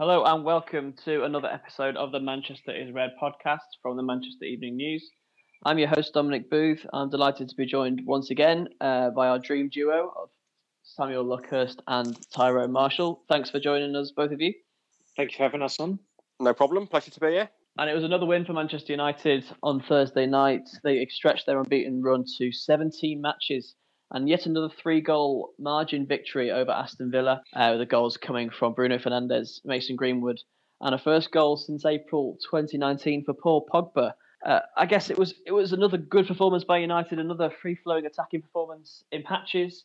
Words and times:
Hello 0.00 0.24
and 0.24 0.44
welcome 0.44 0.94
to 1.04 1.24
another 1.24 1.48
episode 1.48 1.94
of 1.94 2.10
the 2.10 2.20
Manchester 2.20 2.74
is 2.74 2.90
Red 2.90 3.10
podcast 3.22 3.68
from 3.82 3.98
the 3.98 4.02
Manchester 4.02 4.46
Evening 4.46 4.76
News. 4.76 5.06
I'm 5.66 5.78
your 5.78 5.88
host, 5.88 6.14
Dominic 6.14 6.48
Booth. 6.48 6.86
I'm 6.94 7.10
delighted 7.10 7.50
to 7.50 7.54
be 7.54 7.66
joined 7.66 8.00
once 8.06 8.30
again 8.30 8.68
uh, 8.80 9.10
by 9.10 9.28
our 9.28 9.38
dream 9.38 9.68
duo 9.68 10.10
of 10.16 10.30
Samuel 10.84 11.26
Luckhurst 11.26 11.80
and 11.86 12.16
Tyrone 12.34 12.72
Marshall. 12.72 13.24
Thanks 13.28 13.50
for 13.50 13.60
joining 13.60 13.94
us, 13.94 14.10
both 14.16 14.32
of 14.32 14.40
you. 14.40 14.54
Thank 15.18 15.32
you 15.32 15.36
for 15.36 15.42
having 15.42 15.60
us 15.60 15.78
on. 15.78 15.98
No 16.40 16.54
problem. 16.54 16.86
Pleasure 16.86 17.10
to 17.10 17.20
be 17.20 17.32
here. 17.32 17.50
And 17.76 17.90
it 17.90 17.94
was 17.94 18.04
another 18.04 18.24
win 18.24 18.46
for 18.46 18.54
Manchester 18.54 18.94
United 18.94 19.44
on 19.62 19.82
Thursday 19.82 20.24
night. 20.24 20.66
They 20.82 21.06
stretched 21.10 21.44
their 21.44 21.60
unbeaten 21.60 22.00
run 22.00 22.24
to 22.38 22.52
17 22.52 23.20
matches 23.20 23.74
and 24.10 24.28
yet 24.28 24.46
another 24.46 24.68
three 24.68 25.00
goal 25.00 25.50
margin 25.58 26.06
victory 26.06 26.50
over 26.50 26.70
Aston 26.70 27.10
Villa, 27.10 27.42
uh, 27.54 27.68
with 27.72 27.80
the 27.80 27.86
goals 27.86 28.16
coming 28.16 28.50
from 28.50 28.74
Bruno 28.74 28.98
Fernandes, 28.98 29.60
Mason 29.64 29.96
Greenwood, 29.96 30.40
and 30.80 30.94
a 30.94 30.98
first 30.98 31.30
goal 31.30 31.56
since 31.56 31.84
April 31.84 32.38
2019 32.50 33.24
for 33.24 33.34
Paul 33.34 33.66
Pogba. 33.72 34.14
Uh, 34.44 34.60
I 34.76 34.86
guess 34.86 35.10
it 35.10 35.18
was 35.18 35.34
it 35.46 35.52
was 35.52 35.72
another 35.72 35.98
good 35.98 36.26
performance 36.26 36.64
by 36.64 36.78
United, 36.78 37.18
another 37.18 37.50
free 37.50 37.74
flowing 37.76 38.06
attacking 38.06 38.42
performance 38.42 39.04
in 39.12 39.22
patches. 39.22 39.84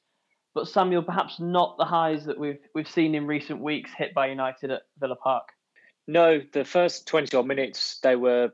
But 0.54 0.70
Samuel, 0.70 1.04
perhaps 1.04 1.40
not 1.40 1.78
the 1.78 1.84
highs 1.84 2.26
that 2.26 2.40
we've 2.40 2.60
we've 2.74 2.90
seen 2.90 3.14
in 3.14 3.28
recent 3.28 3.60
weeks 3.60 3.92
hit 3.96 4.14
by 4.14 4.28
United 4.28 4.72
at 4.72 4.84
Villa 5.00 5.18
Park. 5.18 5.50
No, 6.08 6.42
the 6.54 6.64
first 6.64 7.08
twenty 7.08 7.36
odd 7.36 7.48
minutes 7.48 8.00
they 8.02 8.16
were 8.16 8.54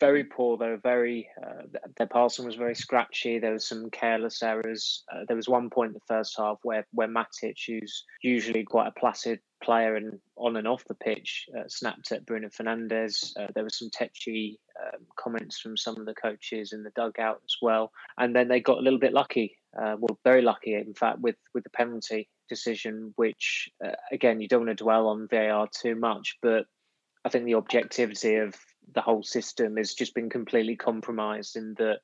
very 0.00 0.24
poor. 0.24 0.56
They 0.56 0.68
were 0.68 0.76
very 0.76 1.28
uh, 1.42 1.62
their 1.96 2.06
passing 2.06 2.46
was 2.46 2.54
very 2.54 2.74
scratchy. 2.74 3.38
There 3.38 3.52
was 3.52 3.66
some 3.66 3.90
careless 3.90 4.42
errors. 4.42 5.04
Uh, 5.12 5.24
there 5.26 5.36
was 5.36 5.48
one 5.48 5.70
point 5.70 5.88
in 5.88 5.94
the 5.94 6.14
first 6.14 6.34
half 6.38 6.58
where 6.62 6.86
where 6.92 7.08
Matic, 7.08 7.56
who's 7.66 8.04
usually 8.22 8.64
quite 8.64 8.88
a 8.88 9.00
placid 9.00 9.40
player 9.62 9.96
and 9.96 10.18
on 10.36 10.56
and 10.56 10.68
off 10.68 10.84
the 10.84 10.94
pitch, 10.94 11.48
uh, 11.56 11.64
snapped 11.68 12.12
at 12.12 12.24
Bruno 12.26 12.48
Fernandes. 12.48 13.36
Uh, 13.38 13.48
there 13.54 13.64
was 13.64 13.78
some 13.78 13.90
tetchy 13.92 14.58
um, 14.80 15.00
comments 15.16 15.58
from 15.58 15.76
some 15.76 15.96
of 15.96 16.06
the 16.06 16.14
coaches 16.14 16.72
in 16.72 16.82
the 16.82 16.90
dugout 16.90 17.40
as 17.44 17.56
well. 17.60 17.90
And 18.16 18.34
then 18.34 18.48
they 18.48 18.60
got 18.60 18.78
a 18.78 18.82
little 18.82 19.00
bit 19.00 19.12
lucky, 19.12 19.56
uh, 19.76 19.96
well, 19.98 20.18
very 20.24 20.42
lucky, 20.42 20.74
in 20.74 20.94
fact, 20.94 21.18
with, 21.20 21.36
with 21.54 21.64
the 21.64 21.70
penalty 21.70 22.28
decision, 22.48 23.12
which, 23.16 23.68
uh, 23.84 23.92
again, 24.12 24.40
you 24.40 24.48
don't 24.48 24.66
want 24.66 24.78
to 24.78 24.84
dwell 24.84 25.08
on 25.08 25.28
VAR 25.28 25.68
too 25.72 25.96
much, 25.96 26.36
but 26.40 26.66
I 27.24 27.28
think 27.28 27.44
the 27.44 27.54
objectivity 27.54 28.36
of 28.36 28.54
the 28.94 29.00
whole 29.00 29.22
system 29.22 29.76
has 29.76 29.94
just 29.94 30.14
been 30.14 30.30
completely 30.30 30.76
compromised 30.76 31.56
in 31.56 31.74
that 31.78 32.00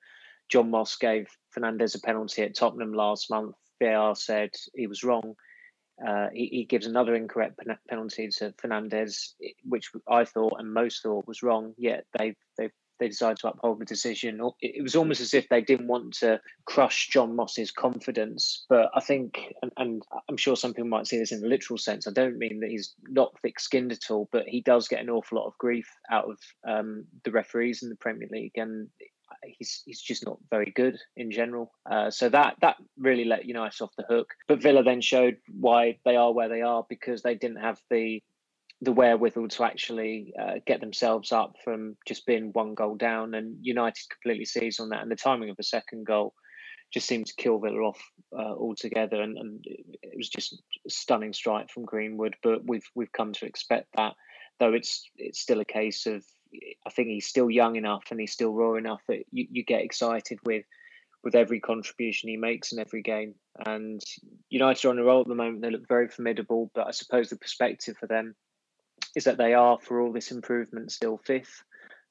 John 0.48 0.70
Moss 0.70 0.96
gave 0.96 1.28
Fernandes 1.56 1.94
a 1.94 2.00
penalty 2.00 2.42
at 2.42 2.54
Tottenham 2.54 2.92
last 2.92 3.30
month. 3.30 3.56
VAR 3.80 4.14
said 4.14 4.50
he 4.74 4.86
was 4.86 5.02
wrong. 5.02 5.34
Uh, 6.04 6.28
he, 6.32 6.46
he, 6.46 6.64
gives 6.64 6.86
another 6.86 7.14
incorrect 7.14 7.60
penalty 7.88 8.28
to 8.28 8.52
Fernandes, 8.52 9.34
which 9.64 9.90
I 10.08 10.24
thought 10.24 10.58
and 10.58 10.74
most 10.74 11.02
thought 11.02 11.26
was 11.26 11.42
wrong. 11.42 11.74
Yet 11.78 12.04
they 12.18 12.34
they 12.58 12.70
they 12.98 13.08
decided 13.08 13.38
to 13.38 13.48
uphold 13.48 13.80
the 13.80 13.84
decision. 13.84 14.40
It 14.60 14.82
was 14.82 14.96
almost 14.96 15.20
as 15.20 15.34
if 15.34 15.48
they 15.48 15.60
didn't 15.60 15.88
want 15.88 16.14
to 16.18 16.40
crush 16.66 17.08
John 17.08 17.34
Moss's 17.34 17.70
confidence. 17.70 18.64
But 18.68 18.90
I 18.94 19.00
think, 19.00 19.38
and, 19.62 19.72
and 19.76 20.02
I'm 20.28 20.36
sure 20.36 20.56
some 20.56 20.74
people 20.74 20.88
might 20.88 21.06
see 21.06 21.18
this 21.18 21.32
in 21.32 21.40
the 21.40 21.48
literal 21.48 21.78
sense. 21.78 22.06
I 22.06 22.12
don't 22.12 22.38
mean 22.38 22.60
that 22.60 22.70
he's 22.70 22.94
not 23.08 23.34
thick-skinned 23.42 23.92
at 23.92 24.10
all, 24.10 24.28
but 24.32 24.48
he 24.48 24.60
does 24.60 24.88
get 24.88 25.00
an 25.00 25.10
awful 25.10 25.38
lot 25.38 25.46
of 25.46 25.58
grief 25.58 25.88
out 26.10 26.30
of 26.30 26.38
um, 26.66 27.04
the 27.24 27.30
referees 27.30 27.82
in 27.82 27.88
the 27.88 27.96
Premier 27.96 28.28
League, 28.30 28.56
and 28.56 28.88
he's 29.58 29.82
he's 29.84 30.00
just 30.00 30.24
not 30.24 30.38
very 30.50 30.72
good 30.74 30.98
in 31.16 31.30
general. 31.30 31.72
Uh, 31.90 32.10
so 32.10 32.28
that 32.28 32.56
that 32.60 32.76
really 32.98 33.24
let 33.24 33.46
United 33.46 33.82
off 33.82 33.94
the 33.96 34.04
hook. 34.08 34.34
But 34.48 34.62
Villa 34.62 34.82
then 34.82 35.00
showed 35.00 35.36
why 35.48 35.98
they 36.04 36.16
are 36.16 36.32
where 36.32 36.48
they 36.48 36.62
are 36.62 36.84
because 36.88 37.22
they 37.22 37.34
didn't 37.34 37.60
have 37.60 37.80
the 37.90 38.22
the 38.84 38.92
wherewithal 38.92 39.48
to 39.48 39.64
actually 39.64 40.32
uh, 40.40 40.54
get 40.66 40.80
themselves 40.80 41.32
up 41.32 41.56
from 41.64 41.96
just 42.06 42.26
being 42.26 42.50
one 42.52 42.74
goal 42.74 42.96
down, 42.96 43.34
and 43.34 43.56
United 43.60 44.08
completely 44.10 44.44
seized 44.44 44.80
on 44.80 44.90
that. 44.90 45.02
And 45.02 45.10
the 45.10 45.16
timing 45.16 45.50
of 45.50 45.56
the 45.56 45.62
second 45.62 46.06
goal 46.06 46.34
just 46.92 47.06
seemed 47.06 47.26
to 47.26 47.34
kill 47.36 47.58
Villa 47.58 47.80
off 47.80 48.00
uh, 48.32 48.54
altogether, 48.54 49.20
and, 49.20 49.36
and 49.36 49.64
it 49.64 50.16
was 50.16 50.28
just 50.28 50.62
a 50.86 50.90
stunning 50.90 51.32
strike 51.32 51.70
from 51.70 51.84
Greenwood. 51.84 52.36
But 52.42 52.66
we've 52.66 52.88
we've 52.94 53.12
come 53.12 53.32
to 53.32 53.46
expect 53.46 53.88
that, 53.96 54.14
though 54.60 54.72
it's 54.72 55.08
it's 55.16 55.40
still 55.40 55.60
a 55.60 55.64
case 55.64 56.06
of 56.06 56.24
I 56.86 56.90
think 56.90 57.08
he's 57.08 57.26
still 57.26 57.50
young 57.50 57.76
enough 57.76 58.04
and 58.10 58.20
he's 58.20 58.32
still 58.32 58.52
raw 58.52 58.74
enough 58.74 59.00
that 59.08 59.24
you, 59.32 59.46
you 59.50 59.64
get 59.64 59.82
excited 59.82 60.38
with 60.44 60.64
with 61.24 61.34
every 61.34 61.58
contribution 61.58 62.28
he 62.28 62.36
makes 62.36 62.70
in 62.70 62.78
every 62.78 63.02
game. 63.02 63.34
And 63.64 64.00
United 64.50 64.86
are 64.86 64.90
on 64.90 64.98
a 64.98 65.04
roll 65.04 65.22
at 65.22 65.26
the 65.26 65.34
moment. 65.34 65.62
They 65.62 65.70
look 65.70 65.88
very 65.88 66.08
formidable, 66.08 66.70
but 66.74 66.86
I 66.86 66.90
suppose 66.90 67.30
the 67.30 67.36
perspective 67.36 67.96
for 67.98 68.06
them 68.06 68.34
is 69.14 69.24
that 69.24 69.38
they 69.38 69.54
are, 69.54 69.78
for 69.80 70.00
all 70.00 70.12
this 70.12 70.30
improvement, 70.30 70.92
still 70.92 71.18
fifth. 71.18 71.62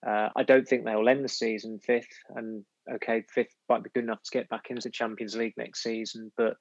Uh, 0.05 0.29
I 0.35 0.43
don't 0.43 0.67
think 0.67 0.83
they'll 0.83 1.07
end 1.07 1.23
the 1.23 1.29
season 1.29 1.79
fifth. 1.79 2.23
And 2.35 2.65
okay, 2.91 3.23
fifth 3.29 3.55
might 3.69 3.83
be 3.83 3.89
good 3.93 4.03
enough 4.03 4.23
to 4.23 4.31
get 4.31 4.49
back 4.49 4.69
into 4.69 4.83
the 4.83 4.91
Champions 4.91 5.35
League 5.35 5.55
next 5.57 5.83
season, 5.83 6.31
but 6.35 6.57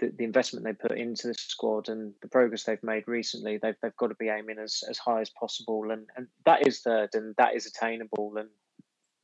the, 0.00 0.12
the 0.16 0.24
investment 0.24 0.64
they 0.64 0.72
put 0.72 0.96
into 0.96 1.28
the 1.28 1.34
squad 1.34 1.88
and 1.88 2.14
the 2.22 2.28
progress 2.28 2.64
they've 2.64 2.82
made 2.82 3.04
recently, 3.06 3.58
they've 3.58 3.76
they've 3.82 3.96
got 3.96 4.08
to 4.08 4.14
be 4.14 4.28
aiming 4.28 4.58
as, 4.58 4.82
as 4.88 4.98
high 4.98 5.20
as 5.20 5.30
possible, 5.30 5.90
and 5.90 6.06
and 6.16 6.26
that 6.46 6.66
is 6.66 6.80
third, 6.80 7.10
and 7.14 7.34
that 7.36 7.54
is 7.54 7.66
attainable, 7.66 8.34
and 8.36 8.48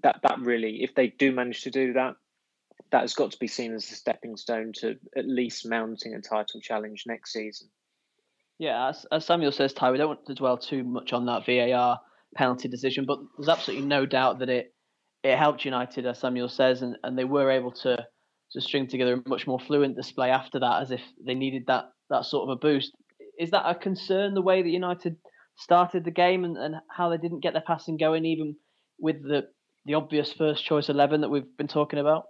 that 0.02 0.20
that 0.22 0.38
really, 0.40 0.82
if 0.82 0.94
they 0.94 1.08
do 1.08 1.32
manage 1.32 1.62
to 1.62 1.70
do 1.70 1.94
that, 1.94 2.14
that 2.92 3.00
has 3.00 3.14
got 3.14 3.32
to 3.32 3.38
be 3.38 3.46
seen 3.46 3.74
as 3.74 3.90
a 3.90 3.94
stepping 3.94 4.36
stone 4.36 4.72
to 4.74 4.96
at 5.16 5.26
least 5.26 5.68
mounting 5.68 6.14
a 6.14 6.20
title 6.20 6.60
challenge 6.60 7.04
next 7.06 7.32
season. 7.32 7.68
Yeah, 8.58 8.88
as, 8.88 9.06
as 9.12 9.24
Samuel 9.26 9.52
says, 9.52 9.72
Ty, 9.72 9.90
we 9.90 9.98
don't 9.98 10.08
want 10.08 10.26
to 10.26 10.34
dwell 10.34 10.56
too 10.56 10.82
much 10.82 11.12
on 11.12 11.26
that 11.26 11.44
VAR 11.44 12.00
penalty 12.34 12.68
decision, 12.68 13.04
but 13.06 13.18
there's 13.36 13.48
absolutely 13.48 13.86
no 13.86 14.06
doubt 14.06 14.38
that 14.40 14.48
it 14.48 14.72
it 15.22 15.36
helped 15.36 15.64
United, 15.64 16.06
as 16.06 16.20
Samuel 16.20 16.48
says, 16.48 16.82
and, 16.82 16.96
and 17.02 17.18
they 17.18 17.24
were 17.24 17.50
able 17.50 17.72
to 17.72 18.06
to 18.52 18.60
string 18.60 18.86
together 18.86 19.14
a 19.14 19.28
much 19.28 19.46
more 19.46 19.58
fluent 19.58 19.96
display 19.96 20.30
after 20.30 20.60
that, 20.60 20.82
as 20.82 20.90
if 20.90 21.00
they 21.26 21.34
needed 21.34 21.64
that 21.66 21.86
that 22.10 22.24
sort 22.24 22.48
of 22.48 22.56
a 22.56 22.60
boost. 22.60 22.92
Is 23.38 23.50
that 23.50 23.68
a 23.68 23.74
concern 23.74 24.34
the 24.34 24.42
way 24.42 24.62
that 24.62 24.68
United 24.68 25.16
started 25.58 26.04
the 26.04 26.10
game 26.10 26.44
and, 26.44 26.56
and 26.56 26.76
how 26.90 27.08
they 27.08 27.18
didn't 27.18 27.42
get 27.42 27.52
their 27.52 27.62
passing 27.66 27.96
going, 27.96 28.24
even 28.24 28.56
with 28.98 29.22
the 29.22 29.42
the 29.84 29.94
obvious 29.94 30.32
first 30.32 30.64
choice 30.64 30.88
eleven 30.88 31.20
that 31.20 31.30
we've 31.30 31.56
been 31.58 31.68
talking 31.68 31.98
about? 31.98 32.24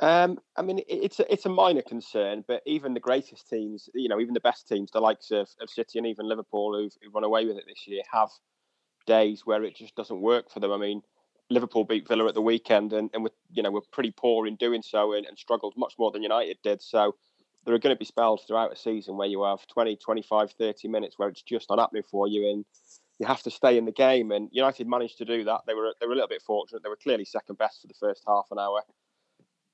Um, 0.00 0.38
I 0.56 0.62
mean, 0.62 0.80
it's 0.86 1.18
a, 1.18 1.32
it's 1.32 1.46
a 1.46 1.48
minor 1.48 1.82
concern, 1.82 2.44
but 2.46 2.62
even 2.66 2.94
the 2.94 3.00
greatest 3.00 3.48
teams, 3.48 3.88
you 3.94 4.08
know, 4.08 4.20
even 4.20 4.32
the 4.32 4.40
best 4.40 4.68
teams, 4.68 4.92
the 4.92 5.00
likes 5.00 5.32
of, 5.32 5.48
of 5.60 5.68
City 5.68 5.98
and 5.98 6.06
even 6.06 6.28
Liverpool, 6.28 6.72
who've, 6.76 6.92
who've 7.02 7.14
run 7.14 7.24
away 7.24 7.46
with 7.46 7.56
it 7.56 7.64
this 7.66 7.86
year, 7.86 8.02
have 8.12 8.30
days 9.06 9.42
where 9.44 9.64
it 9.64 9.74
just 9.74 9.96
doesn't 9.96 10.20
work 10.20 10.50
for 10.50 10.60
them. 10.60 10.70
I 10.70 10.76
mean, 10.76 11.02
Liverpool 11.50 11.84
beat 11.84 12.06
Villa 12.06 12.26
at 12.28 12.34
the 12.34 12.42
weekend 12.42 12.92
and, 12.92 13.10
and 13.12 13.24
were, 13.24 13.32
you 13.50 13.62
know, 13.62 13.72
were 13.72 13.82
pretty 13.92 14.12
poor 14.16 14.46
in 14.46 14.54
doing 14.56 14.82
so 14.82 15.14
and, 15.14 15.26
and 15.26 15.36
struggled 15.36 15.74
much 15.76 15.94
more 15.98 16.12
than 16.12 16.22
United 16.22 16.58
did. 16.62 16.80
So 16.80 17.16
there 17.64 17.74
are 17.74 17.78
going 17.78 17.94
to 17.94 17.98
be 17.98 18.04
spells 18.04 18.44
throughout 18.44 18.72
a 18.72 18.76
season 18.76 19.16
where 19.16 19.28
you 19.28 19.42
have 19.42 19.66
20, 19.66 19.96
25, 19.96 20.52
30 20.52 20.88
minutes 20.88 21.18
where 21.18 21.28
it's 21.28 21.42
just 21.42 21.68
not 21.68 21.80
happening 21.80 22.04
for 22.08 22.28
you 22.28 22.50
and 22.50 22.64
you 23.18 23.26
have 23.26 23.42
to 23.42 23.50
stay 23.50 23.76
in 23.76 23.84
the 23.84 23.92
game. 23.92 24.30
And 24.30 24.48
United 24.52 24.86
managed 24.86 25.18
to 25.18 25.24
do 25.24 25.42
that. 25.44 25.62
They 25.66 25.74
were 25.74 25.92
they 26.00 26.06
were 26.06 26.12
a 26.12 26.14
little 26.14 26.28
bit 26.28 26.42
fortunate. 26.42 26.82
They 26.84 26.88
were 26.88 26.98
clearly 27.02 27.24
second 27.24 27.58
best 27.58 27.80
for 27.80 27.88
the 27.88 27.94
first 27.94 28.22
half 28.28 28.46
an 28.52 28.58
hour. 28.60 28.82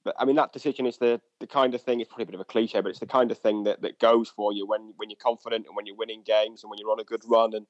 But 0.04 0.14
I 0.18 0.24
mean, 0.24 0.36
that 0.36 0.52
decision 0.52 0.86
is 0.86 0.98
the 0.98 1.20
the 1.40 1.46
kind 1.46 1.74
of 1.74 1.82
thing. 1.82 2.00
It's 2.00 2.08
probably 2.08 2.24
a 2.24 2.26
bit 2.26 2.34
of 2.34 2.40
a 2.40 2.44
cliche, 2.44 2.80
but 2.80 2.90
it's 2.90 3.00
the 3.00 3.06
kind 3.06 3.30
of 3.30 3.38
thing 3.38 3.64
that, 3.64 3.80
that 3.82 3.98
goes 3.98 4.28
for 4.28 4.52
you 4.52 4.66
when 4.66 4.92
when 4.96 5.10
you're 5.10 5.16
confident 5.22 5.66
and 5.66 5.74
when 5.74 5.86
you're 5.86 5.96
winning 5.96 6.22
games 6.24 6.62
and 6.62 6.70
when 6.70 6.78
you're 6.78 6.90
on 6.90 7.00
a 7.00 7.04
good 7.04 7.22
run. 7.26 7.54
And 7.54 7.66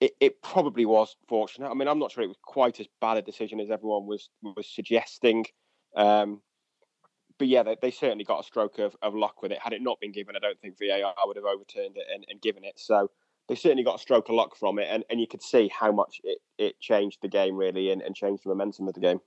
it, 0.00 0.12
it 0.18 0.42
probably 0.42 0.86
was 0.86 1.14
fortunate. 1.28 1.70
I 1.70 1.74
mean, 1.74 1.86
I'm 1.86 1.98
not 1.98 2.12
sure 2.12 2.24
it 2.24 2.28
was 2.28 2.38
quite 2.42 2.80
as 2.80 2.86
bad 3.00 3.18
a 3.18 3.22
decision 3.22 3.60
as 3.60 3.70
everyone 3.70 4.06
was 4.06 4.30
was 4.42 4.66
suggesting. 4.66 5.46
Um, 5.94 6.42
but 7.38 7.48
yeah, 7.48 7.62
they, 7.62 7.76
they, 7.80 7.90
certainly 7.90 8.24
got 8.24 8.40
a 8.40 8.44
stroke 8.44 8.78
of, 8.78 8.94
of 9.00 9.14
luck 9.14 9.40
with 9.40 9.50
it. 9.50 9.58
Had 9.58 9.72
it 9.72 9.80
not 9.80 9.98
been 9.98 10.12
given, 10.12 10.36
I 10.36 10.40
don't 10.40 10.60
think 10.60 10.76
VAR 10.78 11.14
would 11.24 11.36
have 11.36 11.46
overturned 11.46 11.96
it 11.96 12.04
and, 12.12 12.24
and 12.28 12.40
given 12.40 12.64
it. 12.64 12.74
So 12.78 13.10
they 13.48 13.54
certainly 13.54 13.82
got 13.82 13.96
a 13.96 13.98
stroke 13.98 14.28
of 14.28 14.34
luck 14.34 14.54
from 14.56 14.78
it, 14.78 14.88
and, 14.90 15.04
and 15.10 15.18
you 15.20 15.26
could 15.26 15.42
see 15.42 15.68
how 15.68 15.90
much 15.90 16.20
it, 16.22 16.38
it 16.58 16.78
changed 16.80 17.18
the 17.22 17.28
game 17.28 17.56
really 17.56 17.90
and, 17.90 18.02
and 18.02 18.14
changed 18.14 18.44
the 18.44 18.50
momentum 18.50 18.86
of 18.88 18.94
the 18.94 19.00
game. 19.00 19.20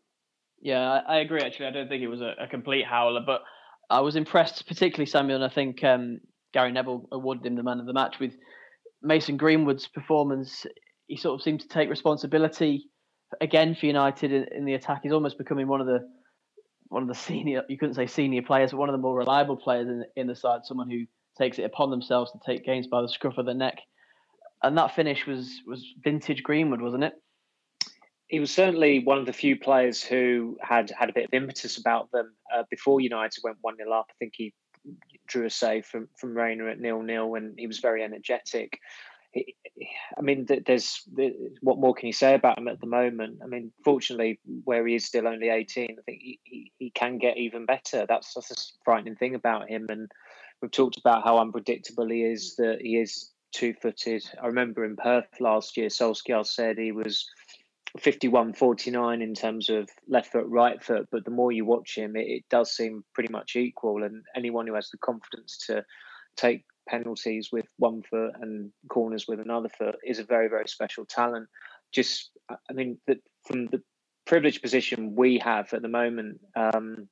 Yeah, 0.64 1.02
I, 1.06 1.18
agree. 1.18 1.42
Actually, 1.42 1.66
I 1.66 1.72
don't 1.72 1.90
think 1.90 2.04
it 2.04 2.08
was 2.08 2.22
a, 2.22 2.36
a, 2.40 2.48
complete 2.48 2.86
howler, 2.86 3.20
but 3.26 3.42
I 3.90 4.00
was 4.00 4.16
impressed, 4.16 4.66
particularly 4.66 5.06
Samuel. 5.06 5.44
And 5.44 5.52
I 5.52 5.54
think 5.54 5.84
um, 5.84 6.22
Gary 6.54 6.72
Neville 6.72 7.06
awarded 7.12 7.46
him 7.46 7.56
the 7.56 7.64
man 7.64 7.82
of 7.82 7.86
the 7.86 7.92
match 7.92 8.16
with 8.18 8.32
Mason 9.02 9.36
Greenwood's 9.36 9.88
performance, 9.88 10.66
he 11.08 11.18
sort 11.18 11.36
of 11.36 11.44
seemed 11.44 11.60
to 11.60 11.68
take 11.68 11.90
responsibility 11.90 12.86
again 13.42 13.76
for 13.76 13.88
United 13.88 14.32
in, 14.32 14.46
in, 14.56 14.64
the 14.64 14.74
attack. 14.74 15.02
He's 15.04 15.12
almost 15.12 15.38
becoming 15.38 15.68
one 15.68 15.82
of 15.82 15.88
the 15.88 16.00
one 16.88 17.02
of 17.02 17.10
the 17.10 17.16
senior. 17.16 17.64
You 17.68 17.78
couldn't 17.78 17.96
say 17.96 18.08
senior 18.08 18.42
players, 18.42 18.72
but 18.72 18.78
one 18.78 18.88
of 18.88 18.94
the 18.94 19.02
more 19.02 19.18
reliable 19.18 19.58
players 19.58 19.90
in, 19.90 20.06
in 20.16 20.28
the 20.28 20.36
side. 20.36 20.62
Someone 20.64 20.90
who 20.90 21.04
takes 21.38 21.60
it 21.60 21.64
upon 21.64 21.90
themselves 21.90 22.32
to 22.32 22.40
take 22.46 22.66
games 22.66 22.88
by 22.88 23.02
the 23.02 23.10
scruff 23.10 23.38
of 23.38 23.46
the 23.46 23.54
neck. 23.54 23.80
And 24.62 24.78
that 24.78 24.96
finish 24.96 25.28
was 25.28 25.52
was 25.68 25.86
vintage 26.02 26.42
Greenwood, 26.42 26.82
wasn't 26.82 27.04
it? 27.04 27.14
He 28.34 28.40
was 28.40 28.50
certainly 28.50 28.98
one 28.98 29.20
of 29.20 29.28
the 29.28 29.32
few 29.32 29.60
players 29.60 30.02
who 30.02 30.58
had 30.60 30.92
had 30.98 31.08
a 31.08 31.14
bit 31.14 31.26
of 31.26 31.34
impetus 31.36 31.78
about 31.78 32.10
them 32.12 32.34
uh, 32.52 32.64
before 32.68 33.00
United 33.00 33.40
went 33.44 33.60
one 33.62 33.78
0 33.78 33.92
up. 33.92 34.08
I 34.10 34.14
think 34.18 34.34
he 34.36 34.56
drew 35.28 35.46
a 35.46 35.52
save 35.52 35.86
from 35.86 36.10
from 36.18 36.36
Reina 36.36 36.66
at 36.66 36.80
nil 36.80 37.04
nil, 37.04 37.36
and 37.36 37.54
he 37.60 37.68
was 37.68 37.78
very 37.78 38.04
energetic. 38.04 38.80
I 39.36 40.22
mean, 40.22 40.48
there's 40.66 41.04
what 41.62 41.78
more 41.78 41.94
can 41.94 42.08
you 42.08 42.14
say 42.14 42.34
about 42.34 42.58
him 42.58 42.68
at 42.68 42.82
the 42.82 42.88
moment? 42.88 43.38
I 43.44 43.46
mean, 43.46 43.72
fortunately, 43.86 44.40
where 44.64 44.88
he 44.88 44.96
is 44.96 45.06
still 45.06 45.28
only 45.28 45.50
18, 45.50 45.84
I 45.84 46.02
think 46.02 46.20
he, 46.20 46.40
he, 46.44 46.72
he 46.80 46.90
can 46.90 47.20
get 47.20 47.38
even 47.38 47.68
better. 47.68 48.08
That's, 48.10 48.34
that's 48.34 48.50
a 48.50 48.84
frightening 48.84 49.16
thing 49.16 49.36
about 49.36 49.70
him. 49.70 49.86
And 49.90 50.12
we've 50.60 50.72
talked 50.72 50.98
about 50.98 51.24
how 51.24 51.38
unpredictable 51.38 52.10
he 52.10 52.24
is, 52.24 52.56
that 52.56 52.80
he 52.82 52.98
is 52.98 53.32
two 53.54 53.74
footed. 53.82 54.24
I 54.42 54.48
remember 54.48 54.84
in 54.84 54.96
Perth 54.96 55.40
last 55.40 55.78
year, 55.78 55.88
Solskjaer 55.88 56.46
said 56.46 56.78
he 56.78 56.92
was 56.92 57.26
51 58.00 58.54
49 58.54 59.22
in 59.22 59.34
terms 59.36 59.70
of 59.70 59.90
left 60.08 60.32
foot, 60.32 60.46
right 60.48 60.84
foot. 60.84 61.08
But 61.12 61.26
the 61.26 61.32
more 61.32 61.52
you 61.52 61.66
watch 61.66 61.96
him, 61.96 62.16
it, 62.16 62.28
it 62.28 62.44
does 62.50 62.72
seem 62.72 63.04
pretty 63.14 63.32
much 63.32 63.56
equal. 63.56 64.04
And 64.04 64.24
anyone 64.36 64.68
who 64.68 64.74
has 64.74 64.90
the 64.90 64.98
confidence 64.98 65.58
to 65.68 65.86
take 66.36 66.66
penalties 66.88 67.50
with 67.52 67.68
one 67.78 68.02
foot 68.02 68.32
and 68.42 68.72
corners 68.90 69.28
with 69.28 69.40
another 69.40 69.70
foot 69.70 69.96
is 70.04 70.20
a 70.20 70.24
very, 70.24 70.50
very 70.50 70.68
special 70.68 71.06
talent. 71.06 71.48
Just, 71.92 72.32
I 72.50 72.74
mean, 72.74 72.98
the, 73.08 73.20
from 73.46 73.68
the 73.68 73.82
privileged 74.26 74.62
position 74.62 75.16
we 75.16 75.38
have 75.40 75.72
at 75.74 75.82
the 75.82 75.88
moment, 75.88 76.40
um, 76.56 77.08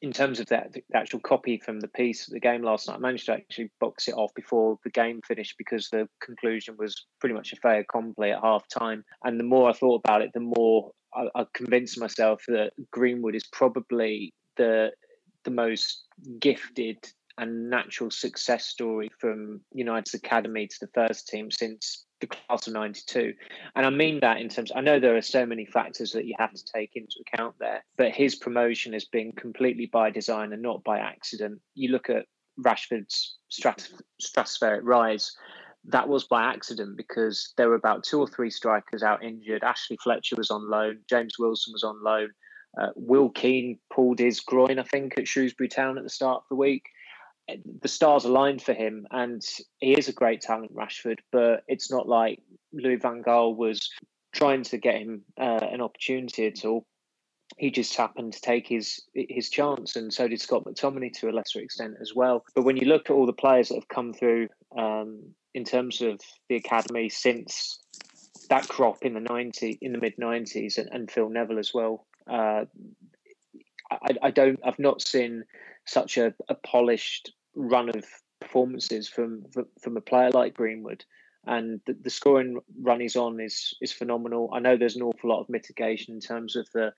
in 0.00 0.12
terms 0.12 0.40
of 0.40 0.46
that 0.46 0.72
the 0.72 0.82
actual 0.94 1.20
copy 1.20 1.58
from 1.58 1.80
the 1.80 1.88
piece 1.88 2.26
of 2.26 2.32
the 2.32 2.40
game 2.40 2.62
last 2.62 2.88
night, 2.88 2.96
I 2.96 2.98
managed 2.98 3.26
to 3.26 3.32
actually 3.32 3.70
box 3.80 4.08
it 4.08 4.14
off 4.14 4.32
before 4.34 4.78
the 4.84 4.90
game 4.90 5.20
finished 5.26 5.56
because 5.58 5.88
the 5.88 6.08
conclusion 6.20 6.76
was 6.78 7.06
pretty 7.20 7.34
much 7.34 7.52
a 7.52 7.56
fait 7.56 7.80
accompli 7.80 8.30
at 8.30 8.42
half 8.42 8.66
time. 8.68 9.04
And 9.24 9.38
the 9.38 9.44
more 9.44 9.68
I 9.68 9.72
thought 9.72 10.02
about 10.04 10.22
it, 10.22 10.30
the 10.32 10.40
more 10.40 10.92
I, 11.14 11.28
I 11.34 11.46
convinced 11.52 12.00
myself 12.00 12.42
that 12.48 12.72
Greenwood 12.90 13.34
is 13.34 13.46
probably 13.52 14.32
the 14.56 14.92
the 15.44 15.50
most 15.50 16.04
gifted 16.38 16.98
and 17.38 17.70
natural 17.70 18.10
success 18.10 18.66
story 18.66 19.10
from 19.18 19.60
United's 19.72 20.14
academy 20.14 20.66
to 20.66 20.76
the 20.80 20.90
first 20.94 21.28
team 21.28 21.50
since 21.50 22.04
the 22.20 22.26
class 22.26 22.66
of 22.66 22.72
92. 22.72 23.34
And 23.74 23.84
I 23.84 23.90
mean 23.90 24.20
that 24.20 24.40
in 24.40 24.48
terms, 24.48 24.72
I 24.74 24.80
know 24.80 24.98
there 24.98 25.16
are 25.16 25.22
so 25.22 25.44
many 25.44 25.66
factors 25.66 26.12
that 26.12 26.24
you 26.24 26.34
have 26.38 26.52
to 26.52 26.64
take 26.74 26.92
into 26.94 27.16
account 27.26 27.56
there, 27.58 27.84
but 27.96 28.12
his 28.12 28.34
promotion 28.34 28.92
has 28.92 29.04
been 29.04 29.32
completely 29.32 29.86
by 29.86 30.10
design 30.10 30.52
and 30.52 30.62
not 30.62 30.84
by 30.84 30.98
accident. 30.98 31.60
You 31.74 31.90
look 31.90 32.08
at 32.08 32.26
Rashford's 32.58 33.36
stratospheric 33.50 34.80
rise, 34.82 35.32
that 35.86 36.08
was 36.08 36.24
by 36.24 36.44
accident 36.44 36.96
because 36.96 37.52
there 37.56 37.68
were 37.68 37.74
about 37.74 38.04
two 38.04 38.20
or 38.20 38.28
three 38.28 38.50
strikers 38.50 39.02
out 39.02 39.24
injured. 39.24 39.64
Ashley 39.64 39.98
Fletcher 40.02 40.36
was 40.36 40.50
on 40.50 40.70
loan, 40.70 41.00
James 41.08 41.38
Wilson 41.38 41.72
was 41.72 41.82
on 41.82 42.02
loan. 42.02 42.28
Uh, 42.80 42.88
Will 42.94 43.28
Keane 43.28 43.78
pulled 43.92 44.18
his 44.18 44.40
groin, 44.40 44.78
I 44.78 44.84
think, 44.84 45.18
at 45.18 45.28
Shrewsbury 45.28 45.68
Town 45.68 45.98
at 45.98 46.04
the 46.04 46.10
start 46.10 46.38
of 46.38 46.48
the 46.48 46.56
week 46.56 46.84
the 47.80 47.88
stars 47.88 48.24
aligned 48.24 48.62
for 48.62 48.72
him, 48.72 49.06
and 49.10 49.42
he 49.80 49.92
is 49.92 50.08
a 50.08 50.12
great 50.12 50.40
talent, 50.40 50.74
Rashford. 50.74 51.18
But 51.30 51.64
it's 51.68 51.90
not 51.90 52.08
like 52.08 52.40
Louis 52.72 52.96
Van 52.96 53.22
Gaal 53.22 53.56
was 53.56 53.90
trying 54.32 54.62
to 54.64 54.78
get 54.78 55.00
him 55.00 55.22
uh, 55.38 55.60
an 55.70 55.80
opportunity 55.80 56.46
at 56.46 56.64
all. 56.64 56.86
He 57.58 57.70
just 57.70 57.94
happened 57.96 58.32
to 58.32 58.40
take 58.40 58.66
his 58.66 59.02
his 59.14 59.50
chance, 59.50 59.96
and 59.96 60.12
so 60.12 60.26
did 60.28 60.40
Scott 60.40 60.64
McTominay 60.64 61.12
to 61.20 61.28
a 61.28 61.32
lesser 61.32 61.60
extent 61.60 61.94
as 62.00 62.14
well. 62.14 62.44
But 62.54 62.64
when 62.64 62.76
you 62.76 62.86
look 62.86 63.10
at 63.10 63.12
all 63.12 63.26
the 63.26 63.32
players 63.32 63.68
that 63.68 63.74
have 63.74 63.88
come 63.88 64.12
through 64.12 64.48
um, 64.76 65.22
in 65.54 65.64
terms 65.64 66.00
of 66.00 66.20
the 66.48 66.56
academy 66.56 67.08
since 67.10 67.78
that 68.48 68.68
crop 68.68 68.98
in 69.02 69.14
the 69.14 69.20
ninety 69.20 69.78
in 69.82 69.92
the 69.92 69.98
mid 69.98 70.14
nineties, 70.16 70.78
and, 70.78 70.88
and, 70.92 71.10
Phil 71.10 71.28
Neville 71.28 71.58
as 71.58 71.72
well, 71.74 72.06
uh, 72.30 72.64
I, 73.90 74.16
I 74.22 74.30
don't 74.30 74.58
I've 74.64 74.78
not 74.78 75.02
seen 75.02 75.44
such 75.86 76.18
a, 76.18 76.34
a 76.48 76.54
polished 76.54 77.32
run 77.54 77.88
of 77.88 78.04
performances 78.40 79.08
from 79.08 79.44
from 79.80 79.96
a 79.96 80.00
player 80.00 80.30
like 80.30 80.54
Greenwood, 80.54 81.04
and 81.46 81.80
the, 81.86 81.94
the, 81.94 82.10
scoring 82.10 82.60
run 82.80 83.00
he's 83.00 83.16
on 83.16 83.40
is 83.40 83.74
is 83.80 83.92
phenomenal. 83.92 84.50
I 84.52 84.60
know 84.60 84.76
there's 84.76 84.96
an 84.96 85.02
awful 85.02 85.30
lot 85.30 85.40
of 85.40 85.48
mitigation 85.48 86.14
in 86.14 86.20
terms 86.20 86.56
of 86.56 86.68
the 86.72 86.92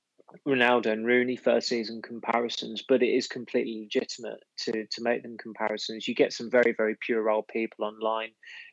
Ronaldo 0.47 0.87
and 0.87 1.07
Rooney 1.07 1.37
first 1.37 1.69
season 1.69 2.03
comparisons, 2.03 2.83
but 2.87 3.03
it 3.03 3.09
is 3.09 3.27
completely 3.27 3.81
legitimate 3.83 4.43
to 4.59 4.87
to 4.87 5.03
make 5.03 5.23
them 5.23 5.37
comparisons. 5.39 6.09
You 6.09 6.15
get 6.15 6.33
some 6.33 6.51
very 6.51 6.75
very 6.77 6.97
puerile 6.97 7.43
people 7.43 7.85
online 7.85 8.31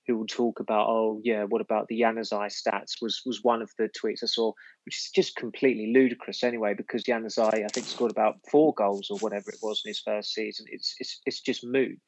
who 0.08 0.18
will 0.18 0.26
talk 0.26 0.60
about, 0.60 0.90
oh 0.90 1.22
yeah, 1.24 1.44
what 1.44 1.62
about 1.62 1.88
the 1.88 2.02
Januzaj 2.02 2.52
stats? 2.52 3.02
Was 3.02 3.22
was 3.26 3.44
one 3.44 3.62
of 3.62 3.70
the 3.78 3.90
tweets 3.90 4.24
I 4.24 4.28
saw, 4.28 4.54
which 4.86 4.98
is 4.98 5.12
just 5.14 5.36
completely 5.36 5.94
ludicrous 5.94 6.44
anyway, 6.44 6.74
because 6.74 7.04
Januzaj 7.04 7.54
I 7.54 7.68
think 7.68 7.86
scored 7.86 8.12
about 8.12 8.40
four 8.50 8.74
goals 8.74 9.10
or 9.10 9.18
whatever 9.20 9.52
it 9.52 9.60
was 9.62 9.82
in 9.86 9.90
his 9.90 10.00
first 10.00 10.34
season. 10.34 10.66
It's 10.70 10.96
it's 11.00 11.22
it's 11.26 11.42
just 11.42 11.66
moot. 11.66 12.00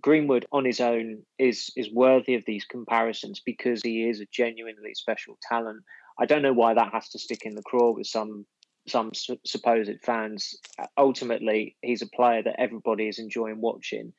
Greenwood 0.00 0.46
on 0.50 0.64
his 0.64 0.80
own 0.80 1.22
is 1.38 1.70
is 1.76 1.92
worthy 1.92 2.34
of 2.34 2.44
these 2.46 2.64
comparisons 2.64 3.40
because 3.44 3.82
he 3.82 4.08
is 4.08 4.20
a 4.20 4.26
genuinely 4.32 4.94
special 4.94 5.38
talent. 5.48 5.84
I 6.18 6.26
don't 6.26 6.42
know 6.42 6.52
why 6.52 6.74
that 6.74 6.92
has 6.92 7.08
to 7.10 7.18
stick 7.18 7.42
in 7.44 7.54
the 7.54 7.62
craw 7.62 7.92
with 7.92 8.06
some 8.06 8.46
some 8.86 9.12
supposed 9.44 9.90
fans. 10.02 10.56
Ultimately, 10.96 11.76
he's 11.82 12.02
a 12.02 12.08
player 12.08 12.42
that 12.42 12.60
everybody 12.60 13.08
is 13.08 13.18
enjoying 13.18 13.60
watching, 13.60 14.12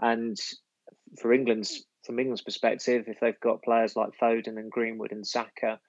and 0.00 0.36
for 1.20 1.32
England's 1.32 1.84
from 2.06 2.18
England's 2.20 2.42
perspective, 2.42 3.04
if 3.08 3.18
they've 3.20 3.40
got 3.40 3.62
players 3.62 3.96
like 3.96 4.10
Foden 4.22 4.58
and 4.58 4.70
Greenwood 4.70 5.10
and 5.10 5.26
Saka 5.26 5.80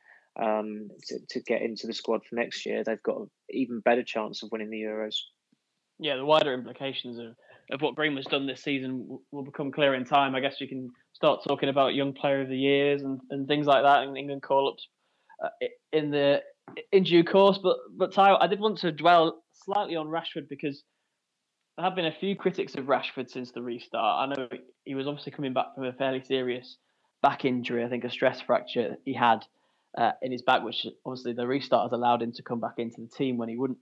um, 0.41 0.89
to, 1.05 1.19
to 1.29 1.39
get 1.41 1.61
into 1.61 1.85
the 1.85 1.93
squad 1.93 2.21
for 2.25 2.35
next 2.35 2.65
year, 2.65 2.83
they've 2.83 3.03
got 3.03 3.17
an 3.17 3.29
even 3.51 3.79
better 3.81 4.03
chance 4.03 4.41
of 4.41 4.49
winning 4.51 4.71
the 4.71 4.81
Euros. 4.81 5.15
Yeah, 5.99 6.17
the 6.17 6.25
wider 6.25 6.53
implications 6.53 7.19
of, 7.19 7.35
of 7.71 7.81
what 7.81 7.95
Greenwood's 7.95 8.27
done 8.27 8.47
this 8.47 8.63
season 8.63 9.19
will 9.31 9.43
become 9.43 9.71
clear 9.71 9.93
in 9.93 10.05
time. 10.05 10.35
I 10.35 10.39
guess 10.39 10.59
we 10.59 10.67
can 10.67 10.89
start 11.13 11.41
talking 11.47 11.69
about 11.69 11.95
young 11.95 12.13
player 12.13 12.41
of 12.41 12.49
the 12.49 12.57
years 12.57 13.03
and, 13.03 13.19
and 13.29 13.47
things 13.47 13.67
like 13.67 13.83
that 13.83 14.03
and 14.03 14.17
England 14.17 14.41
call 14.41 14.69
ups 14.69 14.87
uh, 15.43 15.67
in 15.91 16.11
the 16.11 16.41
in 16.91 17.03
due 17.03 17.23
course. 17.23 17.59
But 17.61 17.77
but 17.95 18.13
Ty, 18.13 18.35
I 18.35 18.47
did 18.47 18.59
want 18.59 18.77
to 18.79 18.91
dwell 18.91 19.43
slightly 19.51 19.95
on 19.95 20.07
Rashford 20.07 20.49
because 20.49 20.83
there 21.77 21.85
have 21.85 21.95
been 21.95 22.05
a 22.05 22.15
few 22.19 22.35
critics 22.35 22.75
of 22.75 22.85
Rashford 22.85 23.29
since 23.29 23.51
the 23.51 23.61
restart. 23.61 24.29
I 24.29 24.33
know 24.33 24.49
he 24.85 24.95
was 24.95 25.07
obviously 25.07 25.31
coming 25.31 25.53
back 25.53 25.75
from 25.75 25.85
a 25.85 25.93
fairly 25.93 26.23
serious 26.23 26.77
back 27.21 27.45
injury. 27.45 27.83
I 27.83 27.89
think 27.89 28.03
a 28.03 28.09
stress 28.09 28.41
fracture 28.41 28.97
he 29.05 29.13
had 29.13 29.45
uh, 29.97 30.11
in 30.21 30.31
his 30.31 30.41
back, 30.41 30.63
which 30.63 30.85
obviously 31.05 31.33
the 31.33 31.47
restart 31.47 31.91
has 31.91 31.95
allowed 31.95 32.21
him 32.21 32.31
to 32.33 32.43
come 32.43 32.59
back 32.59 32.75
into 32.77 33.01
the 33.01 33.07
team 33.07 33.37
when 33.37 33.49
he 33.49 33.57
wouldn't 33.57 33.79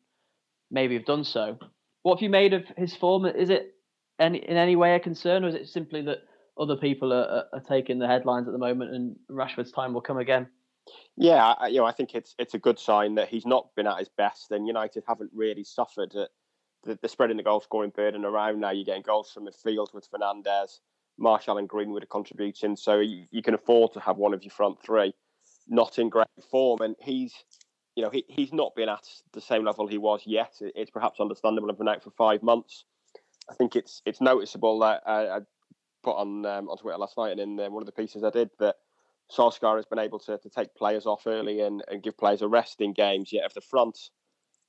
maybe 0.71 0.95
have 0.95 1.05
done 1.05 1.23
so. 1.23 1.57
What 2.03 2.17
have 2.17 2.23
you 2.23 2.29
made 2.29 2.53
of 2.53 2.63
his 2.77 2.95
form? 2.95 3.25
Is 3.25 3.49
it 3.49 3.73
any, 4.19 4.39
in 4.39 4.57
any 4.57 4.75
way 4.75 4.95
a 4.95 4.99
concern, 4.99 5.43
or 5.43 5.47
is 5.47 5.55
it 5.55 5.67
simply 5.67 6.01
that 6.03 6.19
other 6.59 6.77
people 6.77 7.11
are, 7.11 7.25
are, 7.25 7.43
are 7.53 7.63
taking 7.67 7.99
the 7.99 8.07
headlines 8.07 8.47
at 8.47 8.51
the 8.51 8.57
moment 8.59 8.93
and 8.93 9.15
Rashford's 9.29 9.71
time 9.71 9.93
will 9.93 10.01
come 10.01 10.17
again? 10.17 10.47
Yeah, 11.17 11.53
I, 11.53 11.67
you 11.67 11.77
know, 11.77 11.85
I 11.85 11.91
think 11.91 12.13
it's 12.13 12.35
it's 12.37 12.53
a 12.53 12.59
good 12.59 12.77
sign 12.77 13.15
that 13.15 13.29
he's 13.29 13.45
not 13.45 13.73
been 13.75 13.87
at 13.87 13.99
his 13.99 14.09
best, 14.09 14.51
and 14.51 14.67
United 14.67 15.03
haven't 15.07 15.31
really 15.33 15.63
suffered 15.63 16.13
at 16.15 16.29
the, 16.83 16.99
the 17.01 17.09
spreading 17.09 17.37
the 17.37 17.43
goal 17.43 17.61
scoring 17.61 17.91
burden 17.95 18.25
around 18.25 18.59
now. 18.59 18.71
You're 18.71 18.85
getting 18.85 19.01
goals 19.01 19.31
from 19.31 19.47
midfield 19.47 19.93
with 19.93 20.09
Fernandes, 20.11 20.79
Martial, 21.17 21.57
and 21.57 21.69
Greenwood 21.69 22.03
are 22.03 22.07
contributing, 22.07 22.75
so 22.75 22.99
you, 22.99 23.25
you 23.31 23.41
can 23.41 23.53
afford 23.53 23.93
to 23.93 23.99
have 23.99 24.17
one 24.17 24.33
of 24.33 24.43
your 24.43 24.51
front 24.51 24.81
three 24.83 25.13
not 25.67 25.97
in 25.99 26.09
great 26.09 26.27
form, 26.49 26.81
and 26.81 26.95
he's 26.99 27.33
you 27.95 28.03
know 28.03 28.09
he, 28.09 28.25
he's 28.27 28.53
not 28.53 28.75
been 28.75 28.89
at 28.89 29.07
the 29.33 29.41
same 29.41 29.63
level 29.63 29.87
he 29.87 29.97
was 29.97 30.21
yet. 30.25 30.53
It's 30.59 30.91
perhaps 30.91 31.19
understandable. 31.19 31.69
I've 31.71 31.77
been 31.77 31.87
out 31.87 32.03
for 32.03 32.11
five 32.11 32.43
months. 32.43 32.85
I 33.49 33.53
think 33.53 33.75
it's 33.75 34.01
it's 34.05 34.21
noticeable 34.21 34.79
that 34.79 35.03
I, 35.05 35.37
I 35.37 35.39
put 36.03 36.17
on 36.17 36.45
um, 36.45 36.69
on 36.69 36.77
Twitter 36.77 36.97
last 36.97 37.17
night 37.17 37.31
and 37.31 37.39
in 37.39 37.59
uh, 37.59 37.69
one 37.69 37.81
of 37.81 37.87
the 37.87 37.91
pieces 37.91 38.23
I 38.23 38.29
did 38.29 38.49
that 38.59 38.75
Solskjaer 39.31 39.75
has 39.75 39.85
been 39.85 39.99
able 39.99 40.19
to, 40.19 40.37
to 40.37 40.49
take 40.49 40.75
players 40.75 41.05
off 41.05 41.23
early 41.25 41.61
and, 41.61 41.83
and 41.89 42.03
give 42.03 42.17
players 42.17 42.41
a 42.41 42.47
rest 42.47 42.81
in 42.81 42.93
games. 42.93 43.33
Yet, 43.33 43.45
of 43.45 43.53
the 43.53 43.61
front 43.61 44.09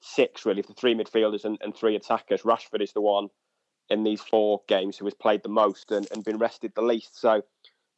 six, 0.01 0.47
really, 0.47 0.63
the 0.63 0.75
three 0.75 0.95
midfielders 0.95 1.45
and, 1.45 1.59
and 1.61 1.75
three 1.75 1.97
attackers, 1.97 2.43
Rashford 2.43 2.83
is 2.83 2.93
the 2.93 3.01
one 3.01 3.29
in 3.89 4.03
these 4.03 4.21
four 4.21 4.63
games 4.67 4.97
who 4.97 5.05
has 5.05 5.15
played 5.15 5.43
the 5.43 5.49
most 5.49 5.93
and, 5.93 6.09
and 6.11 6.25
been 6.25 6.39
rested 6.39 6.73
the 6.75 6.83
least. 6.83 7.21
So 7.21 7.43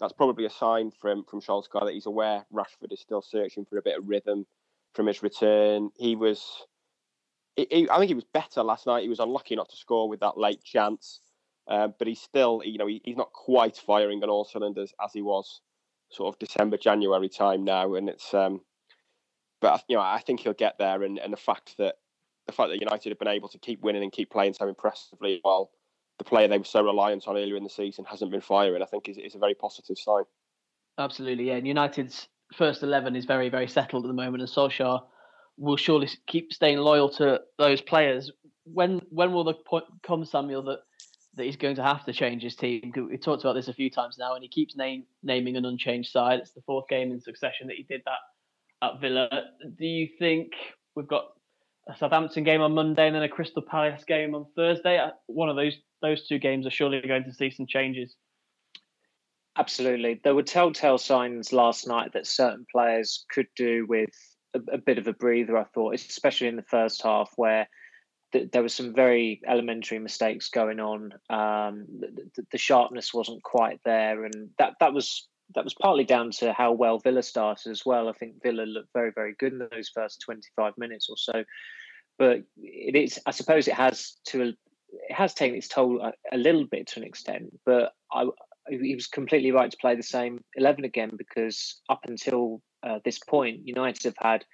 that's 0.00 0.12
probably 0.12 0.44
a 0.44 0.50
sign 0.50 0.90
from 0.90 1.24
from 1.24 1.40
Solskjaer 1.40 1.86
that 1.86 1.94
he's 1.94 2.06
aware 2.06 2.44
Rashford 2.52 2.92
is 2.92 3.00
still 3.00 3.22
searching 3.22 3.64
for 3.64 3.78
a 3.78 3.82
bit 3.82 3.98
of 3.98 4.08
rhythm 4.08 4.46
from 4.94 5.06
his 5.06 5.22
return. 5.22 5.90
He 5.96 6.16
was, 6.16 6.66
he, 7.56 7.66
he, 7.70 7.90
I 7.90 7.98
think 7.98 8.08
he 8.08 8.14
was 8.14 8.24
better 8.24 8.62
last 8.62 8.86
night. 8.86 9.02
He 9.02 9.08
was 9.08 9.20
unlucky 9.20 9.56
not 9.56 9.68
to 9.70 9.76
score 9.76 10.08
with 10.08 10.20
that 10.20 10.38
late 10.38 10.62
chance, 10.62 11.20
uh, 11.68 11.88
but 11.98 12.08
he's 12.08 12.20
still, 12.20 12.62
you 12.64 12.78
know, 12.78 12.86
he, 12.86 13.00
he's 13.04 13.16
not 13.16 13.32
quite 13.32 13.76
firing 13.76 14.22
on 14.22 14.30
all 14.30 14.44
cylinders 14.44 14.92
as 15.02 15.12
he 15.12 15.22
was 15.22 15.60
sort 16.10 16.34
of 16.34 16.38
December, 16.38 16.76
January 16.76 17.28
time 17.28 17.64
now, 17.64 17.94
and 17.94 18.08
it's. 18.08 18.32
Um, 18.34 18.60
but 19.60 19.82
you 19.88 19.96
know, 19.96 20.02
I 20.02 20.20
think 20.20 20.40
he'll 20.40 20.52
get 20.52 20.78
there, 20.78 21.02
and, 21.02 21.18
and 21.18 21.32
the 21.32 21.36
fact 21.36 21.76
that 21.78 21.96
the 22.46 22.52
fact 22.52 22.70
that 22.70 22.80
United 22.80 23.10
have 23.10 23.18
been 23.18 23.28
able 23.28 23.48
to 23.48 23.58
keep 23.58 23.80
winning 23.82 24.02
and 24.02 24.12
keep 24.12 24.30
playing 24.30 24.54
so 24.54 24.68
impressively 24.68 25.40
while 25.42 25.70
the 26.18 26.24
player 26.24 26.48
they 26.48 26.58
were 26.58 26.64
so 26.64 26.82
reliant 26.82 27.28
on 27.28 27.36
earlier 27.36 27.56
in 27.56 27.64
the 27.64 27.70
season 27.70 28.04
hasn't 28.04 28.30
been 28.30 28.40
firing, 28.40 28.82
I 28.82 28.86
think 28.86 29.08
is, 29.08 29.18
is 29.18 29.34
a 29.34 29.38
very 29.38 29.54
positive 29.54 29.98
sign. 29.98 30.24
Absolutely, 30.98 31.48
yeah. 31.48 31.54
And 31.54 31.66
United's 31.66 32.28
first 32.54 32.82
eleven 32.82 33.14
is 33.14 33.24
very, 33.24 33.48
very 33.48 33.68
settled 33.68 34.04
at 34.04 34.08
the 34.08 34.14
moment, 34.14 34.42
and 34.42 34.50
Solskjaer 34.50 35.00
will 35.56 35.76
surely 35.76 36.08
keep 36.26 36.52
staying 36.52 36.78
loyal 36.78 37.10
to 37.10 37.40
those 37.58 37.80
players. 37.80 38.32
When 38.64 39.00
when 39.10 39.32
will 39.32 39.44
the 39.44 39.54
point 39.54 39.84
come, 40.02 40.24
Samuel, 40.24 40.62
that 40.64 40.80
that 41.38 41.44
he's 41.44 41.56
going 41.56 41.76
to 41.76 41.82
have 41.82 42.04
to 42.04 42.12
change 42.12 42.42
his 42.42 42.54
team? 42.54 42.92
We 42.94 43.16
talked 43.16 43.42
about 43.42 43.54
this 43.54 43.68
a 43.68 43.72
few 43.72 43.90
times 43.90 44.16
now, 44.18 44.34
and 44.34 44.42
he 44.42 44.48
keeps 44.48 44.76
name, 44.76 45.04
naming 45.22 45.56
an 45.56 45.64
unchanged 45.64 46.10
side. 46.10 46.40
It's 46.40 46.52
the 46.52 46.60
fourth 46.62 46.88
game 46.88 47.10
in 47.10 47.20
succession 47.20 47.66
that 47.68 47.76
he 47.76 47.84
did 47.84 48.02
that 48.04 48.86
at 48.86 49.00
Villa. 49.00 49.28
Do 49.78 49.86
you 49.86 50.08
think 50.18 50.52
we've 50.94 51.08
got 51.08 51.32
a 51.88 51.96
Southampton 51.96 52.44
game 52.44 52.60
on 52.60 52.74
Monday 52.74 53.06
and 53.06 53.16
then 53.16 53.22
a 53.22 53.28
Crystal 53.28 53.62
Palace 53.62 54.04
game 54.04 54.34
on 54.34 54.46
Thursday? 54.54 54.98
Uh, 54.98 55.10
one 55.26 55.48
of 55.48 55.56
those 55.56 55.76
those 56.02 56.28
two 56.28 56.38
games 56.38 56.66
are 56.66 56.70
surely 56.70 57.00
going 57.00 57.24
to 57.24 57.32
see 57.32 57.50
some 57.50 57.66
changes. 57.66 58.14
Absolutely. 59.56 60.20
There 60.22 60.34
were 60.34 60.44
telltale 60.44 60.98
signs 60.98 61.52
last 61.52 61.88
night 61.88 62.12
that 62.12 62.26
certain 62.26 62.64
players 62.70 63.24
could 63.28 63.48
do 63.56 63.86
with 63.88 64.10
a, 64.54 64.60
a 64.74 64.78
bit 64.78 64.98
of 64.98 65.08
a 65.08 65.12
breather, 65.12 65.56
I 65.58 65.64
thought, 65.64 65.94
especially 65.94 66.46
in 66.46 66.54
the 66.54 66.62
first 66.62 67.02
half 67.02 67.32
where 67.34 67.68
th- 68.32 68.50
there 68.50 68.62
were 68.62 68.68
some 68.68 68.94
very 68.94 69.40
elementary 69.46 69.98
mistakes 69.98 70.48
going 70.48 70.80
on. 70.80 71.12
Um, 71.30 71.86
the, 72.00 72.46
the, 72.50 72.58
sharpness 72.58 73.14
wasn't 73.14 73.42
quite 73.42 73.80
there. 73.84 74.24
And 74.24 74.50
that, 74.58 74.74
that 74.80 74.92
was 74.92 75.28
that 75.54 75.64
was 75.64 75.74
partly 75.74 76.04
down 76.04 76.30
to 76.30 76.52
how 76.52 76.72
well 76.72 76.98
Villa 76.98 77.22
started 77.22 77.70
as 77.70 77.86
well. 77.86 78.08
I 78.08 78.12
think 78.12 78.42
Villa 78.42 78.62
looked 78.62 78.92
very, 78.92 79.12
very 79.14 79.34
good 79.38 79.52
in 79.52 79.58
those 79.58 79.90
first 79.94 80.20
25 80.20 80.74
minutes 80.76 81.08
or 81.08 81.16
so. 81.16 81.44
But 82.18 82.42
it 82.58 82.94
is, 82.94 83.18
I 83.24 83.30
suppose, 83.30 83.66
it 83.66 83.74
has 83.74 84.16
to 84.26 84.52
it 84.90 85.14
has 85.14 85.34
taken 85.34 85.56
its 85.56 85.68
toll 85.68 86.00
a, 86.02 86.12
a 86.32 86.36
little 86.36 86.66
bit 86.66 86.86
to 86.88 87.00
an 87.00 87.06
extent. 87.06 87.44
But 87.64 87.92
I, 88.12 88.26
he 88.68 88.94
was 88.94 89.06
completely 89.06 89.52
right 89.52 89.70
to 89.70 89.76
play 89.78 89.94
the 89.94 90.02
same 90.02 90.42
11 90.56 90.84
again 90.84 91.12
because 91.16 91.80
up 91.88 92.00
until 92.06 92.60
uh, 92.82 92.98
this 93.04 93.18
point, 93.18 93.66
United 93.66 94.04
have 94.04 94.16
had 94.18 94.44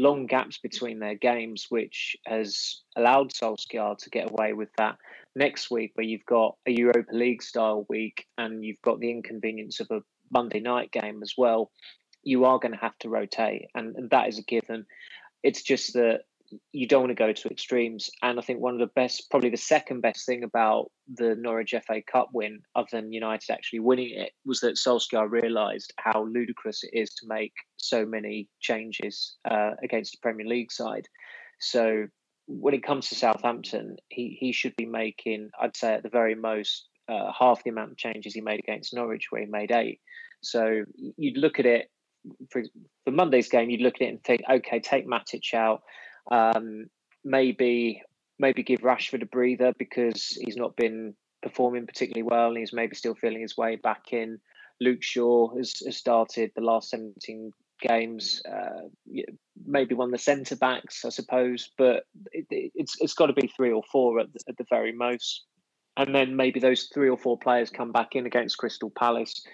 long 0.00 0.26
gaps 0.26 0.58
between 0.58 0.98
their 0.98 1.14
games, 1.14 1.66
which 1.68 2.16
has 2.26 2.80
allowed 2.96 3.32
Solskjaer 3.32 3.98
to 3.98 4.10
get 4.10 4.30
away 4.30 4.52
with 4.52 4.70
that. 4.78 4.96
Next 5.36 5.70
week, 5.70 5.92
where 5.94 6.06
you've 6.06 6.26
got 6.26 6.56
a 6.66 6.72
Europa 6.72 7.14
League 7.14 7.42
style 7.42 7.86
week 7.88 8.26
and 8.36 8.64
you've 8.64 8.82
got 8.82 8.98
the 8.98 9.10
inconvenience 9.10 9.78
of 9.80 9.88
a 9.90 10.00
Monday 10.32 10.60
night 10.60 10.90
game 10.90 11.22
as 11.22 11.34
well, 11.36 11.70
you 12.22 12.44
are 12.44 12.58
going 12.58 12.72
to 12.72 12.78
have 12.78 12.98
to 12.98 13.08
rotate, 13.08 13.66
and, 13.74 13.94
and 13.96 14.10
that 14.10 14.28
is 14.28 14.38
a 14.38 14.42
given. 14.42 14.86
It's 15.42 15.62
just 15.62 15.94
that 15.94 16.22
you 16.72 16.86
don't 16.86 17.02
want 17.02 17.10
to 17.10 17.14
go 17.14 17.32
to 17.32 17.48
extremes. 17.48 18.10
And 18.22 18.38
I 18.38 18.42
think 18.42 18.60
one 18.60 18.74
of 18.74 18.80
the 18.80 18.92
best, 18.94 19.30
probably 19.30 19.50
the 19.50 19.56
second 19.56 20.00
best 20.00 20.26
thing 20.26 20.44
about 20.44 20.90
the 21.14 21.34
Norwich 21.36 21.74
FA 21.86 22.02
Cup 22.02 22.30
win, 22.32 22.60
other 22.74 22.88
than 22.92 23.12
United 23.12 23.52
actually 23.52 23.80
winning 23.80 24.10
it, 24.10 24.32
was 24.44 24.60
that 24.60 24.76
Solskjaer 24.76 25.30
realised 25.30 25.92
how 25.98 26.24
ludicrous 26.24 26.82
it 26.82 26.90
is 26.92 27.10
to 27.14 27.26
make 27.26 27.52
so 27.76 28.04
many 28.04 28.48
changes 28.60 29.36
uh, 29.48 29.72
against 29.82 30.12
the 30.12 30.18
Premier 30.22 30.46
League 30.46 30.72
side. 30.72 31.06
So 31.60 32.06
when 32.46 32.74
it 32.74 32.82
comes 32.82 33.08
to 33.08 33.14
Southampton, 33.14 33.96
he, 34.08 34.36
he 34.40 34.52
should 34.52 34.74
be 34.76 34.86
making, 34.86 35.50
I'd 35.60 35.76
say 35.76 35.94
at 35.94 36.02
the 36.02 36.08
very 36.08 36.34
most, 36.34 36.88
uh, 37.08 37.32
half 37.38 37.62
the 37.64 37.70
amount 37.70 37.92
of 37.92 37.96
changes 37.96 38.34
he 38.34 38.40
made 38.40 38.60
against 38.60 38.94
Norwich, 38.94 39.26
where 39.30 39.42
he 39.42 39.46
made 39.46 39.70
eight. 39.70 40.00
So 40.42 40.84
you'd 40.96 41.36
look 41.36 41.58
at 41.58 41.66
it 41.66 41.90
for, 42.50 42.62
for 43.04 43.10
Monday's 43.10 43.48
game, 43.48 43.70
you'd 43.70 43.82
look 43.82 43.96
at 43.96 44.02
it 44.02 44.10
and 44.10 44.24
think, 44.24 44.42
okay, 44.50 44.80
take 44.80 45.06
Matic 45.06 45.54
out 45.54 45.82
um, 46.30 46.86
maybe 47.24 48.02
maybe 48.38 48.62
give 48.62 48.80
Rashford 48.80 49.22
a 49.22 49.26
breather 49.26 49.72
because 49.78 50.38
he's 50.42 50.56
not 50.56 50.74
been 50.76 51.14
performing 51.42 51.86
particularly 51.86 52.22
well 52.22 52.48
and 52.48 52.58
he's 52.58 52.72
maybe 52.72 52.94
still 52.94 53.14
feeling 53.14 53.42
his 53.42 53.56
way 53.56 53.76
back 53.76 54.12
in. 54.12 54.38
Luke 54.80 55.02
Shaw 55.02 55.54
has, 55.56 55.74
has 55.84 55.98
started 55.98 56.50
the 56.54 56.62
last 56.62 56.88
17 56.88 57.52
games, 57.82 58.40
uh, 58.50 58.88
maybe 59.66 59.94
one 59.94 60.08
of 60.08 60.12
the 60.12 60.18
centre 60.18 60.56
backs, 60.56 61.04
I 61.04 61.10
suppose, 61.10 61.70
but 61.76 62.04
it, 62.32 62.46
it's 62.50 62.96
it's 63.00 63.14
got 63.14 63.26
to 63.26 63.34
be 63.34 63.48
three 63.48 63.72
or 63.72 63.82
four 63.92 64.20
at 64.20 64.32
the, 64.32 64.40
at 64.48 64.56
the 64.56 64.66
very 64.70 64.92
most. 64.92 65.44
And 65.96 66.14
then 66.14 66.34
maybe 66.34 66.60
those 66.60 66.88
three 66.94 67.10
or 67.10 67.18
four 67.18 67.38
players 67.38 67.68
come 67.68 67.92
back 67.92 68.14
in 68.14 68.24
against 68.24 68.56
Crystal 68.56 68.90
Palace 68.90 69.44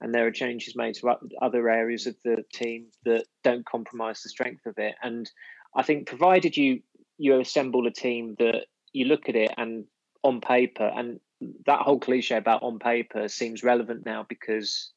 and 0.00 0.14
there 0.14 0.26
are 0.26 0.32
changes 0.32 0.76
made 0.76 0.94
to 0.96 1.16
other 1.40 1.68
areas 1.70 2.06
of 2.06 2.16
the 2.22 2.44
team 2.52 2.86
that 3.04 3.24
don't 3.42 3.64
compromise 3.64 4.22
the 4.22 4.28
strength 4.28 4.66
of 4.66 4.74
it. 4.78 4.94
And 5.02 5.30
I 5.76 5.82
think 5.82 6.06
provided 6.06 6.56
you 6.56 6.80
you 7.18 7.38
assemble 7.38 7.86
a 7.86 7.92
team 7.92 8.34
that 8.38 8.66
you 8.92 9.04
look 9.04 9.28
at 9.28 9.36
it 9.36 9.52
and 9.56 9.84
on 10.22 10.40
paper 10.40 10.90
and 10.94 11.20
that 11.66 11.80
whole 11.80 12.00
cliche 12.00 12.36
about 12.36 12.62
on 12.62 12.78
paper 12.78 13.28
seems 13.28 13.62
relevant 13.62 14.04
now 14.04 14.24
because 14.28 14.90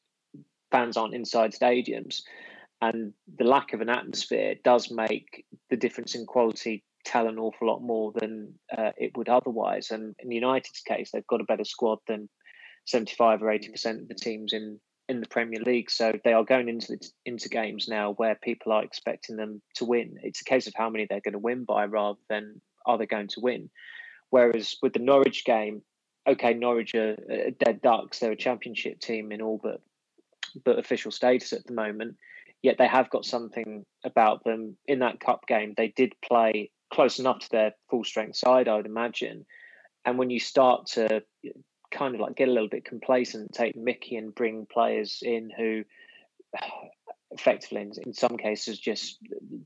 fans 0.70 0.96
aren't 0.96 1.14
inside 1.14 1.52
stadiums 1.52 2.22
and 2.80 3.12
the 3.38 3.44
lack 3.44 3.72
of 3.72 3.80
an 3.80 3.90
atmosphere 3.90 4.54
does 4.64 4.90
make 4.90 5.44
the 5.68 5.76
difference 5.76 6.14
in 6.14 6.24
quality 6.24 6.82
tell 7.04 7.28
an 7.28 7.38
awful 7.38 7.68
lot 7.68 7.80
more 7.80 8.12
than 8.18 8.54
uh, 8.76 8.90
it 8.96 9.16
would 9.16 9.28
otherwise. 9.28 9.90
And 9.90 10.14
in 10.18 10.30
united's 10.30 10.80
case 10.80 11.10
they've 11.12 11.26
got 11.26 11.40
a 11.40 11.44
better 11.44 11.64
squad 11.64 11.98
than 12.06 12.28
75 12.86 13.42
or 13.42 13.46
80% 13.46 14.02
of 14.02 14.08
the 14.08 14.14
teams 14.14 14.52
in 14.52 14.80
in 15.10 15.20
the 15.20 15.28
Premier 15.28 15.60
League. 15.60 15.90
So 15.90 16.12
they 16.24 16.32
are 16.32 16.44
going 16.44 16.68
into 16.68 16.96
into 17.26 17.48
games 17.48 17.88
now 17.88 18.12
where 18.12 18.36
people 18.36 18.70
are 18.72 18.84
expecting 18.84 19.36
them 19.36 19.60
to 19.74 19.84
win. 19.84 20.18
It's 20.22 20.40
a 20.40 20.44
case 20.44 20.68
of 20.68 20.74
how 20.76 20.88
many 20.88 21.04
they're 21.04 21.20
going 21.20 21.32
to 21.32 21.38
win 21.38 21.64
by 21.64 21.84
rather 21.86 22.20
than 22.28 22.60
are 22.86 22.96
they 22.96 23.06
going 23.06 23.28
to 23.28 23.40
win. 23.40 23.70
Whereas 24.30 24.76
with 24.80 24.92
the 24.92 25.00
Norwich 25.00 25.44
game, 25.44 25.82
okay, 26.28 26.54
Norwich 26.54 26.94
are, 26.94 27.16
are 27.28 27.50
dead 27.50 27.82
ducks. 27.82 28.20
They're 28.20 28.32
a 28.32 28.36
championship 28.36 29.00
team 29.00 29.32
in 29.32 29.42
all 29.42 29.60
but 29.60 29.82
but 30.64 30.78
official 30.78 31.10
status 31.10 31.52
at 31.52 31.66
the 31.66 31.74
moment. 31.74 32.16
Yet 32.62 32.76
they 32.78 32.86
have 32.86 33.10
got 33.10 33.24
something 33.24 33.84
about 34.04 34.44
them 34.44 34.76
in 34.86 35.00
that 35.00 35.18
cup 35.18 35.46
game. 35.48 35.74
They 35.76 35.88
did 35.88 36.12
play 36.24 36.70
close 36.92 37.18
enough 37.18 37.40
to 37.40 37.50
their 37.50 37.72
full 37.90 38.04
strength 38.04 38.36
side, 38.36 38.68
I 38.68 38.76
would 38.76 38.86
imagine. 38.86 39.44
And 40.04 40.18
when 40.18 40.30
you 40.30 40.40
start 40.40 40.86
to 40.94 41.22
kind 41.90 42.14
of 42.14 42.20
like 42.20 42.36
get 42.36 42.48
a 42.48 42.52
little 42.52 42.68
bit 42.68 42.84
complacent, 42.84 43.52
take 43.52 43.76
Mickey 43.76 44.16
and 44.16 44.34
bring 44.34 44.66
players 44.66 45.20
in 45.22 45.50
who 45.50 45.84
effectively 47.32 47.88
in, 48.04 48.12
some 48.12 48.36
cases 48.36 48.78
just 48.78 49.18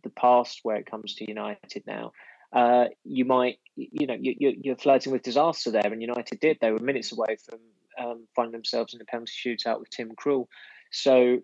the 0.03 0.11
past 0.11 0.61
where 0.63 0.77
it 0.77 0.91
comes 0.91 1.15
to 1.15 1.29
United 1.29 1.83
now. 1.87 2.13
Uh, 2.53 2.87
you 3.05 3.25
might, 3.25 3.59
you 3.75 4.07
know, 4.07 4.17
you, 4.21 4.55
you're 4.63 4.77
flirting 4.77 5.13
with 5.13 5.23
disaster 5.23 5.73
there, 5.73 5.93
and 5.93 6.01
United 6.01 6.39
did. 6.41 6.59
They 6.61 6.71
were 6.71 6.79
minutes 6.79 7.11
away 7.11 7.37
from 7.45 7.59
um, 7.99 8.27
finding 8.37 8.53
themselves 8.53 8.95
in 8.95 9.01
a 9.01 9.05
penalty 9.05 9.33
shootout 9.33 9.81
with 9.81 9.91
Tim 9.91 10.13
Krul. 10.15 10.47
So 10.93 11.39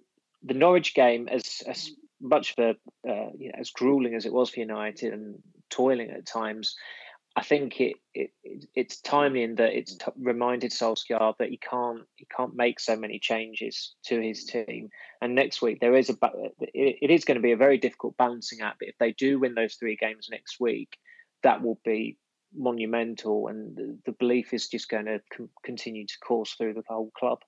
the 0.45 0.55
Norwich 0.55 0.95
game, 0.95 1.29
as 1.29 1.63
as 1.67 1.91
much 2.21 2.55
a, 2.59 2.71
uh, 2.71 3.31
you 3.37 3.49
know, 3.49 3.59
as 3.59 3.71
grueling 3.71 4.15
as 4.15 4.27
it 4.27 4.33
was 4.33 4.51
for 4.51 4.61
United 4.61 5.13
and 5.13 5.43
toiling 5.69 6.11
at 6.11 6.27
times, 6.27 6.77
I 7.37 7.43
think 7.43 7.81
it, 7.81 7.97
it, 8.13 8.31
it's 8.75 9.01
timely 9.01 9.45
in 9.45 9.55
that 9.57 9.73
it's 9.73 9.95
t- 9.95 10.11
reminded 10.19 10.73
Solskjaer 10.73 11.37
that 11.39 11.49
he 11.49 11.59
can't 11.59 12.03
he 12.17 12.27
can't 12.37 12.57
make 12.57 12.81
so 12.81 12.97
many 12.97 13.19
changes 13.21 13.95
to 14.07 14.21
his 14.21 14.45
team. 14.45 14.91
And 15.23 15.35
next 15.35 15.63
week 15.63 15.81
there 15.81 15.95
is 15.95 16.11
a 16.11 16.17
it, 16.61 16.99
it 17.03 17.11
is 17.11 17.25
going 17.25 17.37
to 17.37 17.43
be 17.43 17.53
a 17.53 17.57
very 17.57 17.79
difficult 17.79 18.17
balancing 18.17 18.61
act. 18.63 18.81
But 18.81 18.89
if 18.89 18.99
they 18.99 19.13
do 19.13 19.39
win 19.39 19.55
those 19.55 19.75
three 19.75 19.97
games 19.97 20.29
next 20.31 20.59
week, 20.59 20.97
that 21.43 21.63
will 21.63 21.79
be 21.85 22.19
monumental, 22.53 23.47
and 23.47 23.77
the, 23.77 23.99
the 24.07 24.13
belief 24.13 24.53
is 24.53 24.69
just 24.69 24.89
going 24.89 25.07
to 25.07 25.21
continue 25.65 26.07
to 26.07 26.19
course 26.19 26.55
through 26.55 26.75
the 26.75 26.83
whole 26.89 27.13
club. 27.17 27.39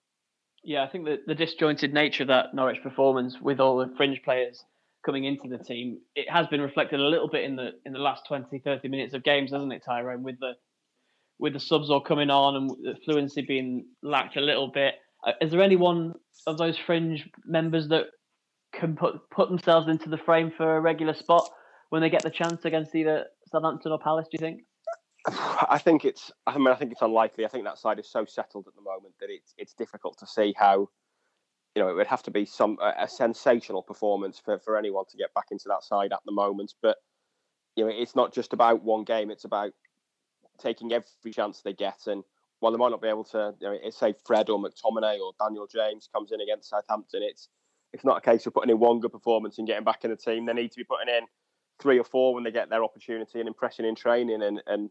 Yeah, 0.65 0.85
I 0.85 0.89
think 0.89 1.07
that 1.07 1.27
the 1.27 1.35
disjointed 1.35 1.93
nature 1.93 2.23
of 2.23 2.29
that 2.29 2.55
Norwich 2.55 2.83
performance 2.83 3.41
with 3.41 3.59
all 3.59 3.79
the 3.79 3.93
fringe 3.97 4.23
players 4.23 4.65
coming 5.05 5.25
into 5.25 5.49
the 5.49 5.59
team, 5.59 5.99
it 6.15 6.31
has 6.31 6.47
been 6.47 6.61
reflected 6.61 7.01
a 7.01 7.09
little 7.09 7.29
bit 7.29 7.45
in 7.45 7.57
the 7.57 7.71
in 7.85 7.93
the 7.93 7.99
last 7.99 8.27
20, 8.27 8.59
30 8.59 8.89
minutes 8.89 9.15
of 9.15 9.23
games, 9.23 9.53
hasn't 9.53 9.73
it, 9.73 9.83
Tyrone? 9.85 10.23
With 10.23 10.39
the 10.41 10.53
with 11.39 11.53
the 11.53 11.61
subs 11.61 11.91
all 11.91 12.01
coming 12.01 12.31
on 12.31 12.57
and 12.57 12.71
the 12.71 12.95
fluency 13.05 13.43
being 13.43 13.85
lacked 14.03 14.37
a 14.37 14.41
little 14.41 14.69
bit. 14.69 14.95
Uh, 15.27 15.33
is 15.41 15.51
there 15.51 15.63
anyone 15.63 16.15
of 16.47 16.57
those 16.57 16.79
fringe 16.79 17.29
members 17.45 17.89
that 17.89 18.07
can 18.73 18.97
put 18.97 19.29
put 19.31 19.49
themselves 19.49 19.89
into 19.89 20.09
the 20.09 20.19
frame 20.19 20.53
for 20.57 20.77
a 20.77 20.81
regular 20.81 21.15
spot 21.15 21.49
when 21.91 22.01
they 22.01 22.11
get 22.11 22.23
the 22.23 22.31
chance 22.31 22.65
against 22.65 22.95
either 22.95 23.27
Southampton 23.51 23.93
or 23.93 23.99
Palace? 23.99 24.29
Do 24.31 24.37
you 24.37 24.39
think? 24.39 24.63
I 25.69 25.79
think 25.79 26.05
it's. 26.05 26.31
I 26.47 26.57
mean, 26.57 26.69
I 26.69 26.75
think 26.75 26.93
it's 26.93 27.03
unlikely. 27.03 27.45
I 27.45 27.49
think 27.49 27.65
that 27.65 27.79
side 27.79 27.99
is 27.99 28.11
so 28.11 28.25
settled 28.25 28.67
at 28.69 28.75
the 28.75 28.83
moment 28.83 29.15
that 29.21 29.31
it's 29.31 29.55
it's 29.59 29.75
difficult 29.75 30.19
to 30.19 30.27
see 30.27 30.55
how 30.57 30.89
you 31.75 31.83
know, 31.83 31.89
it 31.89 31.95
would 31.95 32.07
have 32.07 32.23
to 32.25 32.31
be 32.31 32.45
some 32.45 32.77
a, 32.83 33.05
a, 33.05 33.09
sensational 33.09 33.83
performance 33.83 34.39
for, 34.39 34.59
for 34.59 34.77
anyone 34.77 35.05
to 35.11 35.17
get 35.17 35.33
back 35.35 35.47
into 35.51 35.65
that 35.69 35.83
side 35.83 36.13
at 36.13 36.21
the 36.27 36.33
moment. 36.33 36.75
But 36.83 36.97
you 37.77 37.85
know, 37.85 37.91
it's 37.93 38.15
not 38.15 38.35
just 38.35 38.53
about 38.53 38.83
one 38.83 39.05
game; 39.05 39.31
it's 39.31 39.45
about 39.45 39.73
taking 40.61 40.93
every 40.93 41.33
chance 41.33 41.63
they 41.63 41.73
get 41.73 42.07
and 42.07 42.23
while 42.63 42.71
they 42.71 42.79
might 42.79 42.91
not 42.91 43.03
be 43.03 43.09
able 43.09 43.25
to, 43.25 43.53
you 43.61 43.67
know, 43.67 43.91
say 43.91 44.15
Fred 44.25 44.49
or 44.49 44.57
McTominay 44.57 45.19
or 45.19 45.33
Daniel 45.41 45.67
James 45.67 46.09
comes 46.15 46.31
in 46.31 46.41
against 46.41 46.71
Southampton, 46.71 47.21
it's 47.25 47.49
it's 47.93 48.05
not 48.05 48.19
a 48.19 48.21
case 48.21 48.47
of 48.47 48.55
putting 48.55 48.71
in 48.71 48.79
one 48.79 49.01
good 49.01 49.11
performance 49.11 49.59
and 49.59 49.67
getting 49.67 49.85
back 49.85 50.05
in 50.05 50.11
the 50.11 50.17
team. 50.17 50.47
They 50.47 50.53
need 50.53 50.71
to 50.71 50.77
be 50.77 50.85
putting 50.85 51.13
in 51.13 51.25
three 51.81 51.99
or 51.99 52.05
four 52.05 52.33
when 52.33 52.45
they 52.45 52.53
get 52.53 52.71
their 52.71 52.85
opportunity 52.85 53.41
and 53.41 53.49
impressing 53.49 53.85
in 53.85 53.97
training 53.97 54.43
and 54.43 54.63
and, 54.69 54.91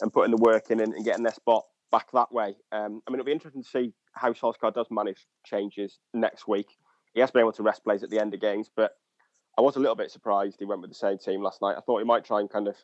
and 0.00 0.12
putting 0.12 0.34
the 0.34 0.42
work 0.42 0.70
in 0.70 0.80
and, 0.80 0.94
and 0.94 1.04
getting 1.04 1.22
their 1.22 1.34
spot 1.34 1.64
back 1.92 2.10
that 2.12 2.32
way. 2.32 2.56
Um, 2.72 3.02
I 3.06 3.10
mean, 3.10 3.20
it'll 3.20 3.26
be 3.26 3.32
interesting 3.32 3.62
to 3.62 3.68
see 3.68 3.92
how 4.14 4.32
Solskjaer 4.32 4.74
does 4.74 4.88
manage 4.90 5.26
changes 5.44 5.98
next 6.12 6.48
week. 6.48 6.76
He 7.14 7.20
has 7.20 7.30
been 7.30 7.40
able 7.40 7.52
to 7.52 7.62
rest 7.62 7.84
players 7.84 8.02
at 8.02 8.10
the 8.10 8.18
end 8.18 8.34
of 8.34 8.40
games, 8.40 8.68
but 8.74 8.92
I 9.58 9.60
was 9.60 9.76
a 9.76 9.80
little 9.80 9.94
bit 9.94 10.10
surprised 10.10 10.56
he 10.58 10.64
went 10.64 10.80
with 10.80 10.90
the 10.90 10.96
same 10.96 11.18
team 11.18 11.42
last 11.42 11.60
night. 11.62 11.76
I 11.76 11.80
thought 11.82 11.98
he 11.98 12.06
might 12.06 12.24
try 12.24 12.40
and 12.40 12.50
kind 12.50 12.66
of 12.66 12.76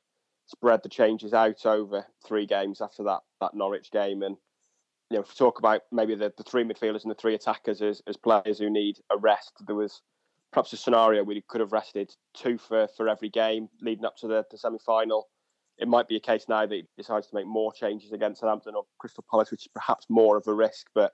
spread 0.47 0.83
the 0.83 0.89
changes 0.89 1.35
out 1.35 1.65
over 1.67 2.07
three 2.27 2.47
games 2.47 2.81
after 2.81 3.03
that 3.05 3.21
that 3.41 3.55
Norwich 3.55 3.91
game, 3.91 4.23
and 4.23 4.37
you 5.11 5.19
know, 5.19 5.23
talk 5.23 5.59
about 5.59 5.83
maybe 5.91 6.15
the, 6.15 6.33
the 6.37 6.43
three 6.43 6.65
midfielders 6.65 7.03
and 7.03 7.11
the 7.11 7.15
three 7.15 7.35
attackers 7.35 7.81
as, 7.81 8.03
as 8.07 8.17
players 8.17 8.59
who 8.59 8.71
need 8.71 8.97
a 9.11 9.17
rest. 9.17 9.53
There 9.67 9.77
was 9.77 10.03
perhaps 10.53 10.73
a 10.73 10.77
scenario 10.77 11.25
where 11.25 11.35
he 11.35 11.45
could 11.49 11.61
have 11.61 11.73
rested 11.73 12.15
two 12.35 12.59
for, 12.59 12.89
for 12.97 13.09
every 13.09 13.29
game 13.31 13.69
leading 13.81 14.05
up 14.05 14.17
to 14.19 14.27
the, 14.29 14.45
the 14.51 14.59
semi 14.59 14.79
final. 14.85 15.29
It 15.79 15.89
might 15.89 16.09
be 16.09 16.17
a 16.17 16.21
case 16.21 16.47
now 16.49 16.67
that 16.67 16.75
he 16.75 16.87
decides 16.97 17.29
to 17.29 17.35
make 17.35 17.47
more 17.47 17.73
changes 17.73 18.13
against 18.13 18.41
Southampton 18.41 18.75
or 18.75 18.85
Crystal 18.99 19.25
Palace, 19.31 19.51
which 19.51 19.67
is 19.67 19.71
perhaps 19.73 20.07
more 20.09 20.37
of 20.37 20.47
a 20.47 20.53
risk. 20.53 20.87
But 20.95 21.13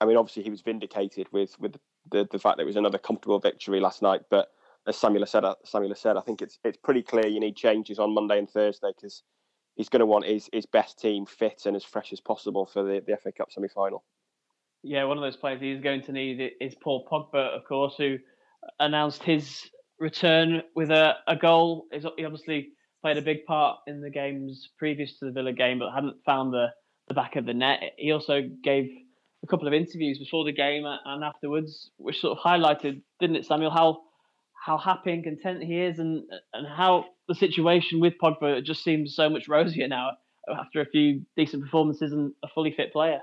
I 0.00 0.04
mean, 0.04 0.16
obviously, 0.16 0.42
he 0.42 0.50
was 0.50 0.60
vindicated 0.60 1.28
with 1.32 1.58
with 1.58 1.76
the, 2.10 2.28
the 2.30 2.38
fact 2.38 2.58
that 2.58 2.64
it 2.64 2.66
was 2.66 2.76
another 2.76 2.98
comfortable 2.98 3.38
victory 3.38 3.80
last 3.80 4.02
night. 4.02 4.22
But 4.30 4.48
as 4.86 4.96
Samuel 4.96 5.26
said, 5.26 5.44
uh, 5.44 5.54
Samuel 5.64 5.94
said, 5.94 6.16
I 6.16 6.20
think 6.20 6.42
it's 6.42 6.58
it's 6.64 6.76
pretty 6.76 7.02
clear 7.02 7.26
you 7.26 7.40
need 7.40 7.56
changes 7.56 7.98
on 7.98 8.14
Monday 8.14 8.38
and 8.38 8.48
Thursday 8.48 8.92
because 8.94 9.22
he's 9.76 9.88
going 9.88 10.00
to 10.00 10.06
want 10.06 10.24
his, 10.24 10.48
his 10.52 10.66
best 10.66 10.98
team 10.98 11.26
fit 11.26 11.62
and 11.66 11.76
as 11.76 11.84
fresh 11.84 12.12
as 12.12 12.20
possible 12.20 12.66
for 12.66 12.82
the, 12.82 13.02
the 13.06 13.16
FA 13.16 13.32
Cup 13.32 13.50
semi 13.52 13.68
final. 13.68 14.04
Yeah, 14.82 15.04
one 15.04 15.16
of 15.16 15.22
those 15.22 15.36
players 15.36 15.60
he's 15.60 15.80
going 15.80 16.02
to 16.02 16.12
need 16.12 16.52
is 16.60 16.74
Paul 16.74 17.06
Pogba, 17.10 17.56
of 17.56 17.64
course, 17.64 17.94
who 17.96 18.18
announced 18.78 19.22
his 19.22 19.68
return 19.98 20.62
with 20.74 20.90
a, 20.90 21.14
a 21.26 21.36
goal. 21.36 21.86
He 21.92 22.24
obviously 22.24 22.70
played 23.02 23.18
a 23.18 23.22
big 23.22 23.44
part 23.46 23.78
in 23.86 24.00
the 24.00 24.10
games 24.10 24.68
previous 24.78 25.18
to 25.18 25.26
the 25.26 25.32
Villa 25.32 25.52
game, 25.52 25.78
but 25.78 25.92
hadn't 25.92 26.16
found 26.24 26.52
the, 26.52 26.68
the 27.08 27.14
back 27.14 27.36
of 27.36 27.46
the 27.46 27.54
net. 27.54 27.80
He 27.96 28.12
also 28.12 28.42
gave 28.62 28.88
a 29.42 29.46
couple 29.46 29.68
of 29.68 29.74
interviews 29.74 30.18
before 30.18 30.44
the 30.44 30.52
game 30.52 30.84
and 30.86 31.24
afterwards, 31.24 31.90
which 31.98 32.20
sort 32.20 32.36
of 32.36 32.44
highlighted, 32.44 33.02
didn't 33.20 33.36
it, 33.36 33.46
Samuel, 33.46 33.70
how 33.70 34.00
how 34.64 34.78
happy 34.78 35.12
and 35.12 35.22
content 35.22 35.62
he 35.62 35.80
is, 35.80 35.98
and 35.98 36.24
and 36.52 36.66
how 36.66 37.04
the 37.28 37.34
situation 37.34 38.00
with 38.00 38.14
Pogba 38.20 38.62
just 38.64 38.82
seems 38.82 39.14
so 39.14 39.28
much 39.28 39.48
rosier 39.48 39.86
now 39.86 40.10
after 40.48 40.80
a 40.80 40.86
few 40.86 41.22
decent 41.36 41.62
performances 41.62 42.12
and 42.12 42.32
a 42.42 42.48
fully 42.48 42.72
fit 42.72 42.92
player. 42.92 43.20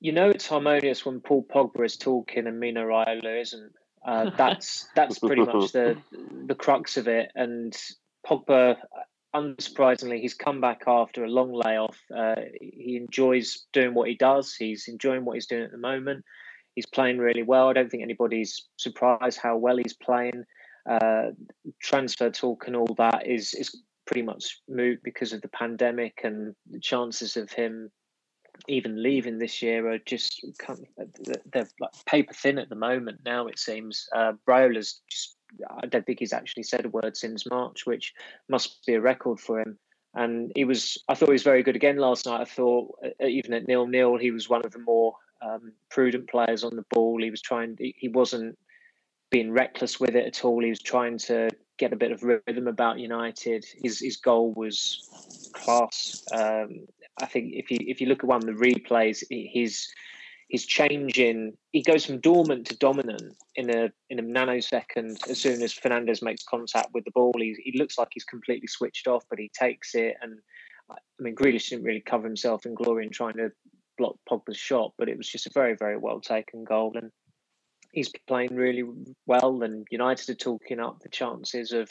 You 0.00 0.12
know 0.12 0.30
it's 0.30 0.46
harmonious 0.46 1.04
when 1.04 1.20
Paul 1.20 1.44
Pogba 1.44 1.84
is 1.84 1.96
talking 1.96 2.46
and 2.46 2.58
Mino 2.58 2.84
Raiola 2.86 3.40
isn't. 3.40 3.72
Uh, 4.04 4.30
that's 4.36 4.88
that's 4.94 5.18
pretty 5.18 5.42
much 5.42 5.72
the 5.72 5.96
the 6.46 6.54
crux 6.54 6.96
of 6.96 7.08
it. 7.08 7.30
And 7.34 7.76
Pogba, 8.28 8.76
unsurprisingly, 9.34 10.20
he's 10.20 10.34
come 10.34 10.60
back 10.60 10.82
after 10.86 11.24
a 11.24 11.28
long 11.28 11.52
layoff. 11.52 11.98
Uh, 12.14 12.36
he 12.60 12.96
enjoys 12.96 13.66
doing 13.72 13.94
what 13.94 14.08
he 14.08 14.14
does. 14.14 14.54
He's 14.54 14.88
enjoying 14.88 15.24
what 15.24 15.34
he's 15.34 15.46
doing 15.46 15.64
at 15.64 15.72
the 15.72 15.78
moment. 15.78 16.24
He's 16.74 16.86
playing 16.86 17.18
really 17.18 17.42
well. 17.42 17.68
I 17.68 17.72
don't 17.72 17.90
think 17.90 18.02
anybody's 18.02 18.68
surprised 18.76 19.38
how 19.42 19.56
well 19.56 19.76
he's 19.76 19.94
playing. 19.94 20.44
Uh, 20.88 21.30
transfer 21.82 22.30
talk 22.30 22.66
and 22.66 22.74
all 22.74 22.94
that 22.96 23.26
is 23.26 23.52
is 23.54 23.82
pretty 24.06 24.22
much 24.22 24.60
moot 24.68 24.98
because 25.02 25.34
of 25.34 25.42
the 25.42 25.48
pandemic 25.48 26.20
and 26.24 26.54
the 26.70 26.80
chances 26.80 27.36
of 27.36 27.50
him 27.50 27.90
even 28.68 29.02
leaving 29.02 29.38
this 29.38 29.60
year 29.60 29.90
are 29.90 29.98
just 29.98 30.42
they're 31.52 31.68
paper 32.06 32.32
thin 32.32 32.58
at 32.58 32.70
the 32.70 32.74
moment 32.74 33.20
now 33.26 33.46
it 33.46 33.58
seems 33.58 34.08
uh 34.16 34.32
Raiola's 34.48 35.02
just 35.10 35.36
I 35.82 35.86
don't 35.86 36.04
think 36.04 36.18
he's 36.18 36.32
actually 36.32 36.64
said 36.64 36.84
a 36.84 36.90
word 36.90 37.16
since 37.16 37.48
March 37.48 37.86
which 37.86 38.14
must 38.48 38.84
be 38.86 38.94
a 38.94 39.00
record 39.00 39.40
for 39.40 39.60
him 39.60 39.78
and 40.14 40.52
he 40.54 40.64
was 40.64 40.98
I 41.08 41.14
thought 41.14 41.28
he 41.28 41.32
was 41.32 41.42
very 41.42 41.62
good 41.62 41.76
again 41.76 41.96
last 41.96 42.26
night 42.26 42.40
I 42.40 42.44
thought 42.44 42.98
uh, 43.04 43.26
even 43.26 43.54
at 43.54 43.66
nil 43.66 43.86
nil 43.86 44.16
he 44.16 44.30
was 44.30 44.48
one 44.48 44.64
of 44.64 44.72
the 44.72 44.78
more 44.78 45.14
um, 45.42 45.72
prudent 45.90 46.28
players 46.28 46.64
on 46.64 46.76
the 46.76 46.84
ball. 46.90 47.22
He 47.22 47.30
was 47.30 47.42
trying. 47.42 47.76
He 47.78 48.08
wasn't 48.08 48.58
being 49.30 49.52
reckless 49.52 50.00
with 50.00 50.16
it 50.16 50.26
at 50.26 50.44
all. 50.44 50.62
He 50.62 50.70
was 50.70 50.82
trying 50.82 51.18
to 51.18 51.50
get 51.76 51.92
a 51.92 51.96
bit 51.96 52.12
of 52.12 52.22
rhythm 52.22 52.66
about 52.66 52.98
United. 52.98 53.64
His 53.82 54.00
his 54.00 54.16
goal 54.16 54.52
was 54.54 55.50
class. 55.52 56.24
Um, 56.32 56.86
I 57.20 57.26
think 57.26 57.52
if 57.54 57.70
you 57.70 57.78
if 57.80 58.00
you 58.00 58.08
look 58.08 58.20
at 58.20 58.28
one 58.28 58.42
of 58.42 58.46
the 58.46 58.52
replays, 58.52 59.22
his 59.30 59.88
his 60.48 60.64
changing 60.64 61.52
he 61.72 61.82
goes 61.82 62.06
from 62.06 62.20
dormant 62.20 62.66
to 62.66 62.76
dominant 62.76 63.34
in 63.54 63.68
a 63.70 63.90
in 64.10 64.18
a 64.18 64.22
nanosecond 64.22 65.28
as 65.28 65.38
soon 65.38 65.62
as 65.62 65.74
Fernandes 65.74 66.22
makes 66.22 66.42
contact 66.42 66.88
with 66.94 67.04
the 67.04 67.10
ball. 67.10 67.34
He 67.36 67.54
he 67.62 67.78
looks 67.78 67.98
like 67.98 68.08
he's 68.12 68.24
completely 68.24 68.66
switched 68.66 69.06
off, 69.06 69.24
but 69.28 69.38
he 69.38 69.50
takes 69.58 69.94
it 69.94 70.16
and 70.22 70.38
I 70.90 70.96
mean 71.18 71.34
Grealish 71.34 71.68
didn't 71.68 71.84
really 71.84 72.00
cover 72.00 72.26
himself 72.26 72.64
in 72.64 72.74
glory 72.74 73.04
in 73.04 73.10
trying 73.10 73.36
to 73.36 73.50
block 73.98 74.16
Pogba's 74.30 74.56
shot, 74.56 74.94
but 74.96 75.08
it 75.08 75.18
was 75.18 75.28
just 75.28 75.46
a 75.46 75.50
very, 75.52 75.74
very 75.76 75.98
well 75.98 76.20
taken 76.20 76.64
goal. 76.64 76.92
And 76.96 77.10
he's 77.92 78.10
playing 78.26 78.54
really 78.54 78.84
well. 79.26 79.62
And 79.62 79.86
United 79.90 80.30
are 80.30 80.34
talking 80.34 80.80
up 80.80 81.00
the 81.00 81.10
chances 81.10 81.72
of 81.72 81.90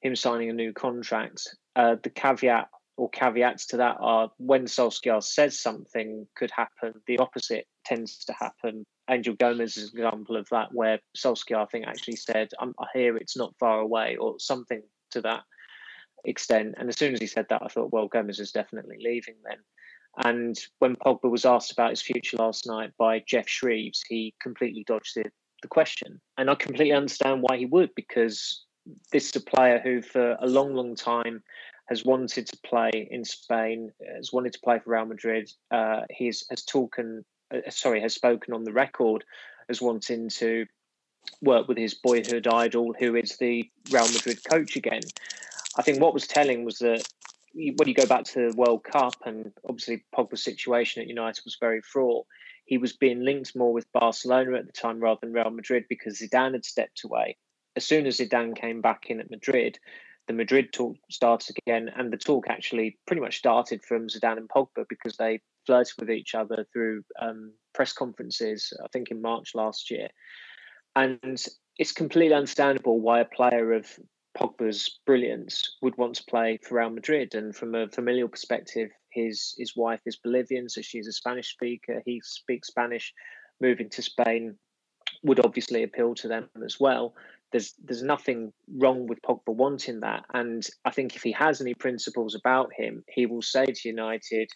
him 0.00 0.16
signing 0.16 0.48
a 0.48 0.54
new 0.54 0.72
contract. 0.72 1.42
Uh, 1.76 1.96
the 2.02 2.10
caveat 2.10 2.68
or 2.96 3.10
caveats 3.10 3.66
to 3.66 3.78
that 3.78 3.96
are 4.00 4.30
when 4.38 4.64
Solskjaer 4.64 5.22
says 5.22 5.58
something 5.58 6.26
could 6.36 6.50
happen, 6.50 6.94
the 7.06 7.18
opposite 7.18 7.66
tends 7.84 8.24
to 8.24 8.32
happen. 8.32 8.84
Angel 9.08 9.34
Gomes 9.34 9.76
is 9.76 9.92
an 9.92 9.98
example 9.98 10.36
of 10.36 10.48
that, 10.50 10.72
where 10.72 11.00
Solskjaer, 11.16 11.62
I 11.62 11.66
think, 11.66 11.86
actually 11.86 12.16
said, 12.16 12.48
I 12.60 12.86
hear 12.94 13.16
it's 13.16 13.36
not 13.36 13.54
far 13.58 13.80
away, 13.80 14.16
or 14.16 14.38
something 14.38 14.82
to 15.12 15.20
that 15.22 15.42
extent. 16.24 16.74
And 16.78 16.88
as 16.88 16.96
soon 16.96 17.14
as 17.14 17.20
he 17.20 17.26
said 17.26 17.46
that, 17.50 17.62
I 17.62 17.68
thought, 17.68 17.92
well, 17.92 18.08
Gomes 18.08 18.38
is 18.38 18.52
definitely 18.52 18.98
leaving 19.00 19.36
then. 19.44 19.58
And 20.24 20.58
when 20.80 20.96
Pogba 20.96 21.30
was 21.30 21.44
asked 21.44 21.72
about 21.72 21.90
his 21.90 22.02
future 22.02 22.36
last 22.36 22.66
night 22.66 22.90
by 22.98 23.22
Geoff 23.26 23.48
Shreeves, 23.48 24.02
he 24.08 24.34
completely 24.40 24.84
dodged 24.86 25.14
the, 25.16 25.24
the 25.62 25.68
question. 25.68 26.20
And 26.36 26.50
I 26.50 26.54
completely 26.56 26.92
understand 26.92 27.42
why 27.42 27.56
he 27.56 27.66
would, 27.66 27.94
because 27.94 28.64
this 29.12 29.28
is 29.28 29.36
a 29.36 29.40
player 29.40 29.80
who, 29.82 30.02
for 30.02 30.36
a 30.40 30.46
long, 30.46 30.74
long 30.74 30.94
time, 30.94 31.42
has 31.88 32.04
wanted 32.04 32.46
to 32.46 32.56
play 32.64 33.08
in 33.10 33.24
Spain, 33.24 33.90
has 34.16 34.32
wanted 34.32 34.52
to 34.52 34.60
play 34.60 34.78
for 34.78 34.90
Real 34.90 35.06
Madrid. 35.06 35.50
Uh, 35.70 36.02
he 36.10 36.26
has, 36.26 36.44
has 36.50 36.64
talking, 36.64 37.24
uh, 37.52 37.70
sorry, 37.70 38.00
has 38.00 38.14
spoken 38.14 38.54
on 38.54 38.64
the 38.64 38.72
record 38.72 39.24
as 39.68 39.80
wanting 39.80 40.28
to 40.28 40.66
work 41.42 41.68
with 41.68 41.78
his 41.78 41.94
boyhood 41.94 42.46
idol, 42.46 42.94
who 42.98 43.14
is 43.16 43.36
the 43.36 43.68
Real 43.90 44.10
Madrid 44.12 44.42
coach 44.44 44.76
again. 44.76 45.02
I 45.76 45.82
think 45.82 46.00
what 46.00 46.14
was 46.14 46.26
telling 46.26 46.64
was 46.64 46.78
that 46.78 47.06
when 47.52 47.88
you 47.88 47.94
go 47.94 48.06
back 48.06 48.24
to 48.24 48.50
the 48.50 48.56
World 48.56 48.84
Cup, 48.84 49.14
and 49.24 49.52
obviously 49.68 50.04
Pogba's 50.14 50.42
situation 50.42 51.02
at 51.02 51.08
United 51.08 51.44
was 51.44 51.56
very 51.60 51.80
fraught, 51.80 52.26
he 52.64 52.78
was 52.78 52.92
being 52.92 53.24
linked 53.24 53.56
more 53.56 53.72
with 53.72 53.92
Barcelona 53.92 54.56
at 54.56 54.66
the 54.66 54.72
time 54.72 55.00
rather 55.00 55.18
than 55.22 55.32
Real 55.32 55.50
Madrid 55.50 55.84
because 55.88 56.20
Zidane 56.20 56.52
had 56.52 56.64
stepped 56.64 57.04
away. 57.04 57.36
As 57.76 57.84
soon 57.84 58.06
as 58.06 58.18
Zidane 58.18 58.56
came 58.56 58.80
back 58.80 59.10
in 59.10 59.20
at 59.20 59.30
Madrid, 59.30 59.78
the 60.30 60.36
Madrid 60.36 60.72
talk 60.72 60.96
started 61.10 61.56
again, 61.66 61.90
and 61.96 62.12
the 62.12 62.16
talk 62.16 62.44
actually 62.48 62.96
pretty 63.04 63.20
much 63.20 63.38
started 63.38 63.82
from 63.82 64.06
Zidane 64.06 64.36
and 64.36 64.48
Pogba 64.48 64.84
because 64.88 65.16
they 65.16 65.40
flirted 65.66 65.94
with 65.98 66.08
each 66.08 66.36
other 66.36 66.64
through 66.72 67.02
um, 67.20 67.52
press 67.74 67.92
conferences, 67.92 68.72
I 68.80 68.86
think 68.92 69.10
in 69.10 69.20
March 69.20 69.56
last 69.56 69.90
year. 69.90 70.06
And 70.94 71.44
it's 71.78 71.90
completely 71.90 72.34
understandable 72.34 73.00
why 73.00 73.18
a 73.18 73.24
player 73.24 73.72
of 73.72 73.88
Pogba's 74.38 75.00
brilliance 75.04 75.76
would 75.82 75.98
want 75.98 76.14
to 76.14 76.24
play 76.30 76.60
for 76.62 76.76
Real 76.76 76.90
Madrid. 76.90 77.34
And 77.34 77.54
from 77.54 77.74
a 77.74 77.88
familial 77.88 78.28
perspective, 78.28 78.88
his 79.10 79.56
his 79.58 79.74
wife 79.74 80.00
is 80.06 80.14
Bolivian, 80.14 80.68
so 80.68 80.80
she's 80.80 81.08
a 81.08 81.12
Spanish 81.12 81.52
speaker. 81.54 82.02
He 82.06 82.20
speaks 82.22 82.68
Spanish. 82.68 83.12
Moving 83.60 83.90
to 83.90 84.02
Spain 84.02 84.56
would 85.24 85.44
obviously 85.44 85.82
appeal 85.82 86.14
to 86.14 86.28
them 86.28 86.48
as 86.64 86.78
well. 86.78 87.14
There's 87.52 87.74
there's 87.82 88.02
nothing 88.02 88.52
wrong 88.78 89.06
with 89.06 89.22
Pogba 89.22 89.54
wanting 89.54 90.00
that, 90.00 90.24
and 90.32 90.66
I 90.84 90.90
think 90.90 91.16
if 91.16 91.22
he 91.22 91.32
has 91.32 91.60
any 91.60 91.74
principles 91.74 92.34
about 92.34 92.70
him, 92.76 93.04
he 93.08 93.26
will 93.26 93.42
say 93.42 93.66
to 93.66 93.88
United, 93.88 94.48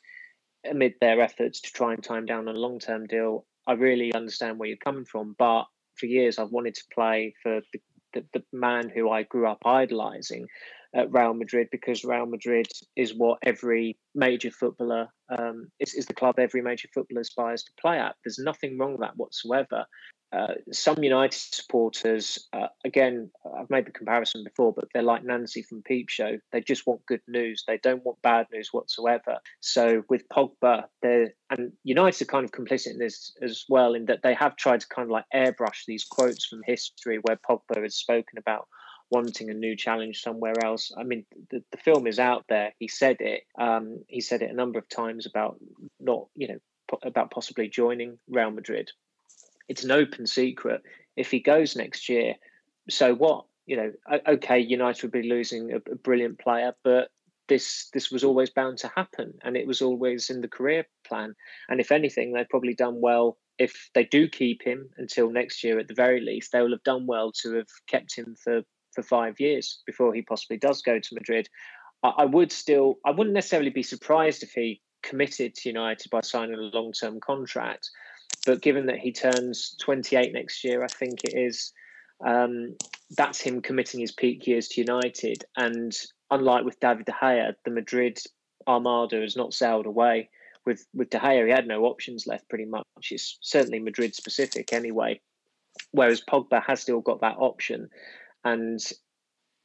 amid 0.64 0.94
their 1.00 1.20
efforts 1.20 1.60
to 1.62 1.72
try 1.72 1.92
and 1.92 2.02
time 2.02 2.26
down 2.26 2.48
a 2.48 2.52
long 2.52 2.78
term 2.78 3.06
deal, 3.06 3.46
I 3.66 3.72
really 3.72 4.14
understand 4.14 4.58
where 4.58 4.68
you're 4.68 4.78
coming 4.78 5.04
from, 5.04 5.34
but 5.38 5.64
for 5.96 6.06
years 6.06 6.38
I've 6.38 6.50
wanted 6.50 6.74
to 6.74 6.84
play 6.92 7.34
for 7.42 7.60
the 7.72 7.80
the, 8.14 8.24
the 8.32 8.44
man 8.52 8.88
who 8.88 9.10
I 9.10 9.24
grew 9.24 9.46
up 9.48 9.58
idolizing. 9.64 10.46
At 10.94 11.12
Real 11.12 11.34
Madrid 11.34 11.68
because 11.70 12.04
Real 12.04 12.26
Madrid 12.26 12.66
is 12.96 13.14
what 13.14 13.38
every 13.42 13.96
major 14.14 14.50
footballer 14.50 15.08
um, 15.28 15.68
is, 15.80 15.94
is 15.94 16.06
the 16.06 16.14
club 16.14 16.38
every 16.38 16.62
major 16.62 16.88
footballer 16.94 17.22
aspires 17.22 17.64
to 17.64 17.70
play 17.80 17.98
at. 17.98 18.14
There's 18.24 18.38
nothing 18.38 18.78
wrong 18.78 18.92
with 18.92 19.00
that 19.00 19.16
whatsoever. 19.16 19.86
Uh, 20.34 20.54
some 20.72 21.00
United 21.04 21.36
supporters, 21.36 22.48
uh, 22.52 22.66
again, 22.84 23.30
I've 23.56 23.70
made 23.70 23.86
the 23.86 23.92
comparison 23.92 24.42
before, 24.42 24.72
but 24.72 24.86
they're 24.92 25.02
like 25.02 25.22
Nancy 25.22 25.62
from 25.62 25.82
Peep 25.82 26.08
Show. 26.08 26.38
They 26.50 26.60
just 26.60 26.88
want 26.88 27.06
good 27.06 27.20
news. 27.28 27.62
They 27.68 27.78
don't 27.78 28.04
want 28.04 28.20
bad 28.22 28.46
news 28.52 28.70
whatsoever. 28.72 29.38
So 29.60 30.02
with 30.08 30.28
Pogba, 30.28 30.84
they 31.02 31.28
and 31.50 31.72
United 31.84 32.22
are 32.22 32.30
kind 32.30 32.44
of 32.44 32.50
complicit 32.50 32.92
in 32.92 32.98
this 32.98 33.32
as 33.42 33.64
well, 33.68 33.94
in 33.94 34.06
that 34.06 34.22
they 34.24 34.34
have 34.34 34.56
tried 34.56 34.80
to 34.80 34.88
kind 34.88 35.06
of 35.06 35.12
like 35.12 35.26
airbrush 35.32 35.84
these 35.86 36.04
quotes 36.04 36.46
from 36.46 36.62
history 36.66 37.20
where 37.22 37.38
Pogba 37.48 37.80
has 37.80 37.94
spoken 37.94 38.38
about 38.38 38.66
wanting 39.10 39.50
a 39.50 39.54
new 39.54 39.76
challenge 39.76 40.20
somewhere 40.20 40.64
else. 40.64 40.92
I 40.96 41.04
mean, 41.04 41.24
the, 41.50 41.62
the 41.70 41.78
film 41.78 42.06
is 42.06 42.18
out 42.18 42.44
there. 42.48 42.72
He 42.78 42.88
said 42.88 43.16
it. 43.20 43.42
Um, 43.58 44.04
he 44.08 44.20
said 44.20 44.42
it 44.42 44.50
a 44.50 44.54
number 44.54 44.78
of 44.78 44.88
times 44.88 45.26
about 45.26 45.58
not, 46.00 46.26
you 46.34 46.48
know, 46.48 46.58
about 47.02 47.30
possibly 47.30 47.68
joining 47.68 48.18
Real 48.28 48.50
Madrid 48.50 48.90
it's 49.68 49.84
an 49.84 49.90
open 49.90 50.26
secret. 50.26 50.82
If 51.16 51.30
he 51.30 51.40
goes 51.40 51.76
next 51.76 52.08
year, 52.08 52.34
so 52.90 53.14
what? 53.14 53.46
You 53.66 53.76
know, 53.76 53.92
okay, 54.28 54.60
United 54.60 55.02
would 55.02 55.12
be 55.12 55.28
losing 55.28 55.72
a, 55.72 55.76
a 55.76 55.94
brilliant 55.96 56.38
player, 56.38 56.74
but 56.84 57.08
this 57.48 57.88
this 57.94 58.10
was 58.10 58.24
always 58.24 58.50
bound 58.50 58.78
to 58.78 58.92
happen, 58.94 59.34
and 59.42 59.56
it 59.56 59.66
was 59.66 59.80
always 59.80 60.28
in 60.28 60.40
the 60.40 60.48
career 60.48 60.86
plan. 61.06 61.34
And 61.68 61.80
if 61.80 61.90
anything, 61.90 62.32
they've 62.32 62.48
probably 62.48 62.74
done 62.74 63.00
well. 63.00 63.38
If 63.58 63.90
they 63.94 64.04
do 64.04 64.28
keep 64.28 64.62
him 64.62 64.90
until 64.98 65.30
next 65.30 65.62
year, 65.62 65.78
at 65.78 65.88
the 65.88 65.94
very 65.94 66.20
least, 66.20 66.52
they 66.52 66.60
will 66.60 66.72
have 66.72 66.82
done 66.82 67.06
well 67.06 67.32
to 67.42 67.54
have 67.54 67.68
kept 67.86 68.14
him 68.16 68.34
for 68.42 68.62
for 68.94 69.02
five 69.02 69.40
years 69.40 69.82
before 69.86 70.14
he 70.14 70.22
possibly 70.22 70.56
does 70.56 70.82
go 70.82 70.98
to 70.98 71.14
Madrid. 71.14 71.48
I, 72.02 72.08
I 72.18 72.24
would 72.24 72.52
still, 72.52 72.98
I 73.04 73.10
wouldn't 73.10 73.34
necessarily 73.34 73.70
be 73.70 73.82
surprised 73.82 74.42
if 74.42 74.52
he 74.52 74.80
committed 75.02 75.54
to 75.54 75.68
United 75.68 76.10
by 76.10 76.20
signing 76.20 76.54
a 76.54 76.76
long 76.76 76.92
term 76.92 77.20
contract. 77.20 77.90
But 78.46 78.60
given 78.60 78.86
that 78.86 78.98
he 78.98 79.12
turns 79.12 79.76
28 79.80 80.32
next 80.32 80.64
year, 80.64 80.82
I 80.82 80.88
think 80.88 81.24
it 81.24 81.36
is 81.36 81.72
um, 82.24 82.76
that's 83.16 83.40
him 83.40 83.60
committing 83.62 84.00
his 84.00 84.12
peak 84.12 84.46
years 84.46 84.68
to 84.68 84.80
United. 84.80 85.44
And 85.56 85.96
unlike 86.30 86.64
with 86.64 86.80
David 86.80 87.06
De 87.06 87.12
Gea, 87.12 87.54
the 87.64 87.70
Madrid 87.70 88.18
armada 88.66 89.20
has 89.20 89.36
not 89.36 89.54
sailed 89.54 89.86
away. 89.86 90.30
With 90.66 90.86
with 90.94 91.10
De 91.10 91.18
Gea, 91.18 91.46
he 91.46 91.52
had 91.52 91.66
no 91.66 91.84
options 91.84 92.26
left 92.26 92.48
pretty 92.48 92.64
much. 92.64 92.84
It's 93.10 93.38
certainly 93.40 93.78
Madrid 93.78 94.14
specific 94.14 94.72
anyway. 94.72 95.20
Whereas 95.90 96.22
Pogba 96.22 96.62
has 96.64 96.80
still 96.80 97.00
got 97.00 97.20
that 97.20 97.36
option. 97.38 97.90
And 98.44 98.80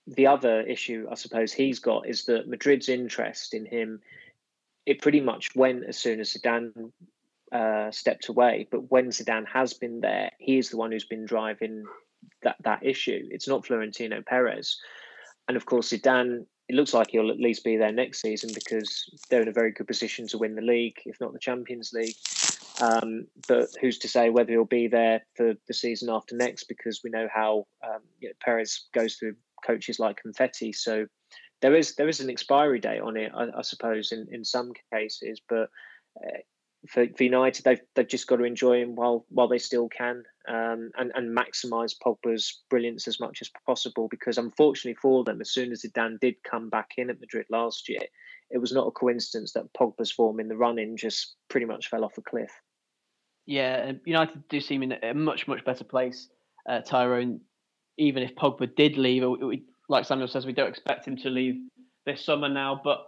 the 0.07 0.27
other 0.27 0.61
issue 0.61 1.07
I 1.11 1.15
suppose 1.15 1.53
he's 1.53 1.79
got 1.79 2.07
is 2.07 2.25
that 2.25 2.47
Madrid's 2.47 2.89
interest 2.89 3.53
in 3.53 3.65
him 3.65 4.01
it 4.85 5.01
pretty 5.01 5.21
much 5.21 5.55
went 5.55 5.83
as 5.83 5.97
soon 5.97 6.19
as 6.19 6.33
Zidane 6.33 6.91
uh, 7.51 7.91
stepped 7.91 8.27
away. 8.27 8.67
But 8.71 8.89
when 8.89 9.09
Zidane 9.09 9.47
has 9.47 9.73
been 9.73 10.01
there, 10.01 10.31
he 10.39 10.57
is 10.57 10.69
the 10.69 10.77
one 10.77 10.91
who's 10.91 11.05
been 11.05 11.25
driving 11.25 11.83
that 12.43 12.55
that 12.63 12.83
issue. 12.83 13.27
It's 13.29 13.47
not 13.47 13.65
Florentino 13.65 14.21
Perez, 14.25 14.77
and 15.47 15.55
of 15.55 15.65
course 15.65 15.91
Zidane. 15.91 16.45
It 16.67 16.75
looks 16.75 16.93
like 16.93 17.09
he'll 17.09 17.31
at 17.31 17.39
least 17.39 17.63
be 17.63 17.77
there 17.77 17.91
next 17.91 18.21
season 18.21 18.51
because 18.53 19.09
they're 19.29 19.41
in 19.41 19.47
a 19.47 19.51
very 19.51 19.71
good 19.71 19.87
position 19.87 20.27
to 20.27 20.37
win 20.37 20.53
the 20.53 20.61
league, 20.61 20.97
if 21.05 21.19
not 21.19 21.33
the 21.33 21.39
Champions 21.39 21.91
League. 21.93 22.13
Um, 22.81 23.27
but 23.47 23.69
who's 23.81 23.97
to 23.99 24.07
say 24.07 24.29
whether 24.29 24.51
he'll 24.51 24.65
be 24.65 24.87
there 24.87 25.25
for 25.35 25.53
the 25.67 25.73
season 25.73 26.09
after 26.09 26.35
next? 26.35 26.65
Because 26.65 27.01
we 27.03 27.09
know 27.09 27.27
how 27.33 27.67
um, 27.83 28.01
you 28.19 28.29
know, 28.29 28.33
Perez 28.43 28.87
goes 28.93 29.15
through 29.15 29.35
coaches 29.65 29.99
like 29.99 30.21
confetti. 30.21 30.71
So 30.73 31.05
there 31.61 31.75
is 31.75 31.95
there 31.95 32.07
is 32.07 32.19
an 32.19 32.29
expiry 32.29 32.79
date 32.79 33.01
on 33.01 33.17
it, 33.17 33.31
I, 33.35 33.47
I 33.57 33.61
suppose, 33.61 34.11
in, 34.11 34.27
in 34.31 34.45
some 34.45 34.71
cases. 34.93 35.41
But 35.47 35.69
uh, 36.17 36.39
for, 36.87 37.05
for 37.17 37.23
United, 37.23 37.65
they've 37.65 37.81
they've 37.95 38.07
just 38.07 38.27
got 38.27 38.37
to 38.37 38.45
enjoy 38.45 38.81
him 38.81 38.95
while 38.95 39.25
while 39.29 39.49
they 39.49 39.57
still 39.57 39.89
can, 39.89 40.23
um, 40.47 40.91
and 40.97 41.11
and 41.15 41.37
maximise 41.37 41.95
Pogba's 42.05 42.61
brilliance 42.69 43.07
as 43.07 43.19
much 43.19 43.39
as 43.41 43.49
possible. 43.65 44.07
Because 44.09 44.37
unfortunately 44.37 44.97
for 45.01 45.23
them, 45.23 45.41
as 45.41 45.51
soon 45.51 45.71
as 45.71 45.83
Zidane 45.83 46.19
did 46.19 46.35
come 46.49 46.69
back 46.69 46.91
in 46.97 47.09
at 47.09 47.19
Madrid 47.19 47.47
last 47.49 47.89
year, 47.89 48.01
it 48.49 48.59
was 48.59 48.71
not 48.71 48.87
a 48.87 48.91
coincidence 48.91 49.51
that 49.53 49.73
Pogba's 49.73 50.11
form 50.11 50.39
in 50.39 50.47
the 50.47 50.57
run-in 50.57 50.95
just 50.95 51.35
pretty 51.49 51.65
much 51.65 51.89
fell 51.89 52.05
off 52.05 52.17
a 52.17 52.21
cliff. 52.21 52.51
Yeah, 53.49 53.93
United 54.05 54.47
do 54.47 54.61
seem 54.61 54.83
in 54.83 54.91
a 54.91 55.11
much 55.15 55.47
much 55.47 55.65
better 55.65 55.83
place, 55.83 56.29
uh, 56.69 56.81
Tyrone. 56.81 57.41
Even 57.97 58.21
if 58.21 58.35
Pogba 58.35 58.75
did 58.75 58.95
leave, 58.95 59.23
we, 59.41 59.63
like 59.89 60.05
Samuel 60.05 60.27
says, 60.27 60.45
we 60.45 60.53
don't 60.53 60.69
expect 60.69 61.07
him 61.07 61.17
to 61.17 61.31
leave 61.31 61.55
this 62.05 62.23
summer 62.23 62.47
now, 62.47 62.79
but 62.83 62.99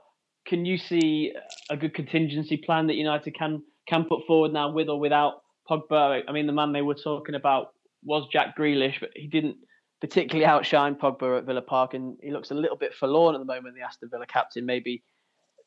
can 0.47 0.65
you 0.65 0.79
see 0.79 1.31
a 1.69 1.77
good 1.77 1.93
contingency 1.93 2.57
plan 2.57 2.87
that 2.87 2.95
United 2.95 3.35
can 3.37 3.61
can 3.87 4.05
put 4.05 4.25
forward 4.25 4.51
now 4.51 4.71
with 4.71 4.89
or 4.89 4.99
without 4.99 5.43
Pogba? 5.69 6.23
I 6.27 6.31
mean, 6.31 6.47
the 6.47 6.53
man 6.53 6.71
they 6.71 6.81
were 6.81 6.95
talking 6.95 7.35
about 7.35 7.67
was 8.03 8.27
Jack 8.33 8.57
Grealish, 8.57 8.99
but 8.99 9.11
he 9.15 9.27
didn't 9.27 9.57
particularly 10.01 10.43
outshine 10.43 10.95
Pogba 10.95 11.37
at 11.37 11.45
Villa 11.45 11.61
Park, 11.61 11.93
and 11.93 12.17
he 12.23 12.31
looks 12.31 12.49
a 12.49 12.55
little 12.55 12.77
bit 12.77 12.95
forlorn 12.95 13.35
at 13.35 13.37
the 13.37 13.45
moment. 13.45 13.75
The 13.75 13.83
Aston 13.83 14.09
Villa 14.11 14.25
captain, 14.25 14.65
maybe 14.65 15.03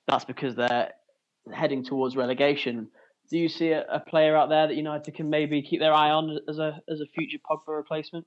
that's 0.08 0.24
because 0.24 0.56
they're 0.56 0.90
heading 1.52 1.84
towards 1.84 2.16
relegation. 2.16 2.88
Do 3.30 3.38
you 3.38 3.48
see 3.48 3.70
a, 3.70 3.84
a 3.90 4.00
player 4.00 4.37
out 4.37 4.48
there 4.48 4.66
that 4.66 4.76
United 4.76 5.14
can 5.14 5.30
maybe 5.30 5.62
keep 5.62 5.80
their 5.80 5.94
eye 5.94 6.10
on 6.10 6.38
as 6.48 6.58
a 6.58 6.80
as 6.88 7.00
a 7.00 7.06
future 7.06 7.38
Pogba 7.38 7.74
replacement? 7.76 8.26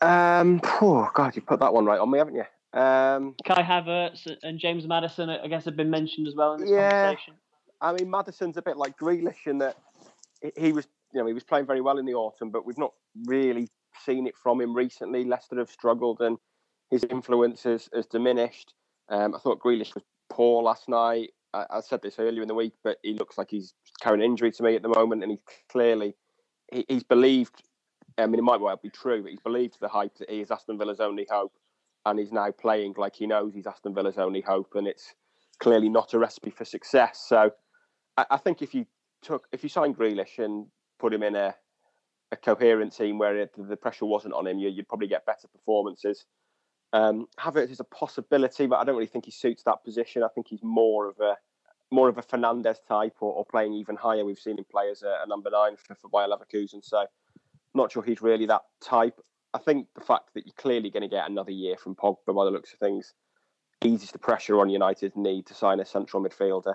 Um, 0.00 0.60
oh 0.80 1.08
God, 1.14 1.36
you 1.36 1.42
put 1.42 1.60
that 1.60 1.72
one 1.72 1.84
right 1.84 1.98
on 1.98 2.10
me, 2.10 2.18
haven't 2.18 2.34
you? 2.34 2.44
Um, 2.78 3.34
Kai 3.46 3.62
Havertz 3.62 4.28
and 4.42 4.58
James 4.58 4.86
Maddison, 4.86 5.30
I 5.30 5.46
guess, 5.48 5.64
have 5.64 5.76
been 5.76 5.90
mentioned 5.90 6.28
as 6.28 6.34
well 6.34 6.54
in 6.54 6.60
this 6.60 6.70
yeah, 6.70 7.06
conversation. 7.06 7.34
I 7.80 7.92
mean, 7.92 8.10
Maddison's 8.10 8.56
a 8.56 8.62
bit 8.62 8.76
like 8.76 8.98
Grealish 8.98 9.46
in 9.46 9.58
that 9.58 9.76
he 10.56 10.72
was, 10.72 10.86
you 11.12 11.20
know, 11.20 11.26
he 11.26 11.32
was 11.32 11.44
playing 11.44 11.66
very 11.66 11.80
well 11.80 11.98
in 11.98 12.04
the 12.04 12.14
autumn, 12.14 12.50
but 12.50 12.66
we've 12.66 12.78
not 12.78 12.92
really 13.24 13.68
seen 14.04 14.26
it 14.26 14.36
from 14.36 14.60
him 14.60 14.74
recently. 14.74 15.24
Leicester 15.24 15.58
have 15.58 15.70
struggled, 15.70 16.20
and 16.20 16.36
his 16.90 17.04
influence 17.04 17.62
has, 17.62 17.88
has 17.94 18.06
diminished. 18.06 18.74
Um, 19.08 19.34
I 19.34 19.38
thought 19.38 19.60
Grealish 19.60 19.94
was 19.94 20.04
poor 20.28 20.62
last 20.62 20.88
night. 20.88 21.30
I, 21.56 21.78
I, 21.78 21.80
said 21.80 22.02
this 22.02 22.18
earlier 22.18 22.42
in 22.42 22.48
the 22.48 22.54
week, 22.54 22.74
but 22.84 22.98
he 23.02 23.14
looks 23.14 23.38
like 23.38 23.50
he's 23.50 23.74
carrying 24.00 24.24
injury 24.24 24.52
to 24.52 24.62
me 24.62 24.76
at 24.76 24.82
the 24.82 24.88
moment, 24.88 25.22
and 25.22 25.32
he's 25.32 25.40
clearly 25.70 26.14
he, 26.72 26.84
he's 26.88 27.04
believed. 27.04 27.62
I 28.18 28.26
mean, 28.26 28.38
it 28.38 28.42
might 28.42 28.60
well 28.60 28.78
be 28.82 28.90
true, 28.90 29.22
but 29.22 29.30
he's 29.30 29.40
believed 29.40 29.76
the 29.80 29.88
hype 29.88 30.16
that 30.18 30.30
he 30.30 30.40
is 30.40 30.50
Aston 30.50 30.78
Villa's 30.78 31.00
only 31.00 31.26
hope 31.30 31.52
and 32.06 32.18
he's 32.18 32.32
now 32.32 32.50
playing 32.52 32.94
like 32.96 33.16
he 33.16 33.26
knows 33.26 33.52
he's 33.52 33.66
Aston 33.66 33.94
Villa's 33.94 34.16
only 34.16 34.40
hope, 34.40 34.74
and 34.76 34.86
it's 34.86 35.14
clearly 35.58 35.88
not 35.88 36.14
a 36.14 36.18
recipe 36.18 36.50
for 36.50 36.64
success. 36.64 37.24
So 37.28 37.50
I, 38.16 38.24
I 38.30 38.36
think 38.38 38.62
if 38.62 38.74
you 38.74 38.86
took 39.22 39.46
if 39.52 39.62
you 39.62 39.68
signed 39.68 39.98
Grealish 39.98 40.38
and 40.38 40.66
put 40.98 41.12
him 41.12 41.22
in 41.22 41.34
a 41.34 41.54
a 42.32 42.36
coherent 42.36 42.96
team 42.96 43.18
where 43.18 43.36
it, 43.36 43.50
the 43.56 43.76
pressure 43.76 44.06
wasn't 44.06 44.34
on 44.34 44.46
him, 44.46 44.58
you, 44.58 44.72
would 44.74 44.88
probably 44.88 45.08
get 45.08 45.26
better 45.26 45.46
performances. 45.48 46.24
Um, 46.92 47.26
Havertz 47.38 47.70
is 47.70 47.80
a 47.80 47.84
possibility, 47.84 48.66
but 48.66 48.76
I 48.76 48.84
don't 48.84 48.94
really 48.96 49.06
think 49.06 49.24
he 49.24 49.30
suits 49.30 49.62
that 49.64 49.84
position. 49.84 50.22
I 50.22 50.28
think 50.28 50.48
he's 50.48 50.62
more 50.62 51.08
of 51.08 51.18
a 51.20 51.36
more 51.92 52.08
of 52.08 52.18
a 52.18 52.22
Fernandes 52.22 52.78
type, 52.88 53.14
or, 53.20 53.32
or 53.32 53.44
playing 53.44 53.72
even 53.74 53.94
higher. 53.94 54.24
We've 54.24 54.38
seen 54.38 54.58
him 54.58 54.64
play 54.68 54.90
as 54.90 55.02
a, 55.02 55.20
a 55.24 55.26
number 55.28 55.50
nine 55.50 55.76
for, 55.76 55.94
for 55.94 56.08
Bayer 56.08 56.26
Leverkusen, 56.26 56.84
so 56.84 57.06
not 57.74 57.92
sure 57.92 58.02
he's 58.02 58.22
really 58.22 58.46
that 58.46 58.62
type. 58.80 59.20
I 59.54 59.58
think 59.58 59.86
the 59.94 60.04
fact 60.04 60.34
that 60.34 60.46
you're 60.46 60.54
clearly 60.56 60.90
going 60.90 61.02
to 61.02 61.08
get 61.08 61.30
another 61.30 61.52
year 61.52 61.76
from 61.76 61.94
Pogba 61.94 62.34
by 62.34 62.44
the 62.44 62.50
looks 62.50 62.72
of 62.72 62.78
things 62.78 63.14
eases 63.84 64.10
the 64.10 64.18
pressure 64.18 64.60
on 64.60 64.68
United's 64.68 65.16
need 65.16 65.46
to 65.46 65.54
sign 65.54 65.80
a 65.80 65.84
central 65.84 66.22
midfielder. 66.22 66.74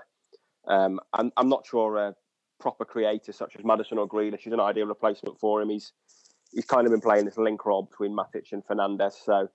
Um, 0.66 1.00
I'm, 1.12 1.32
I'm 1.36 1.48
not 1.48 1.66
sure 1.66 1.96
a 1.96 2.14
proper 2.60 2.84
creator 2.84 3.32
such 3.32 3.56
as 3.56 3.64
Maddison 3.64 3.98
or 3.98 4.08
Grealish 4.08 4.46
is 4.46 4.52
an 4.52 4.60
ideal 4.60 4.86
replacement 4.86 5.38
for 5.38 5.60
him. 5.60 5.68
He's 5.68 5.92
he's 6.52 6.64
kind 6.64 6.86
of 6.86 6.92
been 6.92 7.00
playing 7.00 7.24
this 7.24 7.38
link 7.38 7.64
role 7.66 7.82
between 7.82 8.12
Matic 8.12 8.52
and 8.52 8.64
Fernandes, 8.64 9.14
so 9.24 9.48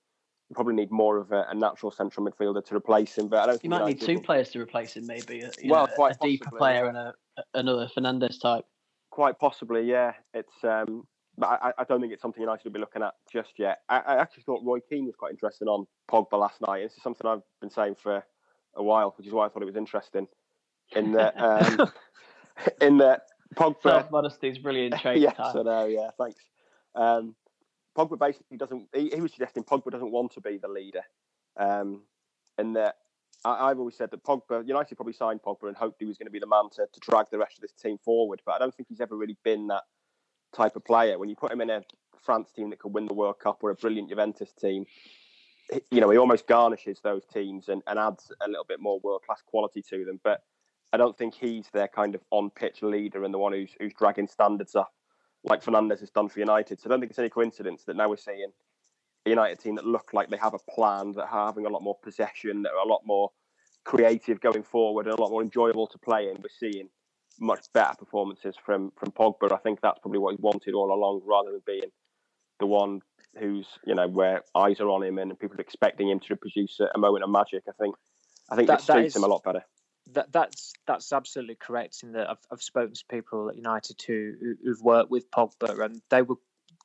you 0.49 0.53
probably 0.53 0.75
need 0.75 0.91
more 0.91 1.17
of 1.17 1.31
a, 1.31 1.45
a, 1.49 1.55
natural 1.55 1.91
central 1.91 2.25
midfielder 2.25 2.63
to 2.65 2.75
replace 2.75 3.17
him. 3.17 3.27
But 3.27 3.39
I 3.39 3.45
don't. 3.47 3.53
Think 3.55 3.63
you 3.65 3.69
might 3.69 3.85
need 3.85 4.01
two 4.01 4.21
players 4.21 4.49
to 4.51 4.61
replace 4.61 4.95
him, 4.95 5.05
maybe. 5.05 5.43
well, 5.65 5.87
know, 5.97 6.05
a 6.05 6.13
deeper 6.21 6.51
player 6.51 6.87
and 6.87 6.97
a, 6.97 7.13
another 7.53 7.89
Fernandes 7.95 8.39
type. 8.39 8.65
Quite 9.09 9.39
possibly, 9.39 9.83
yeah. 9.83 10.13
It's 10.33 10.63
um, 10.63 11.03
but 11.37 11.47
I, 11.47 11.71
I, 11.77 11.83
don't 11.83 12.01
think 12.01 12.13
it's 12.13 12.21
something 12.21 12.41
United 12.41 12.63
will 12.63 12.71
be 12.71 12.79
looking 12.79 13.03
at 13.03 13.13
just 13.31 13.53
yet. 13.57 13.79
I, 13.89 13.99
I, 13.99 14.21
actually 14.21 14.43
thought 14.43 14.63
Roy 14.63 14.79
Keane 14.79 15.05
was 15.05 15.15
quite 15.15 15.31
interesting 15.31 15.67
on 15.67 15.85
Pogba 16.09 16.39
last 16.39 16.61
night. 16.65 16.81
This 16.81 16.93
is 16.93 17.03
something 17.03 17.27
I've 17.27 17.43
been 17.61 17.69
saying 17.69 17.95
for 18.01 18.23
a 18.75 18.83
while, 18.83 19.13
which 19.17 19.27
is 19.27 19.33
why 19.33 19.45
I 19.45 19.49
thought 19.49 19.61
it 19.61 19.67
was 19.67 19.75
interesting. 19.75 20.27
In 20.95 21.11
that, 21.13 21.39
um, 21.41 21.91
in 22.81 22.97
that 22.97 23.23
Pogba 23.55 23.81
self 23.83 24.11
modesty 24.11 24.49
is 24.49 24.57
brilliant 24.57 24.95
yes, 25.03 25.35
I 25.37 25.61
know. 25.61 25.85
Yeah, 25.85 26.09
thanks. 26.17 26.39
Um, 26.95 27.35
Pogba 27.97 28.19
basically 28.19 28.57
doesn't. 28.57 28.87
He, 28.93 29.09
he, 29.09 29.21
was 29.21 29.31
suggesting 29.31 29.63
Pogba 29.63 29.91
doesn't 29.91 30.11
want 30.11 30.31
to 30.33 30.41
be 30.41 30.57
the 30.57 30.67
leader, 30.67 31.01
um, 31.57 32.03
and 32.57 32.75
that 32.75 32.95
I, 33.43 33.69
have 33.69 33.79
always 33.79 33.95
said 33.95 34.11
that 34.11 34.23
Pogba, 34.23 34.67
United 34.67 34.95
probably 34.95 35.13
signed 35.13 35.41
Pogba 35.41 35.67
and 35.67 35.75
hoped 35.75 35.97
he 35.99 36.05
was 36.05 36.17
going 36.17 36.27
to 36.27 36.31
be 36.31 36.39
the 36.39 36.47
man 36.47 36.69
to, 36.75 36.85
to 36.91 36.99
drag 36.99 37.25
the 37.31 37.39
rest 37.39 37.57
of 37.57 37.61
this 37.61 37.73
team 37.73 37.97
forward, 38.03 38.41
but 38.45 38.53
I 38.53 38.59
don't 38.59 38.73
think 38.75 38.89
he's 38.89 39.01
ever 39.01 39.15
really 39.15 39.37
been 39.43 39.67
that 39.67 39.83
type 40.55 40.75
of 40.75 40.85
player. 40.85 41.17
When 41.17 41.29
you 41.29 41.35
put 41.35 41.51
him 41.51 41.61
in 41.61 41.69
a 41.69 41.83
France 42.23 42.51
team 42.51 42.69
that 42.69 42.79
could 42.79 42.93
win 42.93 43.07
the 43.07 43.13
World 43.13 43.39
Cup 43.39 43.59
or 43.61 43.71
a 43.71 43.75
brilliant 43.75 44.09
Juventus 44.09 44.51
team, 44.53 44.85
you 45.91 45.99
know, 45.99 46.09
he 46.09 46.17
almost 46.17 46.47
garnishes 46.47 46.99
those 47.01 47.25
teams 47.25 47.67
and, 47.67 47.81
and 47.87 47.99
adds 47.99 48.31
a 48.41 48.47
little 48.47 48.65
bit 48.65 48.79
more 48.79 48.99
world 48.99 49.21
class 49.25 49.41
quality 49.45 49.81
to 49.89 50.05
them. 50.05 50.19
But 50.23 50.41
I 50.93 50.97
don't 50.97 51.17
think 51.17 51.33
he's 51.33 51.67
their 51.73 51.87
kind 51.87 52.15
of 52.15 52.21
on 52.31 52.49
pitch 52.51 52.81
leader 52.81 53.23
and 53.23 53.33
the 53.33 53.37
one 53.37 53.53
who's 53.53 53.71
who's 53.79 53.93
dragging 53.93 54.27
standards 54.27 54.75
up 54.75 54.93
like 55.43 55.63
Fernandes 55.63 55.99
has 55.99 56.09
done 56.09 56.29
for 56.29 56.39
United. 56.39 56.79
So 56.79 56.87
I 56.87 56.89
don't 56.89 56.99
think 56.99 57.11
it's 57.11 57.19
any 57.19 57.29
coincidence 57.29 57.83
that 57.85 57.95
now 57.95 58.09
we're 58.09 58.17
seeing 58.17 58.51
a 59.25 59.29
United 59.29 59.59
team 59.59 59.75
that 59.75 59.85
look 59.85 60.13
like 60.13 60.29
they 60.29 60.37
have 60.37 60.53
a 60.53 60.71
plan, 60.71 61.13
that 61.13 61.27
are 61.31 61.47
having 61.47 61.65
a 61.65 61.69
lot 61.69 61.83
more 61.83 61.97
possession, 62.01 62.63
that 62.63 62.71
are 62.71 62.85
a 62.85 62.87
lot 62.87 63.01
more 63.05 63.31
creative 63.83 64.41
going 64.41 64.63
forward, 64.63 65.07
and 65.07 65.17
a 65.17 65.21
lot 65.21 65.31
more 65.31 65.41
enjoyable 65.41 65.87
to 65.87 65.97
play 65.97 66.29
in. 66.29 66.37
We're 66.41 66.49
seeing 66.59 66.89
much 67.39 67.65
better 67.73 67.95
performances 67.97 68.55
from 68.65 68.91
from 68.97 69.11
Pogba. 69.11 69.51
I 69.51 69.57
think 69.57 69.79
that's 69.81 69.99
probably 69.99 70.19
what 70.19 70.35
he 70.35 70.41
wanted 70.41 70.73
all 70.73 70.93
along, 70.93 71.21
rather 71.25 71.51
than 71.51 71.61
being 71.65 71.91
the 72.59 72.65
one 72.65 73.01
who's 73.39 73.67
you 73.85 73.95
know 73.95 74.07
where 74.07 74.43
eyes 74.55 74.79
are 74.79 74.89
on 74.89 75.03
him 75.03 75.17
and 75.19 75.37
people 75.39 75.57
are 75.57 75.61
expecting 75.61 76.09
him 76.09 76.19
to 76.19 76.35
produce 76.35 76.79
a, 76.79 76.97
moment 76.97 77.23
of 77.23 77.29
magic. 77.29 77.63
I 77.67 77.71
think 77.79 77.95
I 78.49 78.55
think 78.55 78.67
that, 78.67 78.79
it 78.79 78.85
suits 78.85 79.15
him 79.15 79.23
a 79.23 79.27
lot 79.27 79.43
better. 79.43 79.63
That, 80.17 80.31
that's 80.31 80.73
that's 80.87 81.13
absolutely 81.13 81.53
correct. 81.53 82.01
In 82.01 82.13
that 82.13 82.27
I've, 82.27 82.39
I've 82.51 82.63
spoken 82.63 82.95
to 82.95 83.05
people 83.07 83.49
at 83.49 83.55
United 83.55 83.99
too 83.99 84.57
who've 84.63 84.81
worked 84.81 85.11
with 85.11 85.29
Pogba, 85.29 85.85
and 85.85 86.01
they 86.09 86.23
were 86.23 86.37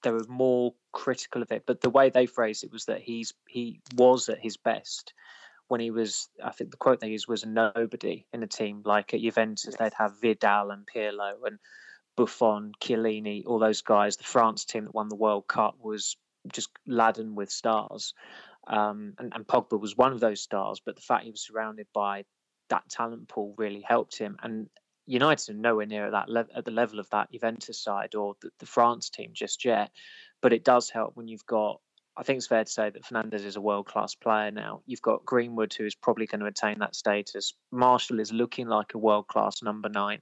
they 0.02 0.10
were 0.10 0.26
more 0.28 0.74
critical 0.92 1.40
of 1.40 1.50
it. 1.50 1.64
But 1.66 1.80
the 1.80 1.88
way 1.88 2.10
they 2.10 2.26
phrased 2.26 2.62
it 2.62 2.70
was 2.70 2.84
that 2.84 3.00
he's 3.00 3.32
he 3.48 3.80
was 3.96 4.28
at 4.28 4.38
his 4.38 4.58
best 4.58 5.14
when 5.68 5.80
he 5.80 5.90
was. 5.90 6.28
I 6.44 6.50
think 6.50 6.72
the 6.72 6.76
quote 6.76 7.00
they 7.00 7.08
used 7.08 7.26
was 7.26 7.46
nobody 7.46 8.26
in 8.34 8.42
a 8.42 8.46
team. 8.46 8.82
Like 8.84 9.14
at 9.14 9.22
Juventus, 9.22 9.76
they'd 9.78 9.94
have 9.94 10.20
Vidal 10.20 10.70
and 10.70 10.86
Pirlo 10.86 11.32
and 11.46 11.58
Buffon, 12.14 12.72
Chiellini, 12.82 13.46
all 13.46 13.58
those 13.58 13.80
guys. 13.80 14.18
The 14.18 14.24
France 14.24 14.66
team 14.66 14.84
that 14.84 14.94
won 14.94 15.08
the 15.08 15.16
World 15.16 15.48
Cup 15.48 15.76
was 15.80 16.18
just 16.52 16.68
laden 16.86 17.34
with 17.34 17.50
stars. 17.50 18.12
Um, 18.66 19.14
and, 19.18 19.32
and 19.34 19.46
Pogba 19.46 19.80
was 19.80 19.96
one 19.96 20.12
of 20.12 20.20
those 20.20 20.42
stars, 20.42 20.82
but 20.84 20.96
the 20.96 21.02
fact 21.02 21.24
he 21.24 21.30
was 21.30 21.40
surrounded 21.40 21.86
by 21.94 22.26
that 22.72 22.88
talent 22.88 23.28
pool 23.28 23.54
really 23.58 23.82
helped 23.86 24.18
him. 24.18 24.36
And 24.42 24.68
United 25.06 25.54
are 25.54 25.58
nowhere 25.58 25.86
near 25.86 26.06
at 26.06 26.12
that 26.12 26.28
le- 26.28 26.56
at 26.56 26.64
the 26.64 26.70
level 26.70 26.98
of 26.98 27.08
that 27.10 27.30
Juventus 27.30 27.78
side 27.78 28.14
or 28.14 28.34
the, 28.40 28.50
the, 28.58 28.66
France 28.66 29.10
team 29.10 29.30
just 29.34 29.64
yet. 29.64 29.90
But 30.40 30.52
it 30.52 30.64
does 30.64 30.88
help 30.90 31.12
when 31.14 31.28
you've 31.28 31.46
got. 31.46 31.80
I 32.16 32.22
think 32.22 32.38
it's 32.38 32.46
fair 32.46 32.64
to 32.64 32.70
say 32.70 32.90
that 32.90 33.04
Fernandes 33.04 33.44
is 33.44 33.56
a 33.56 33.60
world 33.60 33.86
class 33.86 34.14
player 34.14 34.50
now. 34.50 34.82
You've 34.86 35.00
got 35.00 35.24
Greenwood, 35.24 35.72
who 35.72 35.86
is 35.86 35.94
probably 35.94 36.26
going 36.26 36.40
to 36.40 36.46
attain 36.46 36.78
that 36.80 36.94
status. 36.94 37.54
Martial 37.70 38.20
is 38.20 38.32
looking 38.32 38.68
like 38.68 38.92
a 38.92 38.98
world 38.98 39.28
class 39.28 39.62
number 39.62 39.88
nine. 39.88 40.20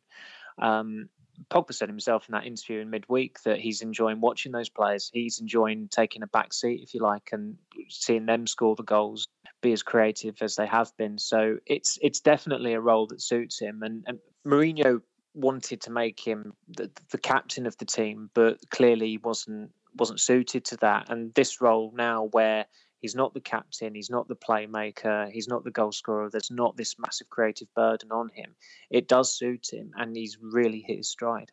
Um, 0.59 1.09
Pogba 1.49 1.75
said 1.75 1.89
himself 1.89 2.29
in 2.29 2.33
that 2.33 2.47
interview 2.47 2.81
in 2.81 2.91
midweek 2.91 3.43
that 3.43 3.59
he's 3.59 3.81
enjoying 3.81 4.21
watching 4.21 4.53
those 4.53 4.69
players. 4.69 5.11
He's 5.13 5.41
enjoying 5.41 5.89
taking 5.89 6.23
a 6.23 6.27
back 6.29 6.53
seat, 6.53 6.81
if 6.83 6.95
you 6.95 7.01
like, 7.01 7.31
and 7.33 7.57
seeing 7.89 8.27
them 8.27 8.47
score 8.47 8.77
the 8.77 8.83
goals, 8.83 9.27
be 9.61 9.73
as 9.73 9.83
creative 9.83 10.37
as 10.41 10.57
they 10.57 10.67
have 10.67 10.97
been. 10.97 11.19
So 11.19 11.59
it's 11.67 11.99
it's 12.03 12.21
definitely 12.21 12.75
a 12.75 12.81
role 12.81 13.07
that 13.09 13.21
suits 13.21 13.59
him. 13.59 13.83
And, 13.83 14.05
and 14.07 14.19
Mourinho 14.47 15.01
wanted 15.35 15.81
to 15.83 15.91
make 15.91 16.21
him 16.21 16.55
the, 16.69 16.91
the 17.11 17.19
captain 17.19 17.67
of 17.67 17.77
the 17.79 17.85
team, 17.85 18.31
but 18.35 18.59
clearly 18.71 19.19
wasn't 19.19 19.71
wasn't 19.97 20.21
suited 20.21 20.65
to 20.67 20.77
that. 20.79 21.11
And 21.11 21.35
this 21.35 21.61
role 21.61 21.93
now, 21.95 22.29
where 22.33 22.67
He's 23.01 23.15
not 23.15 23.33
the 23.33 23.41
captain. 23.41 23.95
He's 23.95 24.11
not 24.11 24.29
the 24.29 24.37
playmaker. 24.37 25.31
He's 25.31 25.49
not 25.49 25.65
the 25.65 25.71
goal 25.71 25.91
scorer. 25.91 26.29
There's 26.31 26.51
not 26.51 26.77
this 26.77 26.99
massive 26.99 27.31
creative 27.31 27.73
burden 27.75 28.13
on 28.13 28.31
him. 28.35 28.55
It 28.91 29.09
does 29.09 29.35
suit 29.35 29.73
him, 29.73 29.93
and 29.97 30.15
he's 30.15 30.37
really 30.41 30.85
hit 30.87 30.99
his 30.99 31.09
stride. 31.09 31.51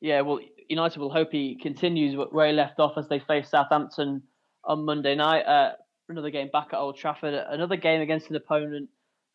Yeah, 0.00 0.22
well, 0.22 0.40
United 0.68 0.98
will 0.98 1.12
hope 1.12 1.30
he 1.30 1.54
continues 1.56 2.16
where 2.32 2.48
he 2.48 2.52
left 2.52 2.80
off 2.80 2.96
as 2.96 3.08
they 3.08 3.20
face 3.20 3.50
Southampton 3.50 4.22
on 4.64 4.84
Monday 4.84 5.14
night. 5.14 5.42
Uh, 5.42 5.72
another 6.08 6.30
game 6.30 6.50
back 6.52 6.68
at 6.72 6.78
Old 6.78 6.96
Trafford. 6.96 7.34
Another 7.34 7.76
game 7.76 8.00
against 8.00 8.30
an 8.30 8.36
opponent 8.36 8.88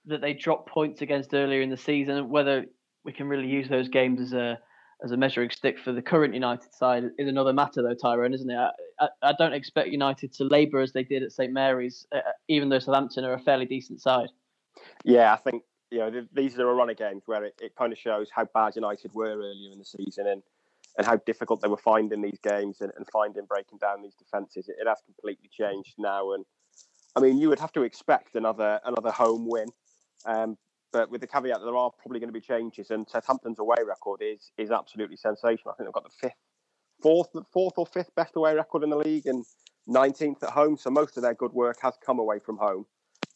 that 0.05 0.21
they 0.21 0.33
dropped 0.33 0.69
points 0.69 1.01
against 1.01 1.33
earlier 1.33 1.61
in 1.61 1.69
the 1.69 1.77
season. 1.77 2.29
Whether 2.29 2.65
we 3.03 3.13
can 3.13 3.27
really 3.27 3.47
use 3.47 3.69
those 3.69 3.89
games 3.89 4.21
as 4.21 4.33
a 4.33 4.59
as 5.03 5.11
a 5.11 5.17
measuring 5.17 5.51
stick 5.51 5.77
for 5.77 5.91
the 5.91 6.01
current 6.01 6.33
United 6.33 6.73
side 6.73 7.03
is 7.19 7.27
another 7.27 7.53
matter, 7.53 7.83
though, 7.83 7.93
Tyrone, 7.93 8.33
isn't 8.33 8.49
it? 8.49 8.57
I, 8.57 8.71
I, 8.99 9.07
I 9.21 9.33
don't 9.37 9.53
expect 9.53 9.89
United 9.89 10.33
to 10.33 10.43
labour 10.45 10.79
as 10.79 10.91
they 10.91 11.03
did 11.03 11.21
at 11.21 11.31
St 11.31 11.53
Mary's, 11.53 12.07
uh, 12.11 12.21
even 12.47 12.69
though 12.69 12.79
Southampton 12.79 13.23
are 13.23 13.33
a 13.33 13.39
fairly 13.39 13.65
decent 13.65 14.01
side. 14.01 14.29
Yeah, 15.03 15.33
I 15.33 15.37
think 15.37 15.63
you 15.91 15.99
know 15.99 16.25
these 16.33 16.57
are 16.59 16.69
a 16.69 16.73
run 16.73 16.89
of 16.89 16.97
games 16.97 17.23
where 17.25 17.43
it, 17.45 17.53
it 17.61 17.75
kind 17.75 17.93
of 17.93 17.99
shows 17.99 18.29
how 18.33 18.45
bad 18.53 18.75
United 18.75 19.13
were 19.13 19.27
earlier 19.27 19.71
in 19.71 19.79
the 19.79 19.85
season 19.85 20.27
and 20.27 20.41
and 20.97 21.05
how 21.05 21.15
difficult 21.27 21.61
they 21.61 21.67
were 21.67 21.77
finding 21.77 22.23
these 22.23 22.39
games 22.41 22.81
and, 22.81 22.91
and 22.97 23.05
finding 23.13 23.45
breaking 23.45 23.77
down 23.77 24.01
these 24.01 24.15
defences. 24.15 24.67
It, 24.67 24.77
it 24.79 24.87
has 24.87 24.99
completely 25.05 25.49
changed 25.51 25.93
now, 25.99 26.33
and 26.33 26.43
I 27.17 27.19
mean 27.19 27.39
you 27.39 27.49
would 27.49 27.59
have 27.59 27.73
to 27.73 27.81
expect 27.81 28.35
another 28.35 28.79
another 28.85 29.11
home 29.11 29.47
win. 29.49 29.67
Um, 30.25 30.57
but 30.93 31.09
with 31.09 31.21
the 31.21 31.27
caveat 31.27 31.59
that 31.59 31.65
there 31.65 31.75
are 31.75 31.91
probably 31.91 32.19
going 32.19 32.29
to 32.29 32.33
be 32.33 32.41
changes, 32.41 32.91
and 32.91 33.07
Southampton's 33.09 33.59
away 33.59 33.77
record 33.85 34.21
is 34.21 34.51
is 34.57 34.71
absolutely 34.71 35.17
sensational. 35.17 35.71
I 35.71 35.75
think 35.75 35.87
they've 35.87 35.93
got 35.93 36.03
the 36.03 36.17
fifth, 36.21 36.37
fourth, 37.01 37.29
fourth 37.51 37.73
or 37.77 37.85
fifth 37.85 38.13
best 38.15 38.35
away 38.35 38.53
record 38.55 38.83
in 38.83 38.91
the 38.91 38.97
league, 38.97 39.25
and 39.25 39.43
19th 39.89 40.43
at 40.43 40.51
home. 40.51 40.77
So 40.77 40.89
most 40.89 41.17
of 41.17 41.23
their 41.23 41.33
good 41.33 41.53
work 41.53 41.77
has 41.81 41.95
come 42.05 42.19
away 42.19 42.39
from 42.39 42.57
home, 42.57 42.85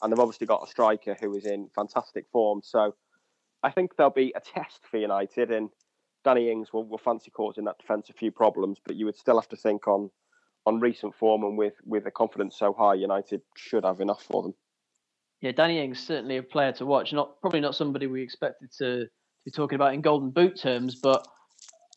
and 0.02 0.12
they've 0.12 0.20
obviously 0.20 0.48
got 0.48 0.64
a 0.64 0.70
striker 0.70 1.16
who 1.20 1.36
is 1.36 1.46
in 1.46 1.68
fantastic 1.76 2.26
form. 2.32 2.62
So 2.64 2.96
I 3.64 3.72
think 3.72 3.96
there'll 3.98 4.12
be 4.12 4.32
a 4.36 4.40
test 4.40 4.82
for 4.90 4.98
United, 4.98 5.52
and 5.52 5.70
Danny 6.24 6.52
Ings 6.52 6.72
will, 6.72 6.86
will 6.86 7.00
fancy 7.00 7.32
causing 7.32 7.66
that 7.66 7.80
defence 7.80 8.10
a 8.10 8.14
few 8.14 8.32
problems, 8.32 8.78
but 8.86 8.96
you 8.96 9.06
would 9.06 9.18
still 9.18 9.40
have 9.40 9.50
to 9.50 9.58
think 9.58 9.88
on 9.88 10.12
on 10.66 10.80
recent 10.80 11.16
form 11.16 11.44
and 11.44 11.58
with 11.58 11.74
with 11.86 12.04
the 12.04 12.12
confidence 12.12 12.58
so 12.58 12.74
high, 12.74 12.94
United 12.94 13.42
should 13.56 13.84
have 13.84 14.02
enough 14.02 14.24
for 14.24 14.44
them 14.44 14.54
yeah, 15.42 15.52
Danny 15.52 15.84
Ings 15.84 16.00
certainly 16.00 16.38
a 16.38 16.44
player 16.44 16.72
to 16.74 16.86
watch. 16.86 17.14
Not 17.14 17.42
probably 17.42 17.60
not 17.60 17.76
somebody 17.76 18.08
we 18.08 18.22
expected 18.22 18.72
to, 18.78 19.06
to 19.06 19.10
be 19.44 19.52
talking 19.52 19.76
about 19.76 19.94
in 19.94 20.02
Golden 20.02 20.30
Boot 20.30 20.60
terms, 20.60 20.96
but 20.96 21.28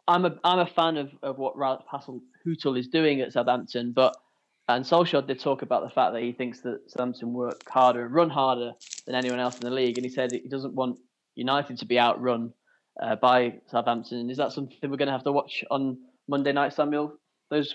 I'm 0.08 0.24
a 0.24 0.38
I'm 0.42 0.58
a 0.58 0.66
fan 0.66 0.96
of, 0.96 1.10
of 1.22 1.38
what 1.38 1.56
Ralph 1.56 1.84
Hasenhüttl 1.92 2.78
is 2.78 2.88
doing 2.88 3.20
at 3.20 3.32
Southampton. 3.32 3.92
But 3.92 4.16
and 4.68 4.82
Solskjaer 4.82 5.26
did 5.26 5.40
talk 5.40 5.60
about 5.60 5.82
the 5.82 5.90
fact 5.90 6.14
that 6.14 6.22
he 6.22 6.32
thinks 6.32 6.60
that 6.60 6.80
Southampton 6.88 7.34
work 7.34 7.68
harder 7.68 8.06
and 8.06 8.14
run 8.14 8.30
harder 8.30 8.72
than 9.06 9.14
anyone 9.14 9.38
else 9.38 9.56
in 9.56 9.68
the 9.68 9.70
league, 9.70 9.98
and 9.98 10.06
he 10.06 10.10
said 10.10 10.32
he 10.32 10.48
doesn't 10.48 10.74
want 10.74 10.98
United 11.34 11.78
to 11.78 11.84
be 11.84 11.98
outrun 11.98 12.50
uh, 13.02 13.16
by 13.16 13.60
Southampton. 13.66 14.30
Is 14.30 14.38
that 14.38 14.52
something 14.52 14.78
we're 14.84 14.96
going 14.96 15.06
to 15.06 15.12
have 15.12 15.24
to 15.24 15.32
watch 15.32 15.64
on 15.70 15.98
Monday 16.28 16.52
night, 16.52 16.72
Samuel? 16.72 17.18
Those 17.50 17.74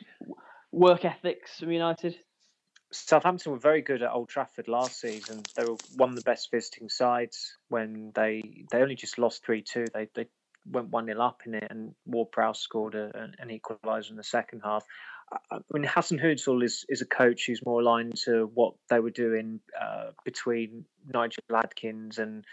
work 0.72 1.06
ethics 1.06 1.60
from 1.60 1.72
United. 1.72 2.16
Southampton 2.92 3.52
were 3.52 3.60
very 3.60 3.82
good 3.82 4.02
at 4.02 4.12
Old 4.12 4.30
Trafford 4.30 4.68
last 4.68 5.00
season. 5.00 5.44
They 5.56 5.64
were 5.64 5.78
one 5.96 6.10
of 6.10 6.16
the 6.16 6.24
best 6.24 6.50
visiting 6.50 6.90
sides 6.90 7.56
when 7.70 8.12
they 8.16 8.66
they 8.72 8.82
only 8.82 8.96
just 8.96 9.20
lost 9.20 9.46
three 9.46 9.62
two. 9.62 9.86
They 9.94 10.08
they 10.16 10.28
went 10.66 10.90
one 10.90 11.06
0 11.06 11.20
up 11.22 11.42
in 11.46 11.54
it, 11.54 11.68
and 11.70 11.94
Ward 12.06 12.32
Prowse 12.32 12.60
scored 12.60 12.96
a, 12.96 13.12
an 13.40 13.50
equaliser 13.50 14.10
in 14.10 14.16
the 14.16 14.24
second 14.24 14.62
half. 14.64 14.84
I 15.52 15.60
mean, 15.72 15.84
Hasenhüttl 15.84 16.64
is 16.64 16.86
is 16.90 17.02
a 17.02 17.06
coach 17.06 17.46
who's 17.46 17.64
more 17.64 17.82
aligned 17.82 18.18
to 18.26 18.50
what 18.54 18.74
they 18.90 19.00
were 19.00 19.12
doing 19.12 19.60
uh, 19.80 20.12
between 20.26 20.86
Nigel 21.08 21.44
Adkins 21.56 22.18
and 22.18 22.44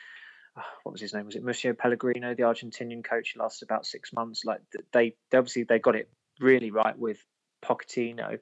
uh, 0.57 0.63
what 0.83 0.93
was 0.93 1.01
his 1.01 1.15
name? 1.15 1.25
Was 1.25 1.37
it 1.37 1.45
Mauricio 1.45 1.77
Pellegrino, 1.77 2.35
the 2.35 2.43
Argentinian 2.43 3.03
coach? 3.03 3.35
Lasted 3.37 3.65
about 3.65 3.87
six 3.87 4.13
months. 4.13 4.45
Like 4.45 4.61
they, 4.93 5.15
they 5.31 5.39
obviously 5.39 5.65
they 5.65 5.79
got 5.79 5.97
it 5.97 6.11
really 6.41 6.71
right 6.71 6.99
with 6.99 7.19
Pochettino. 7.67 8.39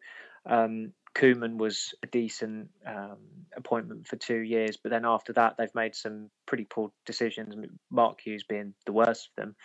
Um, 0.47 0.93
Koeman 1.15 1.59
was 1.59 1.95
a 2.03 2.07
decent 2.09 2.71
um, 2.87 3.19
appointment 3.57 4.07
for 4.07 4.17
two 4.17 4.39
years, 4.39 4.77
but 4.77 4.91
then 4.91 5.05
after 5.05 5.33
that, 5.35 5.57
they've 5.57 5.75
made 5.75 5.95
some 5.95 6.29
pretty 6.47 6.65
poor 6.65 6.91
decisions. 7.07 7.55
Mark 7.91 8.21
Hughes 8.21 8.45
being 8.45 8.75
the 8.85 8.93
worst 8.93 9.29
of 9.29 9.37
them, 9.37 9.57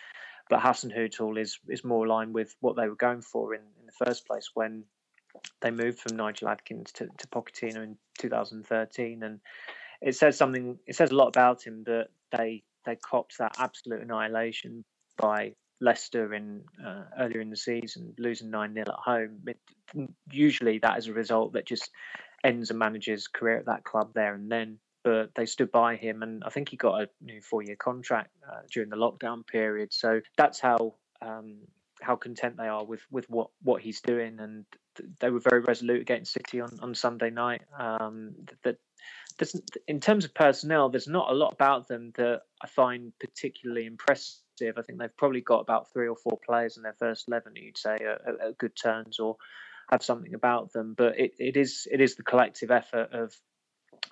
but 0.50 0.60
Hasenhüttl 0.60 1.40
is 1.40 1.60
is 1.68 1.84
more 1.84 2.06
aligned 2.06 2.34
with 2.34 2.56
what 2.62 2.76
they 2.76 2.88
were 2.88 2.96
going 2.96 3.22
for 3.22 3.56
in, 3.56 3.62
in 3.80 3.86
the 3.88 4.06
first 4.06 4.28
place 4.28 4.52
when 4.54 4.84
they 5.62 5.72
moved 5.72 6.00
from 6.00 6.18
Nigel 6.18 6.50
Adkins 6.50 6.92
to, 6.94 7.08
to 7.18 7.28
Pochettino 7.28 7.84
in 7.84 7.98
2013, 8.20 9.24
and 9.24 9.40
it 10.02 10.16
says 10.16 10.38
something. 10.38 10.78
It 10.86 10.96
says 10.96 11.10
a 11.10 11.16
lot 11.16 11.28
about 11.28 11.64
him 11.64 11.84
that 11.86 12.10
they 12.32 12.64
they 12.86 12.96
copped 12.96 13.40
that 13.40 13.56
absolute 13.58 14.02
annihilation 14.02 14.86
by 15.18 15.54
Leicester 15.82 16.34
in 16.34 16.62
uh, 16.86 17.04
earlier 17.18 17.42
in 17.42 17.50
the 17.50 17.58
season, 17.58 18.14
losing 18.18 18.50
nine 18.50 18.74
0 18.74 18.86
at 18.88 18.94
home. 18.94 19.40
It, 19.48 19.58
usually, 20.32 20.80
that 20.80 20.98
is 20.98 21.08
a 21.08 21.14
result 21.14 21.54
that 21.54 21.66
just 21.66 21.90
ends 22.44 22.72
a 22.72 22.74
manager's 22.74 23.28
career 23.28 23.58
at 23.58 23.66
that 23.66 23.84
club 23.84 24.12
there 24.14 24.34
and 24.34 24.52
then. 24.52 24.80
But 25.04 25.34
they 25.36 25.46
stood 25.46 25.72
by 25.72 25.96
him, 25.96 26.24
and 26.24 26.44
I 26.44 26.50
think 26.50 26.70
he 26.70 26.78
got 26.78 27.02
a 27.02 27.10
new 27.22 27.42
four-year 27.42 27.78
contract 27.78 28.32
uh, 28.48 28.60
during 28.72 28.90
the 28.90 28.98
lockdown 28.98 29.48
period. 29.48 29.94
So 29.94 30.20
that's 30.38 30.60
how 30.60 30.96
um, 31.22 31.60
how 32.02 32.18
content 32.18 32.58
they 32.58 32.68
are 32.68 32.84
with 32.84 33.02
with 33.10 33.30
what 33.30 33.50
what 33.64 33.82
he's 33.82 34.02
doing, 34.02 34.40
and 34.40 34.66
they 35.20 35.30
were 35.30 35.40
very 35.40 35.62
resolute 35.62 36.02
against 36.02 36.34
City 36.34 36.60
on 36.60 36.78
on 36.82 36.94
Sunday 36.96 37.30
night. 37.30 37.62
Um, 37.78 38.36
that 38.64 38.78
in 39.88 40.00
terms 40.00 40.26
of 40.26 40.34
personnel, 40.34 40.90
there's 40.90 41.08
not 41.08 41.32
a 41.32 41.34
lot 41.34 41.54
about 41.54 41.88
them 41.88 42.12
that 42.18 42.42
I 42.62 42.68
find 42.68 43.14
particularly 43.20 43.86
impressive 43.86 44.42
I 44.62 44.82
think 44.82 45.00
they've 45.00 45.18
probably 45.18 45.42
got 45.42 45.60
about 45.60 45.92
three 45.92 46.08
or 46.08 46.16
four 46.16 46.40
players 46.46 46.78
in 46.78 46.84
their 46.84 46.96
first 47.00 47.28
eleven 47.28 47.56
you'd 47.56 47.78
say 47.78 47.98
are, 48.04 48.54
good 48.58 48.76
turns, 48.76 49.20
or 49.20 49.38
have 49.92 50.04
something 50.04 50.34
about 50.34 50.74
them. 50.74 50.94
But 50.98 51.20
it, 51.20 51.34
it 51.40 51.58
is 51.58 51.88
it 51.92 52.02
is 52.02 52.16
the 52.16 52.24
collective 52.24 52.72
effort 52.72 53.10
of 53.14 53.34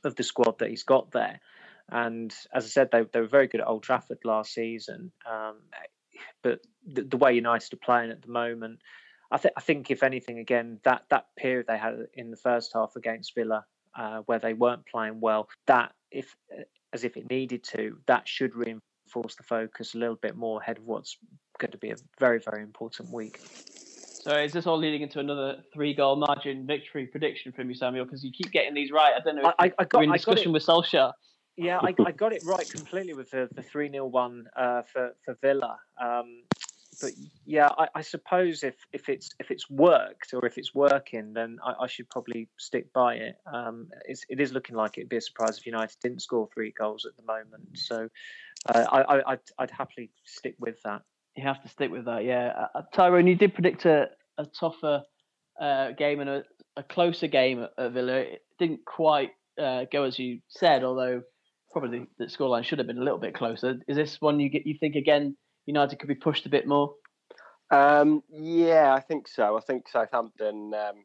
of 0.03 0.15
the 0.15 0.23
squad 0.23 0.59
that 0.59 0.69
he's 0.69 0.83
got 0.83 1.11
there. 1.11 1.39
And 1.89 2.33
as 2.53 2.65
I 2.65 2.67
said, 2.67 2.89
they, 2.91 3.03
they 3.13 3.21
were 3.21 3.27
very 3.27 3.47
good 3.47 3.61
at 3.61 3.67
Old 3.67 3.83
Trafford 3.83 4.19
last 4.25 4.53
season. 4.53 5.11
Um, 5.29 5.55
but 6.43 6.59
the, 6.85 7.03
the, 7.03 7.17
way 7.17 7.33
United 7.33 7.73
are 7.73 7.77
playing 7.77 8.11
at 8.11 8.21
the 8.21 8.31
moment, 8.31 8.79
I 9.31 9.37
think 9.37 9.53
I 9.57 9.61
think 9.61 9.91
if 9.91 10.03
anything, 10.03 10.39
again 10.39 10.79
that 10.83 11.03
that 11.09 11.27
period 11.37 11.65
they 11.67 11.77
had 11.77 11.95
in 12.13 12.31
the 12.31 12.37
first 12.37 12.71
half 12.73 12.95
against 12.95 13.35
Villa, 13.35 13.65
uh, 13.95 14.19
where 14.25 14.39
they 14.39 14.53
weren't 14.53 14.85
playing 14.85 15.19
well, 15.19 15.47
that 15.67 15.93
if 16.11 16.35
as 16.93 17.03
if 17.03 17.17
it 17.17 17.29
needed 17.29 17.63
to, 17.63 17.97
that 18.07 18.27
should 18.27 18.55
reinforce 18.55 18.86
the 19.13 19.43
focus 19.43 19.95
a 19.95 19.97
little 19.97 20.15
bit 20.15 20.35
more 20.35 20.61
ahead 20.61 20.77
of 20.77 20.85
what's 20.85 21.17
going 21.59 21.71
to 21.71 21.77
be 21.77 21.91
a 21.91 21.95
very 22.19 22.39
very 22.39 22.61
important 22.61 23.11
week. 23.11 23.39
So 24.27 24.35
is 24.35 24.51
this 24.51 24.67
all 24.67 24.77
leading 24.77 25.03
into 25.03 25.19
another 25.19 25.63
three-goal 25.73 26.17
margin 26.17 26.67
victory 26.67 27.05
prediction 27.05 27.53
from 27.53 27.69
you, 27.69 27.75
Samuel? 27.75 28.03
Because 28.03 28.25
you 28.25 28.31
keep 28.31 28.51
getting 28.51 28.73
these 28.73 28.91
right. 28.91 29.13
I 29.15 29.21
don't 29.23 29.37
know. 29.37 29.47
If 29.47 29.55
I, 29.57 29.71
I 29.79 29.85
got, 29.85 30.03
in 30.03 30.11
discussion 30.11 30.51
with 30.51 30.65
Solskjaer. 30.65 31.13
Yeah, 31.55 31.79
I, 31.81 31.95
I, 32.05 32.11
got 32.11 32.33
it 32.33 32.43
right 32.45 32.69
completely 32.69 33.13
with 33.13 33.31
the, 33.31 33.47
the 33.55 33.63
3 33.63 33.89
0 33.89 34.05
one 34.05 34.45
uh, 34.55 34.81
for, 34.91 35.15
for 35.23 35.37
Villa. 35.41 35.77
Um, 35.99 36.43
but 37.01 37.11
yeah, 37.45 37.69
I, 37.77 37.87
I, 37.95 38.01
suppose 38.01 38.63
if, 38.63 38.75
if 38.91 39.09
it's 39.09 39.29
if 39.39 39.51
it's 39.51 39.69
worked 39.69 40.33
or 40.33 40.45
if 40.45 40.57
it's 40.57 40.73
working, 40.73 41.33
then 41.33 41.57
I, 41.63 41.83
I 41.83 41.87
should 41.87 42.09
probably 42.09 42.49
stick 42.57 42.91
by 42.93 43.15
it. 43.15 43.35
Um, 43.51 43.87
it's, 44.05 44.25
it 44.29 44.39
is 44.39 44.51
looking 44.51 44.75
like 44.75 44.97
it'd 44.97 45.09
be 45.09 45.17
a 45.17 45.21
surprise 45.21 45.57
if 45.57 45.65
United 45.65 45.95
didn't 46.01 46.21
score 46.21 46.49
three 46.53 46.73
goals 46.77 47.05
at 47.05 47.15
the 47.15 47.23
moment. 47.23 47.77
So 47.77 48.09
uh, 48.73 48.85
I, 48.91 49.33
I'd, 49.33 49.39
I'd 49.59 49.71
happily 49.71 50.09
stick 50.25 50.55
with 50.59 50.81
that. 50.83 51.01
You 51.35 51.43
have 51.43 51.61
to 51.61 51.69
stick 51.69 51.91
with 51.91 52.05
that, 52.05 52.23
yeah. 52.25 52.65
Uh, 52.73 52.81
Tyrone, 52.93 53.27
you 53.27 53.35
did 53.35 53.53
predict 53.53 53.85
a, 53.85 54.07
a 54.39 54.45
tougher 54.45 55.03
uh, 55.61 55.91
game 55.91 56.19
and 56.19 56.29
a, 56.29 56.43
a, 56.75 56.83
closer 56.83 57.27
game 57.27 57.61
at, 57.61 57.71
at, 57.77 57.91
Villa. 57.91 58.17
It 58.17 58.41
didn't 58.57 58.85
quite 58.85 59.31
uh, 59.61 59.85
go 59.91 60.03
as 60.03 60.17
you 60.17 60.39
said, 60.47 60.83
although 60.83 61.21
probably 61.71 62.07
the 62.17 62.25
scoreline 62.25 62.63
should 62.63 62.79
have 62.79 62.87
been 62.87 62.97
a 62.97 63.03
little 63.03 63.19
bit 63.19 63.35
closer. 63.35 63.79
Is 63.87 63.95
this 63.95 64.19
one 64.19 64.39
you 64.39 64.49
get? 64.49 64.65
You 64.65 64.75
think 64.79 64.95
again? 64.95 65.37
United 65.67 65.99
could 65.99 66.07
be 66.07 66.15
pushed 66.15 66.47
a 66.47 66.49
bit 66.49 66.65
more. 66.65 66.95
Um, 67.69 68.23
yeah, 68.29 68.93
I 68.93 69.01
think 69.01 69.27
so. 69.27 69.57
I 69.57 69.61
think 69.61 69.87
Southampton. 69.87 70.73
Um, 70.73 71.03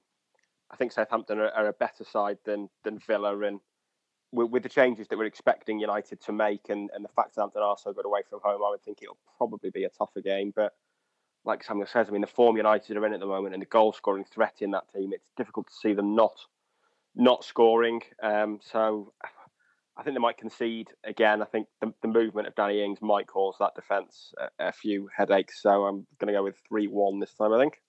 I 0.70 0.76
think 0.76 0.92
Southampton 0.92 1.38
are, 1.38 1.50
are, 1.50 1.66
a 1.66 1.72
better 1.74 2.04
side 2.04 2.38
than 2.46 2.70
than 2.84 2.98
Villa, 3.00 3.38
and 3.40 3.60
with, 4.30 4.50
with, 4.50 4.62
the 4.62 4.68
changes 4.68 5.08
that 5.08 5.18
we're 5.18 5.26
expecting 5.26 5.78
United 5.78 6.20
to 6.22 6.32
make, 6.32 6.70
and, 6.70 6.88
and 6.94 7.04
the 7.04 7.08
fact 7.08 7.34
Southampton 7.34 7.62
are 7.62 7.76
so 7.76 7.92
good 7.92 8.06
away 8.06 8.22
from 8.30 8.40
home, 8.42 8.62
I 8.64 8.70
would 8.70 8.82
think 8.82 9.00
it'll 9.02 9.18
probably 9.36 9.70
be 9.70 9.84
a 9.84 9.90
tougher 9.90 10.22
game. 10.22 10.52
But 10.54 10.72
like 11.44 11.64
Samuel 11.64 11.88
says, 11.88 12.06
I 12.08 12.12
mean, 12.12 12.20
the 12.20 12.28
form 12.28 12.56
United 12.56 12.96
are 12.96 13.04
in 13.04 13.12
at 13.12 13.20
the 13.20 13.26
moment, 13.26 13.54
and 13.54 13.60
the 13.60 13.66
goal 13.66 13.92
scoring 13.92 14.24
threat 14.24 14.56
in 14.60 14.70
that 14.70 14.90
team, 14.94 15.12
it's 15.12 15.28
difficult 15.36 15.66
to 15.66 15.74
see 15.74 15.92
them 15.92 16.14
not 16.14 16.38
not 17.14 17.44
scoring. 17.44 18.00
Um, 18.22 18.60
so 18.62 19.12
I 19.96 20.02
think 20.02 20.16
they 20.16 20.20
might 20.20 20.38
concede 20.38 20.88
again. 21.04 21.42
I 21.42 21.44
think 21.44 21.68
the, 21.80 21.92
the 22.02 22.08
movement 22.08 22.48
of 22.48 22.54
Danny 22.54 22.82
Ings 22.82 23.02
might 23.02 23.26
cause 23.26 23.56
that 23.60 23.74
defence 23.74 24.32
a, 24.38 24.68
a, 24.68 24.72
few 24.72 25.08
headaches. 25.14 25.60
So 25.62 25.84
I'm 25.84 26.06
going 26.18 26.32
to 26.32 26.38
go 26.38 26.42
with 26.42 26.56
3 26.68 26.88
1 26.88 27.20
this 27.20 27.34
time, 27.34 27.52
I 27.52 27.60
think. 27.60 27.80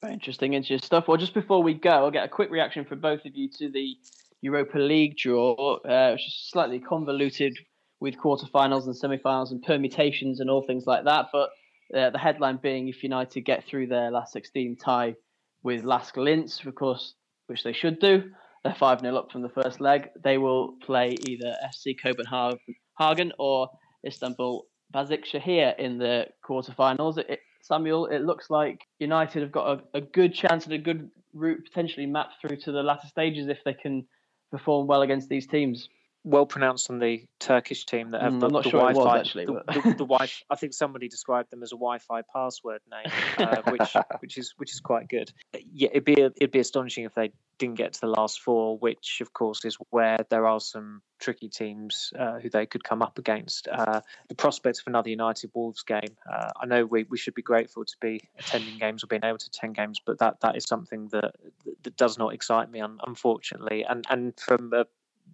Very 0.00 0.14
interesting, 0.14 0.54
interesting 0.54 0.84
stuff. 0.84 1.08
Well, 1.08 1.16
just 1.16 1.34
before 1.34 1.62
we 1.62 1.74
go, 1.74 1.90
I'll 1.90 2.10
get 2.10 2.24
a 2.24 2.28
quick 2.28 2.50
reaction 2.50 2.84
from 2.84 3.00
both 3.00 3.24
of 3.24 3.34
you 3.34 3.48
to 3.58 3.70
the 3.70 3.96
Europa 4.40 4.78
League 4.78 5.16
draw, 5.16 5.78
uh, 5.78 6.12
which 6.12 6.26
is 6.26 6.48
slightly 6.50 6.78
convoluted 6.78 7.56
with 8.00 8.16
quarterfinals 8.16 8.86
and 8.86 8.96
semi-finals 8.96 9.52
and 9.52 9.62
permutations 9.62 10.40
and 10.40 10.50
all 10.50 10.64
things 10.66 10.86
like 10.86 11.04
that. 11.04 11.26
But 11.32 11.50
uh, 11.96 12.10
the 12.10 12.18
headline 12.18 12.58
being 12.62 12.88
if 12.88 13.02
United 13.02 13.42
get 13.42 13.64
through 13.64 13.88
their 13.88 14.10
last 14.10 14.32
16 14.32 14.76
tie 14.76 15.14
with 15.62 15.84
Lask 15.84 16.16
Linz, 16.16 16.60
of 16.66 16.74
course, 16.74 17.14
which 17.46 17.62
they 17.62 17.72
should 17.72 18.00
do, 18.00 18.30
they're 18.64 18.74
5 18.74 19.00
0 19.00 19.16
up 19.16 19.30
from 19.32 19.42
the 19.42 19.48
first 19.48 19.80
leg. 19.80 20.08
They 20.22 20.38
will 20.38 20.74
play 20.84 21.16
either 21.28 21.54
FC 21.64 21.96
Copenhagen 22.00 23.32
or 23.38 23.68
Istanbul 24.06 24.66
Basaksehir 24.94 25.78
in 25.78 25.98
the 25.98 26.26
quarterfinals. 26.48 27.18
It, 27.18 27.40
Samuel, 27.62 28.06
it 28.06 28.20
looks 28.20 28.50
like 28.50 28.80
United 28.98 29.42
have 29.42 29.52
got 29.52 29.78
a, 29.94 29.98
a 29.98 30.00
good 30.00 30.34
chance 30.34 30.64
and 30.64 30.74
a 30.74 30.78
good 30.78 31.10
route 31.32 31.64
potentially 31.64 32.06
mapped 32.06 32.34
through 32.40 32.56
to 32.56 32.72
the 32.72 32.82
latter 32.82 33.06
stages 33.08 33.48
if 33.48 33.58
they 33.64 33.74
can 33.74 34.06
perform 34.50 34.86
well 34.86 35.02
against 35.02 35.28
these 35.28 35.46
teams 35.46 35.88
well 36.24 36.46
pronounced 36.46 36.90
on 36.90 36.98
the 36.98 37.24
Turkish 37.40 37.84
team 37.84 38.10
that 38.10 38.22
have 38.22 38.34
mm, 38.34 38.40
the, 38.40 38.48
the 38.48 38.62
sure 38.62 38.80
Wi-Fi. 38.80 39.00
Was, 39.00 39.20
actually, 39.20 39.46
the, 39.46 39.62
the, 39.66 39.80
the, 39.90 40.06
Wi- 40.06 40.28
I 40.50 40.54
think 40.54 40.72
somebody 40.72 41.08
described 41.08 41.50
them 41.50 41.62
as 41.62 41.72
a 41.72 41.76
Wi-Fi 41.76 42.22
password 42.32 42.80
name, 42.90 43.12
uh, 43.38 43.62
which 43.70 43.96
which 44.20 44.38
is 44.38 44.54
which 44.56 44.72
is 44.72 44.80
quite 44.80 45.08
good. 45.08 45.32
Yeah, 45.72 45.88
it'd 45.90 46.04
be 46.04 46.12
it'd 46.12 46.52
be 46.52 46.60
astonishing 46.60 47.04
if 47.04 47.14
they 47.14 47.32
didn't 47.58 47.76
get 47.76 47.92
to 47.94 48.00
the 48.00 48.08
last 48.08 48.40
four, 48.40 48.78
which 48.78 49.20
of 49.20 49.32
course 49.32 49.64
is 49.64 49.76
where 49.90 50.18
there 50.30 50.46
are 50.46 50.60
some 50.60 51.02
tricky 51.18 51.48
teams 51.48 52.12
uh, 52.18 52.38
who 52.38 52.50
they 52.50 52.66
could 52.66 52.82
come 52.82 53.02
up 53.02 53.18
against. 53.18 53.68
Uh, 53.68 54.00
the 54.28 54.34
prospects 54.34 54.80
of 54.80 54.86
another 54.88 55.10
United 55.10 55.50
Wolves 55.54 55.82
game. 55.82 56.16
Uh, 56.30 56.50
I 56.60 56.66
know 56.66 56.84
we, 56.84 57.04
we 57.04 57.16
should 57.16 57.34
be 57.34 57.42
grateful 57.42 57.84
to 57.84 57.96
be 58.00 58.20
attending 58.38 58.78
games 58.78 59.04
or 59.04 59.06
being 59.06 59.24
able 59.24 59.38
to 59.38 59.46
attend 59.46 59.76
games, 59.76 60.00
but 60.04 60.18
that, 60.18 60.40
that 60.40 60.56
is 60.56 60.64
something 60.64 61.08
that 61.08 61.34
that 61.82 61.96
does 61.96 62.18
not 62.18 62.34
excite 62.34 62.70
me, 62.70 62.80
unfortunately. 63.06 63.84
And 63.84 64.04
and 64.10 64.38
from 64.38 64.72
a 64.72 64.86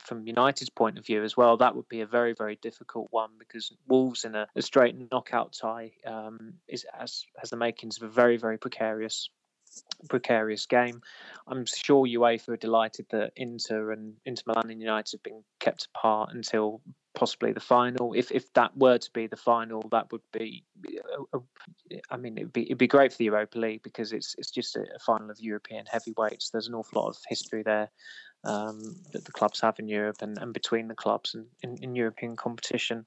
from 0.03 0.27
United's 0.27 0.71
point 0.71 0.99
of 0.99 1.07
view 1.07 1.23
as 1.23 1.37
well, 1.37 1.57
that 1.57 1.75
would 1.75 1.89
be 1.89 2.01
a 2.01 2.07
very, 2.07 2.35
very 2.35 2.57
difficult 2.57 3.09
one 3.11 3.31
because 3.39 3.73
Wolves 3.87 4.25
in 4.25 4.35
a, 4.35 4.47
a 4.57 4.63
straight 4.63 4.97
knockout 5.11 5.53
tie 5.61 5.93
um, 6.07 6.55
is 6.69 6.85
has 6.93 7.25
has 7.39 7.51
the 7.51 7.57
makings 7.57 7.97
of 7.97 8.09
a 8.09 8.13
very, 8.13 8.37
very 8.37 8.59
precarious 8.59 9.31
precarious 10.09 10.67
game. 10.67 11.03
I'm 11.47 11.65
sure 11.67 12.07
UEFA 12.07 12.51
are 12.51 12.57
delighted 12.57 13.07
that 13.11 13.33
Inter 13.37 13.93
and 13.93 14.15
Inter 14.25 14.43
Milan 14.47 14.71
and 14.71 14.81
United 14.81 15.13
have 15.13 15.23
been 15.23 15.43
kept 15.61 15.89
apart 15.95 16.31
until 16.33 16.81
possibly 17.15 17.53
the 17.53 17.61
final. 17.61 18.13
If 18.15 18.31
if 18.31 18.53
that 18.55 18.77
were 18.77 18.99
to 18.99 19.11
be 19.13 19.27
the 19.27 19.37
final, 19.37 19.83
that 19.91 20.11
would 20.13 20.23
be, 20.33 20.65
a, 21.33 21.39
a, 21.39 22.01
I 22.11 22.17
mean, 22.17 22.37
it'd 22.39 22.53
be 22.53 22.63
it'd 22.63 22.79
be 22.79 22.87
great 22.87 23.13
for 23.13 23.19
the 23.19 23.25
Europa 23.27 23.59
League 23.59 23.83
because 23.83 24.13
it's 24.13 24.35
it's 24.39 24.51
just 24.51 24.77
a 24.77 24.85
final 25.05 25.31
of 25.31 25.41
European 25.41 25.87
heavyweights. 25.87 26.51
There's 26.51 26.69
an 26.69 26.75
awful 26.75 27.03
lot 27.03 27.09
of 27.09 27.17
history 27.29 27.63
there 27.63 27.91
um, 28.49 28.97
that 29.13 29.25
the 29.25 29.33
clubs 29.33 29.61
have 29.61 29.79
in 29.79 29.89
Europe 29.89 30.23
and, 30.23 30.39
and 30.39 30.53
between 30.55 30.89
the 30.89 30.95
clubs 30.95 31.35
and 31.35 31.47
in, 31.63 31.77
in 31.83 31.95
European 31.95 32.35
competition 32.35 33.05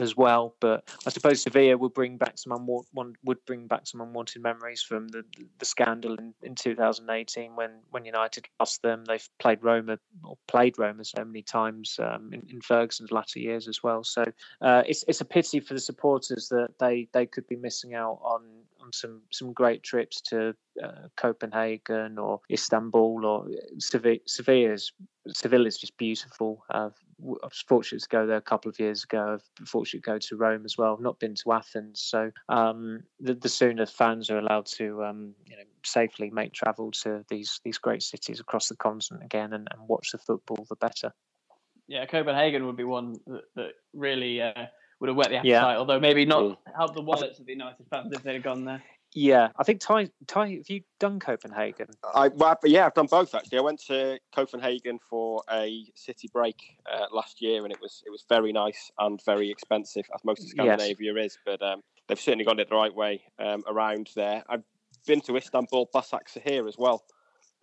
as 0.00 0.16
well. 0.16 0.54
But 0.60 0.88
I 1.06 1.10
suppose 1.10 1.42
Sevilla 1.42 1.76
would 1.76 1.92
bring 1.92 2.16
back 2.16 2.38
some 2.38 2.52
unwanted, 2.52 3.18
would 3.24 3.44
bring 3.44 3.66
back 3.66 3.86
some 3.86 4.00
unwanted 4.00 4.42
memories 4.42 4.82
from 4.82 5.08
the 5.08 5.22
the 5.58 5.64
scandal 5.64 6.14
in, 6.14 6.32
in 6.42 6.54
2018 6.54 7.54
when 7.54 7.70
when 7.90 8.04
United 8.04 8.46
lost 8.58 8.82
them. 8.82 9.04
They've 9.04 9.28
played 9.38 9.62
Roma 9.62 9.98
or 10.24 10.38
played 10.48 10.78
Roma 10.78 11.04
so 11.04 11.24
many 11.24 11.42
times 11.42 11.98
um, 12.02 12.30
in, 12.32 12.46
in, 12.48 12.60
Ferguson's 12.60 13.12
latter 13.12 13.38
years 13.38 13.68
as 13.68 13.82
well. 13.82 14.04
So 14.04 14.24
uh, 14.62 14.82
it's 14.86 15.04
it's 15.08 15.20
a 15.20 15.26
pity 15.26 15.60
for 15.60 15.74
the 15.74 15.80
supporters 15.80 16.48
that 16.48 16.70
they 16.78 17.08
they 17.12 17.26
could 17.26 17.46
be 17.46 17.56
missing 17.56 17.94
out 17.94 18.18
on 18.22 18.42
on 18.86 18.92
some 18.92 19.22
some 19.32 19.52
great 19.52 19.82
trips 19.82 20.20
to 20.20 20.54
uh, 20.82 21.08
Copenhagen 21.16 22.18
or 22.18 22.40
Istanbul 22.50 23.26
or 23.26 23.46
Sevilla. 23.78 24.18
Sevilla's 24.26 24.92
Seville 25.28 25.66
is 25.66 25.78
just 25.78 25.96
beautiful. 25.96 26.64
Uh, 26.70 26.90
I 27.20 27.46
was 27.46 27.64
fortunate 27.66 28.02
to 28.02 28.08
go 28.08 28.26
there 28.26 28.36
a 28.36 28.42
couple 28.42 28.68
of 28.68 28.78
years 28.78 29.04
ago. 29.04 29.38
I've 29.38 29.68
fortunate 29.68 30.04
to 30.04 30.10
go 30.10 30.18
to 30.18 30.36
Rome 30.36 30.64
as 30.64 30.78
well. 30.78 30.94
I've 30.94 31.00
not 31.00 31.18
been 31.18 31.34
to 31.34 31.52
Athens, 31.52 32.00
so 32.00 32.30
um, 32.48 33.00
the, 33.18 33.34
the, 33.34 33.48
sooner 33.48 33.86
fans 33.86 34.30
are 34.30 34.38
allowed 34.38 34.66
to 34.76 35.02
um, 35.04 35.34
you 35.46 35.56
know 35.56 35.64
safely 35.84 36.30
make 36.30 36.52
travel 36.52 36.90
to 37.02 37.24
these 37.28 37.60
these 37.64 37.78
great 37.78 38.02
cities 38.02 38.40
across 38.40 38.68
the 38.68 38.76
continent 38.76 39.24
again 39.24 39.52
and, 39.52 39.66
and 39.72 39.88
watch 39.88 40.12
the 40.12 40.18
football, 40.18 40.64
the 40.68 40.76
better. 40.76 41.12
Yeah, 41.88 42.04
Copenhagen 42.06 42.66
would 42.66 42.76
be 42.76 42.84
one 42.84 43.14
that, 43.26 43.44
that 43.54 43.70
really 43.94 44.42
uh, 44.42 44.66
would 45.00 45.08
have 45.08 45.16
whet 45.16 45.28
the 45.30 45.36
appetite. 45.36 45.50
Yeah. 45.50 45.76
Although 45.76 46.00
maybe 46.00 46.24
not 46.24 46.42
mm. 46.42 46.56
help 46.76 46.94
the 46.94 47.02
wallets 47.02 47.38
of 47.38 47.46
the 47.46 47.52
United 47.52 47.86
fans 47.90 48.12
if 48.12 48.22
they'd 48.22 48.34
have 48.34 48.42
gone 48.42 48.64
there. 48.64 48.82
Yeah, 49.14 49.48
I 49.56 49.64
think 49.64 49.80
Ty, 49.80 50.10
Ty, 50.26 50.56
have 50.56 50.68
you 50.68 50.82
done 51.00 51.20
Copenhagen? 51.20 51.86
I 52.14 52.28
well, 52.28 52.54
yeah, 52.64 52.84
I've 52.84 52.92
done 52.92 53.06
both 53.06 53.34
actually. 53.34 53.58
I 53.58 53.62
went 53.62 53.80
to 53.86 54.18
Copenhagen 54.34 54.98
for 55.08 55.42
a 55.50 55.86
city 55.94 56.28
break 56.30 56.56
uh, 56.92 57.06
last 57.10 57.40
year, 57.40 57.64
and 57.64 57.72
it 57.72 57.80
was 57.80 58.02
it 58.04 58.10
was 58.10 58.26
very 58.28 58.52
nice 58.52 58.90
and 58.98 59.18
very 59.24 59.50
expensive, 59.50 60.04
as 60.14 60.22
most 60.22 60.42
of 60.42 60.50
Scandinavia 60.50 61.14
yes. 61.14 61.32
is. 61.32 61.38
But 61.46 61.62
um, 61.62 61.80
they've 62.08 62.20
certainly 62.20 62.44
got 62.44 62.60
it 62.60 62.68
the 62.68 62.76
right 62.76 62.94
way 62.94 63.22
um, 63.38 63.62
around 63.66 64.10
there. 64.16 64.44
I've 64.50 64.64
been 65.06 65.22
to 65.22 65.36
Istanbul, 65.36 65.88
Basaksehir 65.94 66.68
as 66.68 66.76
well, 66.76 67.02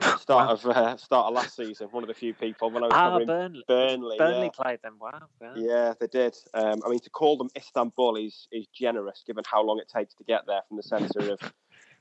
start 0.02 0.48
wow. 0.48 0.54
of 0.54 0.66
uh, 0.66 0.98
start 0.98 1.28
of 1.28 1.34
last 1.34 1.56
season. 1.56 1.88
One 1.92 2.04
of 2.04 2.08
the 2.08 2.14
few 2.14 2.34
people 2.34 2.72
when 2.72 2.84
I 2.84 2.88
was 2.88 2.94
ah, 2.96 3.20
Burnley. 3.20 3.64
Burnley, 3.68 4.18
Burnley 4.18 4.46
yeah. 4.46 4.64
played 4.64 4.80
them. 4.84 4.98
Wow. 5.00 5.28
Yeah, 5.42 5.54
yeah 5.56 5.94
they 6.00 6.08
did. 6.08 6.36
Um, 6.54 6.82
I 6.86 6.90
mean, 6.90 7.00
to 7.00 7.10
call 7.10 7.38
them 7.38 7.50
Istanbul 7.56 8.18
is 8.18 8.48
is 8.52 8.68
generous, 8.74 9.24
given 9.26 9.44
how 9.50 9.64
long 9.64 9.80
it 9.80 9.90
takes 9.94 10.14
to 10.16 10.24
get 10.24 10.46
there 10.48 10.62
from 10.68 10.78
the 10.78 10.84
centre 10.84 11.34
of 11.34 11.54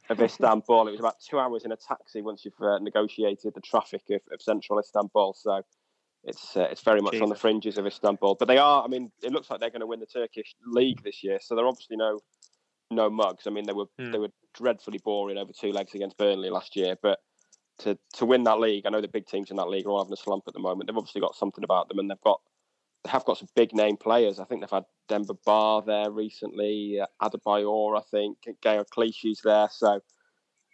of 0.08 0.20
Istanbul. 0.22 0.88
It 0.88 0.92
was 0.92 1.00
about 1.00 1.16
two 1.20 1.38
hours 1.38 1.64
in 1.64 1.72
a 1.72 1.76
taxi 1.76 2.22
once 2.22 2.44
you've 2.44 2.60
uh, 2.60 2.78
negotiated 2.78 3.54
the 3.54 3.60
traffic 3.60 4.02
of, 4.10 4.20
of 4.32 4.40
central 4.40 4.78
Istanbul. 4.78 5.34
So 5.38 5.62
it's 6.24 6.56
uh, 6.56 6.68
it's 6.70 6.82
very 6.82 7.00
much 7.00 7.12
Jesus. 7.12 7.24
on 7.24 7.28
the 7.28 7.36
fringes 7.36 7.78
of 7.78 7.86
Istanbul. 7.86 8.36
But 8.38 8.48
they 8.48 8.58
are. 8.58 8.84
I 8.84 8.88
mean, 8.88 9.10
it 9.22 9.32
looks 9.32 9.50
like 9.50 9.60
they're 9.60 9.70
going 9.70 9.80
to 9.80 9.86
win 9.86 10.00
the 10.00 10.06
Turkish 10.06 10.54
league 10.66 11.02
this 11.02 11.22
year. 11.22 11.38
So 11.40 11.54
they're 11.54 11.66
obviously 11.66 11.96
no 11.96 12.20
no 12.90 13.10
mugs. 13.10 13.46
I 13.46 13.50
mean, 13.50 13.64
they 13.64 13.72
were 13.72 13.86
Hmm. 13.98 14.12
they 14.12 14.18
were 14.18 14.32
dreadfully 14.54 14.98
boring 14.98 15.38
over 15.38 15.52
two 15.52 15.72
legs 15.72 15.94
against 15.94 16.18
Burnley 16.18 16.50
last 16.50 16.76
year, 16.76 16.96
but 17.02 17.18
to 17.82 17.98
to 18.14 18.26
win 18.26 18.44
that 18.44 18.58
league, 18.60 18.86
I 18.86 18.90
know 18.90 19.00
the 19.00 19.08
big 19.08 19.26
teams 19.26 19.50
in 19.50 19.56
that 19.56 19.68
league 19.68 19.86
are 19.86 19.90
all 19.90 20.02
having 20.02 20.12
a 20.12 20.16
slump 20.16 20.44
at 20.46 20.54
the 20.54 20.60
moment. 20.60 20.86
They've 20.88 20.96
obviously 20.96 21.20
got 21.20 21.34
something 21.36 21.64
about 21.64 21.88
them, 21.88 21.98
and 21.98 22.10
they've 22.10 22.20
got 22.22 22.40
they 23.04 23.10
have 23.10 23.24
got 23.24 23.38
some 23.38 23.48
big 23.56 23.72
name 23.74 23.96
players. 23.96 24.38
I 24.40 24.44
think 24.44 24.60
they've 24.60 24.70
had 24.70 24.84
Demba 25.08 25.34
Ba 25.44 25.82
there 25.84 26.10
recently, 26.10 27.00
uh, 27.00 27.06
Adebayor, 27.28 27.98
I 27.98 28.02
think, 28.10 28.38
Gael 28.62 28.84
Clichy's 28.84 29.40
there, 29.44 29.68
so 29.70 30.00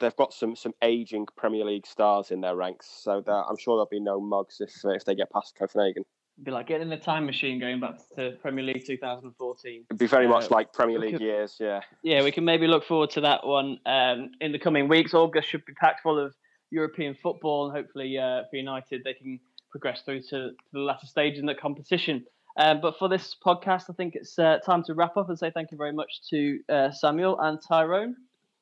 they've 0.01 0.15
got 0.17 0.33
some 0.33 0.55
some 0.55 0.73
aging 0.83 1.27
Premier 1.37 1.65
League 1.65 1.87
stars 1.87 2.31
in 2.31 2.41
their 2.41 2.55
ranks. 2.57 2.87
So 3.03 3.23
that, 3.25 3.33
I'm 3.49 3.57
sure 3.57 3.77
there'll 3.77 3.89
be 3.91 4.01
no 4.01 4.21
mugs 4.21 4.61
if 4.61 4.73
uh, 4.85 4.91
if 4.91 5.05
they 5.05 5.15
get 5.15 5.31
past 5.33 5.57
Copenhagen. 5.59 6.05
It'd 6.37 6.45
be 6.45 6.51
like 6.53 6.69
getting 6.69 6.83
in 6.83 6.89
the 6.91 6.97
time 6.97 7.27
machine 7.27 7.59
going 7.59 7.81
back 7.81 7.99
to 8.15 8.37
Premier 8.41 8.63
League 8.65 8.85
2014. 8.87 9.85
It'd 9.91 9.99
be 9.99 10.07
very 10.07 10.27
Uh, 10.27 10.29
much 10.29 10.53
like 10.53 10.73
Premier 10.73 10.97
League 11.01 11.15
could- 11.15 11.21
years, 11.21 11.57
yeah. 11.59 11.81
Yeah, 12.05 12.23
we 12.23 12.31
can 12.31 12.45
maybe 12.45 12.69
look 12.69 12.85
forward 12.85 13.11
to 13.11 13.23
that 13.23 13.45
one 13.45 13.81
um, 13.87 14.31
in 14.41 14.53
the 14.53 14.59
coming 14.61 14.87
weeks. 14.87 15.15
August 15.15 15.49
should 15.49 15.65
be 15.65 15.73
packed 15.73 16.03
full 16.03 16.17
of 16.17 16.33
European 16.71 17.17
football, 17.23 17.67
and 17.67 17.77
hopefully 17.77 18.19
uh, 18.19 18.43
for 18.51 18.57
United 18.57 19.03
they 19.05 19.15
can 19.15 19.41
progress 19.71 20.03
through 20.03 20.23
to, 20.23 20.29
to 20.31 20.55
the 20.73 20.81
latter 20.81 21.07
stage 21.07 21.39
in 21.39 21.47
the 21.47 21.55
competition. 21.55 22.25
Um, 22.57 22.81
but 22.81 22.99
for 22.99 23.09
this 23.09 23.37
podcast, 23.45 23.85
I 23.89 23.93
think 23.93 24.17
it's 24.17 24.39
uh, 24.39 24.59
time 24.65 24.83
to 24.85 24.95
wrap 24.95 25.17
up 25.17 25.29
and 25.29 25.39
say 25.39 25.51
thank 25.51 25.71
you 25.71 25.79
very 25.79 25.93
much 25.93 26.23
to 26.31 26.59
uh, 26.69 26.91
Samuel 26.91 27.39
and 27.41 27.59
Tyrone. 27.67 28.17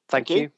Thank, 0.08 0.28
Thank 0.28 0.30
you. 0.30 0.36
you. 0.36 0.50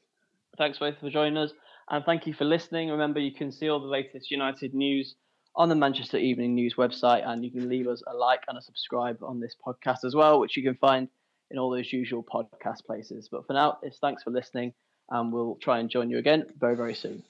Thanks 0.56 0.78
both 0.78 0.98
for 0.98 1.08
joining 1.08 1.36
us, 1.36 1.52
and 1.90 2.04
thank 2.04 2.26
you 2.26 2.34
for 2.34 2.44
listening. 2.44 2.90
Remember, 2.90 3.20
you 3.20 3.32
can 3.32 3.52
see 3.52 3.68
all 3.68 3.80
the 3.80 3.86
latest 3.86 4.30
United 4.30 4.74
news 4.74 5.14
on 5.54 5.68
the 5.68 5.74
Manchester 5.74 6.18
Evening 6.18 6.54
News 6.54 6.74
website, 6.76 7.26
and 7.26 7.44
you 7.44 7.50
can 7.50 7.68
leave 7.68 7.86
us 7.86 8.02
a 8.06 8.14
like 8.14 8.42
and 8.48 8.58
a 8.58 8.62
subscribe 8.62 9.22
on 9.22 9.40
this 9.40 9.54
podcast 9.64 10.04
as 10.04 10.14
well, 10.14 10.40
which 10.40 10.56
you 10.56 10.62
can 10.62 10.74
find 10.74 11.08
in 11.50 11.58
all 11.58 11.70
those 11.70 11.92
usual 11.92 12.24
podcast 12.24 12.84
places. 12.86 13.28
But 13.30 13.46
for 13.46 13.52
now, 13.52 13.78
it's 13.82 13.98
thanks 13.98 14.22
for 14.22 14.30
listening, 14.30 14.72
and 15.10 15.32
we'll 15.32 15.56
try 15.62 15.78
and 15.78 15.88
join 15.88 16.10
you 16.10 16.18
again 16.18 16.46
very, 16.58 16.76
very 16.76 16.94
soon. 16.94 17.22